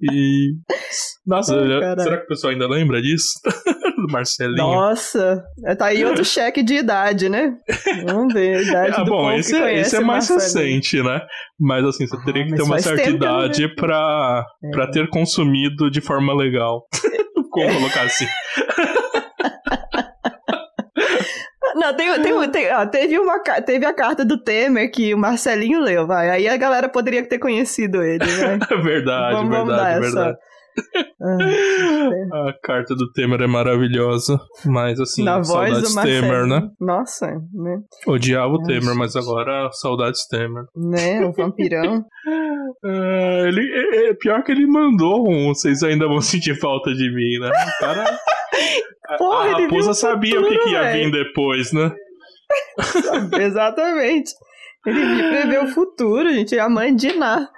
e. 0.00 0.54
Nossa, 1.26 1.56
Ai, 1.58 1.96
será 2.02 2.16
que 2.18 2.24
o 2.24 2.28
pessoal 2.28 2.52
ainda 2.52 2.68
lembra 2.68 3.00
disso? 3.02 3.32
Do 3.98 4.12
Marcelinho. 4.12 4.56
Nossa, 4.58 5.42
tá 5.76 5.86
aí 5.86 6.04
outro 6.04 6.24
cheque 6.24 6.62
de 6.62 6.74
idade, 6.76 7.28
né? 7.28 7.52
Vamos 8.06 8.32
ver 8.32 8.62
idade 8.62 8.94
Ah, 8.96 9.02
do 9.02 9.10
bom, 9.10 9.32
esse, 9.32 9.52
que 9.52 9.60
é- 9.60 9.80
esse 9.80 9.96
é 9.96 10.00
mais 10.00 10.30
Marcelinho. 10.30 10.76
recente, 10.76 11.02
né? 11.02 11.20
Mas 11.58 11.84
assim, 11.84 12.06
você 12.06 12.16
Ah, 12.16 12.24
teria 12.24 12.44
que 12.44 12.50
mas 12.52 12.60
ter 12.60 12.66
uma 12.66 12.78
certa 12.80 13.02
que 13.02 13.08
não 13.10 13.16
idade 13.16 13.74
pra, 13.74 14.44
É. 14.64 14.70
pra 14.70 14.88
ter 14.90 15.08
consumido 15.10 15.90
de 15.90 16.00
forma 16.00 16.32
legal. 16.34 16.86
Como 17.66 17.74
colocar 17.78 18.02
assim? 18.02 18.26
Não, 21.74 21.94
tem, 21.94 22.22
tem, 22.22 22.50
tem- 22.50 22.72
ó, 22.72 22.86
teve, 22.86 23.18
uma, 23.18 23.38
teve 23.40 23.86
a 23.86 23.92
carta 23.92 24.24
do 24.24 24.42
Temer 24.42 24.90
que 24.90 25.14
o 25.14 25.18
Marcelinho 25.18 25.80
leu, 25.80 26.06
vai. 26.06 26.28
Aí 26.30 26.48
a 26.48 26.56
galera 26.56 26.88
poderia 26.88 27.22
ter 27.24 27.38
conhecido 27.38 28.02
ele, 28.02 28.24
vai. 28.24 28.58
verdade, 28.82 29.34
Vamos- 29.36 29.50
vamos 29.56 29.76
dar 29.76 29.84
verdade, 29.84 30.06
essa- 30.06 30.14
verdade. 30.16 30.38
Ah, 31.20 32.48
A 32.48 32.52
carta 32.62 32.94
do 32.94 33.10
Temer 33.12 33.42
é 33.42 33.46
maravilhosa. 33.46 34.38
Mas 34.64 35.00
assim, 35.00 35.24
na 35.24 35.36
voz 35.36 35.48
saudades 35.48 35.90
do 35.90 35.94
Marcelinho. 35.94 36.22
Temer, 36.22 36.46
né? 36.46 36.68
Nossa, 36.80 37.26
né? 37.52 37.78
Odiava 38.06 38.52
o 38.54 38.62
Temer, 38.62 38.94
mas 38.94 39.16
agora 39.16 39.68
saudades 39.72 40.26
Temer. 40.28 40.64
Né, 40.76 41.24
o 41.26 41.32
vampirão. 41.32 42.04
Ah, 42.84 43.42
ele, 43.48 43.60
é, 43.60 44.10
é 44.10 44.14
pior 44.14 44.42
que 44.44 44.52
ele 44.52 44.66
mandou 44.66 45.28
um. 45.28 45.48
Vocês 45.48 45.82
ainda 45.82 46.06
vão 46.06 46.20
sentir 46.20 46.54
falta 46.58 46.92
de 46.94 47.10
mim, 47.14 47.38
né? 47.40 47.48
O 47.48 47.80
cara. 47.84 48.04
a- 49.08 49.16
Porra, 49.16 49.52
a 49.52 49.56
viu 49.56 49.64
raposa 49.68 49.94
sabia 49.94 50.38
o 50.40 50.44
que, 50.48 50.58
que 50.58 50.68
ia 50.70 50.82
futuro, 50.84 50.92
vir 50.92 51.10
depois, 51.12 51.72
né? 51.72 51.92
Exatamente. 53.40 54.32
Ele 54.86 55.28
prevê 55.28 55.58
o 55.58 55.66
futuro, 55.68 56.30
gente. 56.32 56.56
É 56.56 56.60
a 56.60 56.68
mãe 56.68 56.94
de 56.94 57.12
Ná. 57.16 57.48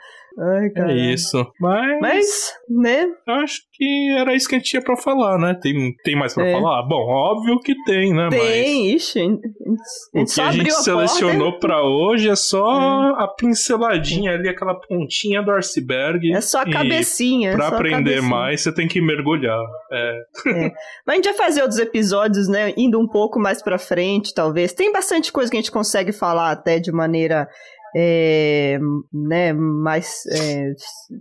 Ai, 0.42 0.70
cara. 0.70 0.90
É 0.92 0.96
isso. 1.12 1.46
Mas, 1.60 2.00
Mas, 2.00 2.52
né? 2.68 3.06
acho 3.28 3.60
que 3.74 4.16
era 4.18 4.34
isso 4.34 4.48
que 4.48 4.54
a 4.54 4.58
gente 4.58 4.70
tinha 4.70 4.82
pra 4.82 4.96
falar, 4.96 5.38
né? 5.38 5.54
Tem, 5.60 5.94
tem 6.02 6.16
mais 6.16 6.32
pra 6.32 6.46
É. 6.48 6.52
falar? 6.52 6.82
Bom, 6.84 6.96
óbvio 7.06 7.60
que 7.60 7.74
tem, 7.84 8.14
né? 8.14 8.28
Tem, 8.30 8.94
ixi. 8.94 9.18
A 9.18 9.22
gente, 9.22 9.40
Mas 10.14 10.30
o 10.30 10.34
só 10.34 10.42
que 10.42 10.48
a 10.48 10.52
gente 10.52 10.72
selecionou 10.72 11.50
porta. 11.52 11.66
pra 11.66 11.82
hoje 11.82 12.28
é 12.30 12.36
só 12.36 12.64
a 13.18 13.28
pinceladinha 13.28 14.32
ali, 14.32 14.48
aquela 14.48 14.74
pontinha 14.74 15.42
do 15.42 15.50
iceberg. 15.52 16.32
É 16.34 16.40
só 16.40 16.60
a 16.62 16.64
E 16.68 16.70
cabecinha. 16.72 17.52
Pra 17.52 17.68
só 17.68 17.74
a 17.74 17.76
aprender 17.76 18.10
cabecinha. 18.16 18.22
mais, 18.30 18.60
você 18.62 18.74
tem 18.74 18.88
que 18.88 19.00
mergulhar. 19.00 19.60
É, 19.92 20.12
Mas 21.06 21.08
a 21.08 21.14
gente 21.16 21.24
vai 21.28 21.34
fazer 21.34 21.60
outros 21.62 21.78
episódios, 21.80 22.48
né? 22.48 22.72
Indo 22.76 22.98
um 22.98 23.06
pouco 23.08 23.38
mais 23.38 23.62
pra 23.62 23.78
frente, 23.78 24.32
talvez. 24.34 24.72
Tem 24.72 24.92
bastante 24.92 25.30
coisa 25.32 25.50
que 25.50 25.56
a 25.56 25.60
gente 25.60 25.70
consegue 25.72 26.12
falar 26.12 26.50
até 26.50 26.78
de 26.78 26.90
maneira. 26.92 27.46
É, 27.96 28.78
né, 29.12 29.52
mais 29.52 30.22
é, 30.32 30.72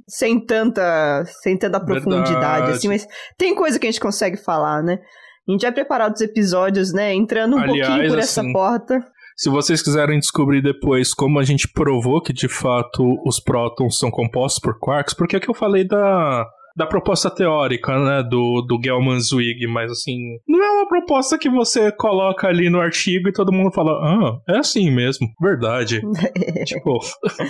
sem 0.07 0.43
tanta 0.45 1.23
sem 1.41 1.57
tanta 1.57 1.79
profundidade 1.79 2.33
Verdade. 2.33 2.71
assim, 2.71 2.87
mas 2.87 3.07
tem 3.37 3.55
coisa 3.55 3.79
que 3.79 3.87
a 3.87 3.91
gente 3.91 4.01
consegue 4.01 4.37
falar, 4.37 4.83
né? 4.83 4.99
A 5.47 5.51
gente 5.51 5.61
vai 5.61 5.71
preparar 5.71 6.13
os 6.13 6.21
episódios, 6.21 6.93
né, 6.93 7.13
entrando 7.13 7.55
um 7.55 7.59
Aliás, 7.59 7.87
pouquinho 7.87 8.09
por 8.09 8.19
essa 8.19 8.41
assim, 8.41 8.53
porta. 8.53 9.03
Se 9.35 9.49
vocês 9.49 9.81
quiserem 9.81 10.19
descobrir 10.19 10.61
depois 10.61 11.13
como 11.13 11.39
a 11.39 11.43
gente 11.43 11.67
provou 11.67 12.21
que 12.21 12.33
de 12.33 12.47
fato 12.47 13.15
os 13.25 13.39
prótons 13.39 13.97
são 13.97 14.11
compostos 14.11 14.59
por 14.61 14.77
quarks, 14.77 15.13
porque 15.13 15.37
é 15.37 15.39
que 15.39 15.49
eu 15.49 15.55
falei 15.55 15.87
da, 15.87 16.45
da 16.75 16.85
proposta 16.85 17.29
teórica, 17.29 17.97
né, 17.99 18.23
do, 18.23 18.61
do 18.61 18.79
Gelman-Zwig, 18.83 19.67
mas 19.67 19.91
assim, 19.91 20.17
não 20.47 20.63
é 20.63 20.71
uma 20.71 20.87
proposta 20.87 21.37
que 21.37 21.49
você 21.49 21.91
coloca 21.91 22.47
ali 22.47 22.69
no 22.69 22.79
artigo 22.79 23.29
e 23.29 23.33
todo 23.33 23.51
mundo 23.51 23.71
fala, 23.71 23.91
ah, 23.91 24.39
é 24.53 24.57
assim 24.57 24.91
mesmo, 24.91 25.27
verdade. 25.41 26.01
tipo, 26.65 26.99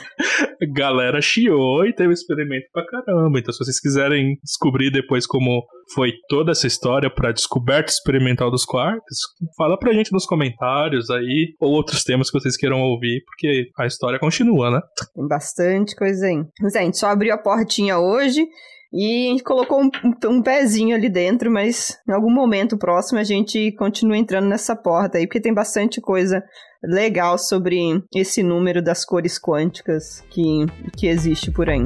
galera 0.74 1.22
chiou 1.22 1.86
e 1.86 1.94
teve 1.94 2.14
experimento 2.14 2.68
pra 2.72 2.86
caramba. 2.86 3.40
Então, 3.40 3.54
se 3.54 3.60
vocês 3.60 3.80
quiserem 3.80 4.38
descobrir 4.44 4.92
depois 4.92 5.26
como 5.26 5.64
foi 5.94 6.12
toda 6.28 6.52
essa 6.52 6.68
história 6.68 7.10
pra 7.10 7.32
descoberta 7.32 7.92
experimental 7.92 8.52
dos 8.52 8.66
quarks, 8.66 9.20
fala 9.58 9.78
pra 9.78 9.94
gente 9.94 10.12
nos 10.12 10.26
comentários 10.26 11.10
aí, 11.10 11.54
ou 11.60 11.72
outros 11.72 12.04
temas 12.04 12.30
que 12.30 12.40
vocês 12.40 12.56
queiram 12.56 12.82
ouvir, 12.82 13.24
porque 13.26 13.70
a 13.78 13.86
história 13.86 14.20
continua, 14.20 14.72
né? 14.72 14.82
Tem 15.16 15.28
bastante 15.28 15.96
coisa 15.96 16.26
aí. 16.26 16.44
Gente 16.72 16.98
só 16.98 17.08
abriu 17.08 17.34
a 17.34 17.38
portinha 17.38 17.98
hoje 18.00 18.46
e 18.92 19.28
a 19.28 19.32
gente 19.32 19.44
colocou 19.44 19.82
um, 19.82 19.90
um- 20.28 20.42
pezinho 20.42 20.96
ali 20.96 21.10
dentro, 21.10 21.52
mas 21.52 21.98
em 22.08 22.12
algum 22.12 22.32
momento 22.32 22.78
próximo 22.78 23.20
a 23.20 23.24
gente 23.24 23.72
continua 23.74 24.18
entrando 24.18 24.48
nessa 24.48 24.76
porta 24.76 25.18
aí, 25.18 25.28
porque 25.28 25.42
tem 25.42 25.54
bastante 25.54 26.02
coisa 26.02 26.44
legal 26.84 27.38
sobre 27.38 27.78
esse 28.16 28.42
número 28.42 28.82
das 28.82 29.06
cores 29.06 29.40
quânticas 29.40 30.24
que, 30.30 30.66
que 30.98 31.08
existe 31.08 31.52
por 31.52 31.70
aí. 31.70 31.82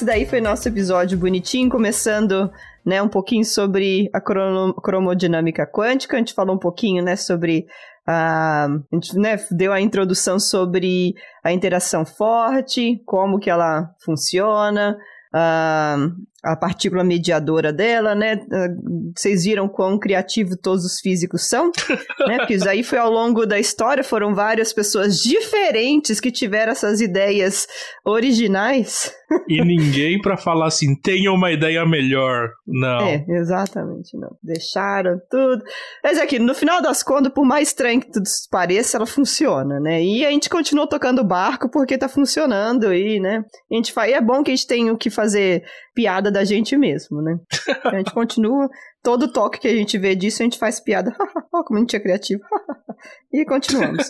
Esse 0.00 0.06
daí 0.06 0.24
foi 0.24 0.40
nosso 0.40 0.66
episódio 0.66 1.18
bonitinho, 1.18 1.68
começando, 1.68 2.50
né, 2.86 3.02
um 3.02 3.08
pouquinho 3.08 3.44
sobre 3.44 4.08
a 4.14 4.18
cromodinâmica 4.18 5.66
quântica. 5.66 6.16
A 6.16 6.18
gente 6.18 6.32
falou 6.32 6.56
um 6.56 6.58
pouquinho, 6.58 7.04
né, 7.04 7.16
sobre 7.16 7.66
a, 8.06 8.64
a 8.64 8.94
gente, 8.94 9.14
né, 9.18 9.36
deu 9.50 9.74
a 9.74 9.78
introdução 9.78 10.40
sobre 10.40 11.14
a 11.44 11.52
interação 11.52 12.06
forte, 12.06 13.02
como 13.04 13.38
que 13.38 13.50
ela 13.50 13.90
funciona, 14.02 14.96
a, 15.34 15.98
a 16.42 16.56
partícula 16.56 17.04
mediadora 17.04 17.72
dela, 17.72 18.14
né? 18.14 18.40
Ah, 18.52 18.68
Vocês 19.16 19.44
viram 19.44 19.68
quão 19.68 19.98
criativo 19.98 20.56
todos 20.56 20.84
os 20.84 21.00
físicos 21.00 21.48
são, 21.48 21.70
né? 22.26 22.38
Porque 22.38 22.54
isso 22.54 22.68
aí 22.68 22.82
foi 22.82 22.98
ao 22.98 23.10
longo 23.10 23.46
da 23.46 23.58
história, 23.58 24.02
foram 24.02 24.34
várias 24.34 24.72
pessoas 24.72 25.18
diferentes 25.22 26.20
que 26.20 26.30
tiveram 26.30 26.72
essas 26.72 27.00
ideias 27.00 27.66
originais. 28.04 29.12
E 29.48 29.62
ninguém 29.64 30.20
pra 30.20 30.36
falar 30.36 30.66
assim, 30.66 30.94
tenha 31.00 31.32
uma 31.32 31.52
ideia 31.52 31.86
melhor. 31.86 32.50
Não. 32.66 33.00
É, 33.00 33.24
exatamente, 33.28 34.16
não. 34.16 34.36
Deixaram 34.42 35.20
tudo. 35.30 35.62
Mas 36.02 36.18
é 36.18 36.26
que, 36.26 36.38
no 36.38 36.54
final 36.54 36.82
das 36.82 37.02
contas, 37.02 37.32
por 37.32 37.44
mais 37.44 37.68
estranho 37.68 38.00
que 38.00 38.10
tudo 38.10 38.24
pareça, 38.50 38.96
ela 38.96 39.06
funciona, 39.06 39.78
né? 39.78 40.02
E 40.02 40.26
a 40.26 40.30
gente 40.30 40.50
continuou 40.50 40.86
tocando 40.86 41.20
o 41.20 41.26
barco 41.26 41.70
porque 41.70 41.98
tá 41.98 42.08
funcionando 42.08 42.92
e, 42.92 43.20
né? 43.20 43.44
A 43.70 43.74
gente 43.74 43.92
faz... 43.92 44.10
e 44.10 44.14
é 44.14 44.20
bom 44.20 44.42
que 44.42 44.50
a 44.50 44.54
gente 44.54 44.66
tenha 44.66 44.96
que 44.96 45.10
fazer 45.10 45.62
piada 46.00 46.30
da 46.30 46.44
gente 46.44 46.78
mesmo, 46.78 47.20
né? 47.20 47.38
A 47.84 47.98
gente 47.98 48.12
continua, 48.12 48.70
todo 49.02 49.30
toque 49.30 49.60
que 49.60 49.68
a 49.68 49.74
gente 49.74 49.98
vê 49.98 50.14
disso, 50.14 50.42
a 50.42 50.44
gente 50.44 50.58
faz 50.58 50.80
piada. 50.80 51.14
Como 51.52 51.76
a 51.76 51.80
gente 51.80 51.94
é 51.94 52.00
criativo. 52.00 52.42
e 53.30 53.44
continuamos. 53.44 54.08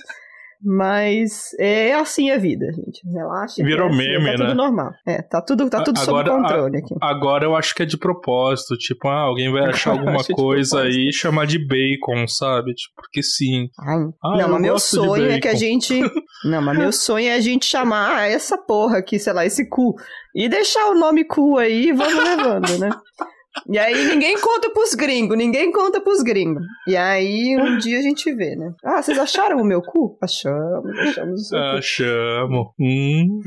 Mas 0.63 1.51
é 1.59 1.95
assim 1.95 2.31
a 2.31 2.37
vida, 2.37 2.67
gente. 2.73 3.01
Relaxa. 3.11 3.63
Virou 3.65 3.89
é 3.89 3.91
assim, 3.91 3.99
meme, 3.99 4.25
tá 4.25 4.31
né? 4.31 4.37
tudo 4.37 4.55
normal. 4.55 4.91
É, 5.07 5.23
tá 5.23 5.41
tudo, 5.41 5.71
tá 5.71 5.83
tudo 5.83 5.99
sob 5.99 6.11
Agora, 6.21 6.33
a- 6.33 6.37
controle 6.37 6.77
aqui. 6.79 6.95
Agora 7.01 7.45
eu 7.45 7.57
acho 7.57 7.75
que 7.75 7.83
é 7.83 7.87
de 7.87 7.97
propósito. 7.97 8.77
Tipo, 8.77 9.09
ah, 9.09 9.23
alguém 9.23 9.51
vai 9.51 9.65
achar 9.71 9.93
alguma 9.93 10.19
de 10.19 10.35
coisa 10.35 10.83
aí 10.83 11.09
e 11.09 11.13
chamar 11.13 11.47
de 11.47 11.59
bacon, 11.59 12.27
sabe? 12.29 12.75
Tipo, 12.75 12.95
porque 12.97 13.23
sim. 13.23 13.69
Ai, 13.81 13.99
Ah, 14.23 14.37
não, 14.37 14.49
mas 14.51 14.61
meu 14.61 14.79
sonho 14.79 15.31
é 15.31 15.41
que 15.41 15.49
a 15.49 15.55
gente. 15.55 16.01
Não, 16.43 16.63
mas 16.63 16.79
meu 16.79 16.91
sonho 16.91 17.29
é 17.29 17.35
a 17.35 17.41
gente 17.41 17.67
chamar 17.67 18.17
ah, 18.17 18.27
essa 18.27 18.57
porra 18.57 18.97
aqui, 18.99 19.19
sei 19.19 19.31
lá, 19.35 19.45
esse 19.45 19.69
cu. 19.69 19.95
E 20.35 20.49
deixar 20.49 20.87
o 20.89 20.95
nome 20.95 21.23
cu 21.25 21.59
aí 21.59 21.89
e 21.89 21.93
vamos 21.93 22.15
levando, 22.25 22.79
né? 22.79 22.89
E 23.69 23.79
aí 23.79 24.05
ninguém 24.07 24.39
conta 24.41 24.71
pros 24.71 24.95
gringos, 24.95 25.37
ninguém 25.37 25.73
conta 25.73 26.01
pros 26.01 26.23
gringos. 26.23 26.63
E 26.87 26.97
aí 26.97 27.57
um 27.59 27.79
dia 27.79 27.99
a 27.99 28.03
gente 28.03 28.33
vê, 28.35 28.55
né? 28.57 28.73
Ah, 28.85 29.03
vocês 29.03 29.19
acharam 29.19 29.59
o 29.61 29.65
meu 29.65 29.83
cu? 29.83 30.17
Achamos, 30.23 30.99
achamos 31.01 31.41
o 31.41 31.45
seu 31.45 31.59
cu. 31.59 31.83
chamo. 31.83 32.75
Hum. 32.79 33.41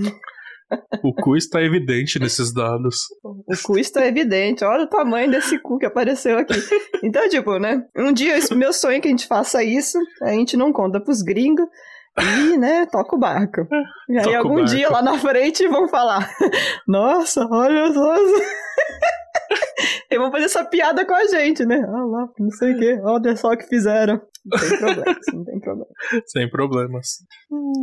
O 1.03 1.13
cu 1.13 1.35
está 1.37 1.61
evidente 1.61 2.19
nesses 2.19 2.53
dados. 2.53 2.95
O 3.23 3.55
cu 3.63 3.77
está 3.77 4.05
evidente. 4.07 4.63
Olha 4.65 4.83
o 4.83 4.89
tamanho 4.89 5.29
desse 5.29 5.59
cu 5.59 5.77
que 5.77 5.85
apareceu 5.85 6.37
aqui. 6.37 6.55
Então, 7.03 7.27
tipo, 7.29 7.59
né? 7.59 7.83
Um 7.95 8.11
dia, 8.11 8.39
meu 8.55 8.73
sonho 8.73 8.97
é 8.97 8.99
que 8.99 9.07
a 9.07 9.11
gente 9.11 9.27
faça 9.27 9.63
isso. 9.63 9.97
A 10.21 10.31
gente 10.31 10.57
não 10.57 10.71
conta 10.73 10.99
pros 10.99 11.21
gringos. 11.21 11.67
E, 12.17 12.57
né, 12.57 12.85
toca 12.91 13.15
o 13.15 13.19
barco. 13.19 13.67
E 14.09 14.17
aí, 14.17 14.23
Toca 14.23 14.37
algum 14.37 14.63
dia 14.63 14.89
lá 14.89 15.01
na 15.01 15.17
frente 15.17 15.67
vão 15.67 15.87
falar: 15.87 16.29
Nossa, 16.87 17.45
olha 17.51 17.91
só. 17.91 18.15
E 20.13 20.17
vão 20.17 20.31
fazer 20.31 20.45
essa 20.45 20.63
piada 20.63 21.05
com 21.05 21.13
a 21.13 21.25
gente, 21.25 21.65
né? 21.65 21.83
Ah 21.87 22.05
lá, 22.05 22.29
não 22.39 22.49
sei 22.51 22.73
o 22.73 22.79
quê. 22.79 22.97
Olha 23.03 23.35
só 23.35 23.49
o 23.49 23.57
que 23.57 23.67
fizeram. 23.67 24.21
Não 24.45 24.57
tem 24.59 24.77
problema, 24.79 25.19
não 25.33 25.43
tem 25.45 25.59
problema 25.59 25.87
Sem 26.27 26.49
problemas. 26.49 27.07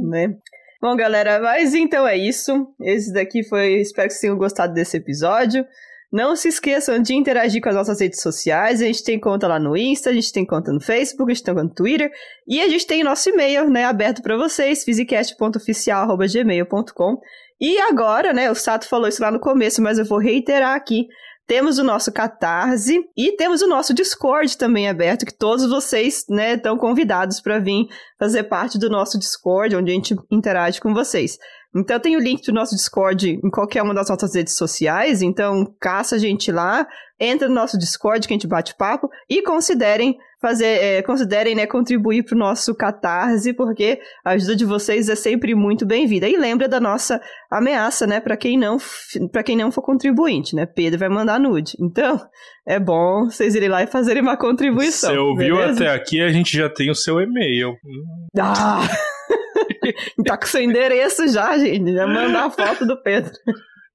né? 0.02 0.34
Bom, 0.80 0.96
galera, 0.96 1.40
mas 1.40 1.74
então 1.74 2.08
é 2.08 2.16
isso. 2.16 2.68
Esse 2.80 3.12
daqui 3.12 3.46
foi. 3.46 3.80
Espero 3.80 4.08
que 4.08 4.14
vocês 4.14 4.22
tenham 4.22 4.38
gostado 4.38 4.72
desse 4.72 4.96
episódio. 4.96 5.66
Não 6.12 6.34
se 6.34 6.48
esqueçam 6.48 7.00
de 7.00 7.14
interagir 7.14 7.62
com 7.62 7.68
as 7.68 7.74
nossas 7.76 8.00
redes 8.00 8.20
sociais. 8.20 8.82
A 8.82 8.86
gente 8.86 9.04
tem 9.04 9.20
conta 9.20 9.46
lá 9.46 9.60
no 9.60 9.76
Insta, 9.76 10.10
a 10.10 10.12
gente 10.12 10.32
tem 10.32 10.44
conta 10.44 10.72
no 10.72 10.80
Facebook, 10.80 11.30
a 11.30 11.34
gente 11.34 11.44
tem 11.44 11.54
conta 11.54 11.68
no 11.68 11.74
Twitter. 11.74 12.10
E 12.48 12.60
a 12.60 12.68
gente 12.68 12.84
tem 12.86 13.04
nosso 13.04 13.30
e-mail, 13.30 13.70
né, 13.70 13.84
aberto 13.84 14.20
para 14.20 14.36
vocês, 14.36 14.82
physicast.oficial.gmail.com. 14.84 17.20
E 17.60 17.78
agora, 17.82 18.32
né, 18.32 18.50
o 18.50 18.54
Sato 18.54 18.88
falou 18.88 19.06
isso 19.06 19.22
lá 19.22 19.30
no 19.30 19.38
começo, 19.38 19.82
mas 19.82 19.98
eu 19.98 20.04
vou 20.04 20.18
reiterar 20.18 20.74
aqui. 20.74 21.06
Temos 21.50 21.78
o 21.78 21.82
nosso 21.82 22.12
Catarse 22.12 23.04
e 23.16 23.32
temos 23.32 23.60
o 23.60 23.66
nosso 23.66 23.92
Discord 23.92 24.56
também 24.56 24.88
aberto, 24.88 25.26
que 25.26 25.36
todos 25.36 25.68
vocês, 25.68 26.24
né, 26.30 26.54
estão 26.54 26.78
convidados 26.78 27.40
para 27.40 27.58
vir 27.58 27.88
fazer 28.16 28.44
parte 28.44 28.78
do 28.78 28.88
nosso 28.88 29.18
Discord, 29.18 29.74
onde 29.74 29.90
a 29.90 29.94
gente 29.94 30.14
interage 30.30 30.80
com 30.80 30.94
vocês. 30.94 31.40
Então 31.74 31.98
tem 31.98 32.16
o 32.16 32.20
link 32.20 32.46
do 32.46 32.52
nosso 32.52 32.76
Discord 32.76 33.40
em 33.44 33.50
qualquer 33.50 33.82
uma 33.82 33.92
das 33.92 34.08
nossas 34.08 34.32
redes 34.32 34.54
sociais, 34.54 35.22
então 35.22 35.74
caça 35.80 36.14
a 36.14 36.18
gente 36.20 36.52
lá, 36.52 36.86
entra 37.18 37.48
no 37.48 37.54
nosso 37.56 37.76
Discord 37.76 38.28
que 38.28 38.32
a 38.32 38.36
gente 38.36 38.46
bate 38.46 38.76
papo 38.76 39.10
e 39.28 39.42
considerem 39.42 40.16
fazer, 40.40 40.64
é, 40.66 41.02
considerem, 41.02 41.54
né, 41.54 41.66
contribuir 41.66 42.24
para 42.24 42.34
o 42.34 42.38
nosso 42.38 42.74
Catarse, 42.74 43.52
porque 43.52 44.00
a 44.24 44.30
ajuda 44.30 44.56
de 44.56 44.64
vocês 44.64 45.08
é 45.08 45.14
sempre 45.14 45.54
muito 45.54 45.84
bem-vinda. 45.84 46.28
E 46.28 46.36
lembra 46.36 46.66
da 46.66 46.80
nossa 46.80 47.20
ameaça, 47.50 48.06
né, 48.06 48.20
para 48.20 48.36
quem 48.36 48.58
não 48.58 48.78
para 49.30 49.42
quem 49.42 49.56
não 49.56 49.70
for 49.70 49.82
contribuinte, 49.82 50.56
né? 50.56 50.66
Pedro 50.66 50.98
vai 50.98 51.08
mandar 51.08 51.38
nude. 51.38 51.76
Então, 51.80 52.20
é 52.66 52.78
bom 52.78 53.26
vocês 53.26 53.54
irem 53.54 53.68
lá 53.68 53.82
e 53.82 53.86
fazerem 53.86 54.22
uma 54.22 54.36
contribuição. 54.36 55.10
Você 55.10 55.18
ouviu 55.18 55.56
beleza? 55.56 55.84
até 55.84 55.94
aqui, 55.94 56.20
a 56.20 56.30
gente 56.30 56.56
já 56.56 56.68
tem 56.68 56.90
o 56.90 56.94
seu 56.94 57.20
e-mail. 57.20 57.74
Ah! 58.38 58.88
tá 60.24 60.36
com 60.36 60.46
seu 60.46 60.62
endereço 60.62 61.28
já, 61.28 61.56
gente. 61.58 61.92
Já 61.92 62.06
mandar 62.06 62.46
a 62.46 62.50
foto 62.50 62.86
do 62.86 63.00
Pedro. 63.02 63.32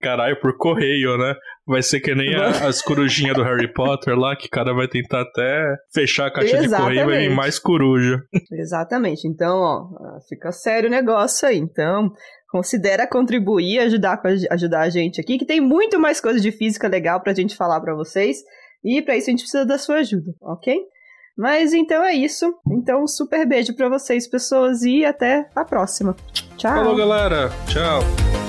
Caralho, 0.06 0.40
por 0.40 0.56
correio, 0.56 1.18
né? 1.18 1.34
Vai 1.66 1.82
ser 1.82 2.00
que 2.00 2.14
nem 2.14 2.36
a, 2.36 2.68
as 2.68 2.80
corujinhas 2.80 3.36
do 3.36 3.42
Harry 3.42 3.74
Potter 3.74 4.16
lá, 4.16 4.36
que 4.36 4.46
o 4.46 4.52
cara 4.52 4.72
vai 4.72 4.88
tentar 4.88 5.22
até 5.22 5.76
fechar 5.92 6.28
a 6.28 6.32
caixa 6.32 6.58
Exatamente. 6.58 6.70
de 6.70 6.78
correio 6.78 7.02
e 7.02 7.06
vai 7.06 7.28
vir 7.28 7.36
mais 7.36 7.58
coruja. 7.58 8.22
Exatamente. 8.52 9.28
Então, 9.28 9.58
ó, 9.58 10.20
fica 10.30 10.52
sério 10.52 10.90
o 10.90 10.92
negócio 10.92 11.48
aí. 11.48 11.58
Então, 11.58 12.12
considera 12.52 13.08
contribuir, 13.08 13.80
ajudar, 13.80 14.22
ajudar 14.52 14.82
a 14.82 14.90
gente 14.90 15.20
aqui, 15.20 15.40
que 15.40 15.46
tem 15.46 15.60
muito 15.60 16.00
mais 16.00 16.22
coisa 16.22 16.40
de 16.40 16.52
física 16.52 16.88
legal 16.88 17.20
pra 17.20 17.34
gente 17.34 17.56
falar 17.56 17.82
pra 17.82 17.96
vocês. 17.96 18.38
E 18.84 19.02
para 19.02 19.18
isso 19.18 19.28
a 19.28 19.32
gente 19.32 19.42
precisa 19.42 19.66
da 19.66 19.80
sua 19.80 19.96
ajuda, 19.96 20.32
ok? 20.40 20.78
Mas 21.36 21.74
então 21.74 22.04
é 22.04 22.14
isso. 22.14 22.54
Então, 22.70 23.02
um 23.02 23.08
super 23.08 23.44
beijo 23.48 23.76
para 23.76 23.90
vocês, 23.90 24.30
pessoas, 24.30 24.84
e 24.84 25.04
até 25.04 25.50
a 25.56 25.66
próxima. 25.66 26.16
Tchau. 26.58 26.76
Falou, 26.76 26.96
galera. 26.96 27.50
Tchau. 27.68 28.45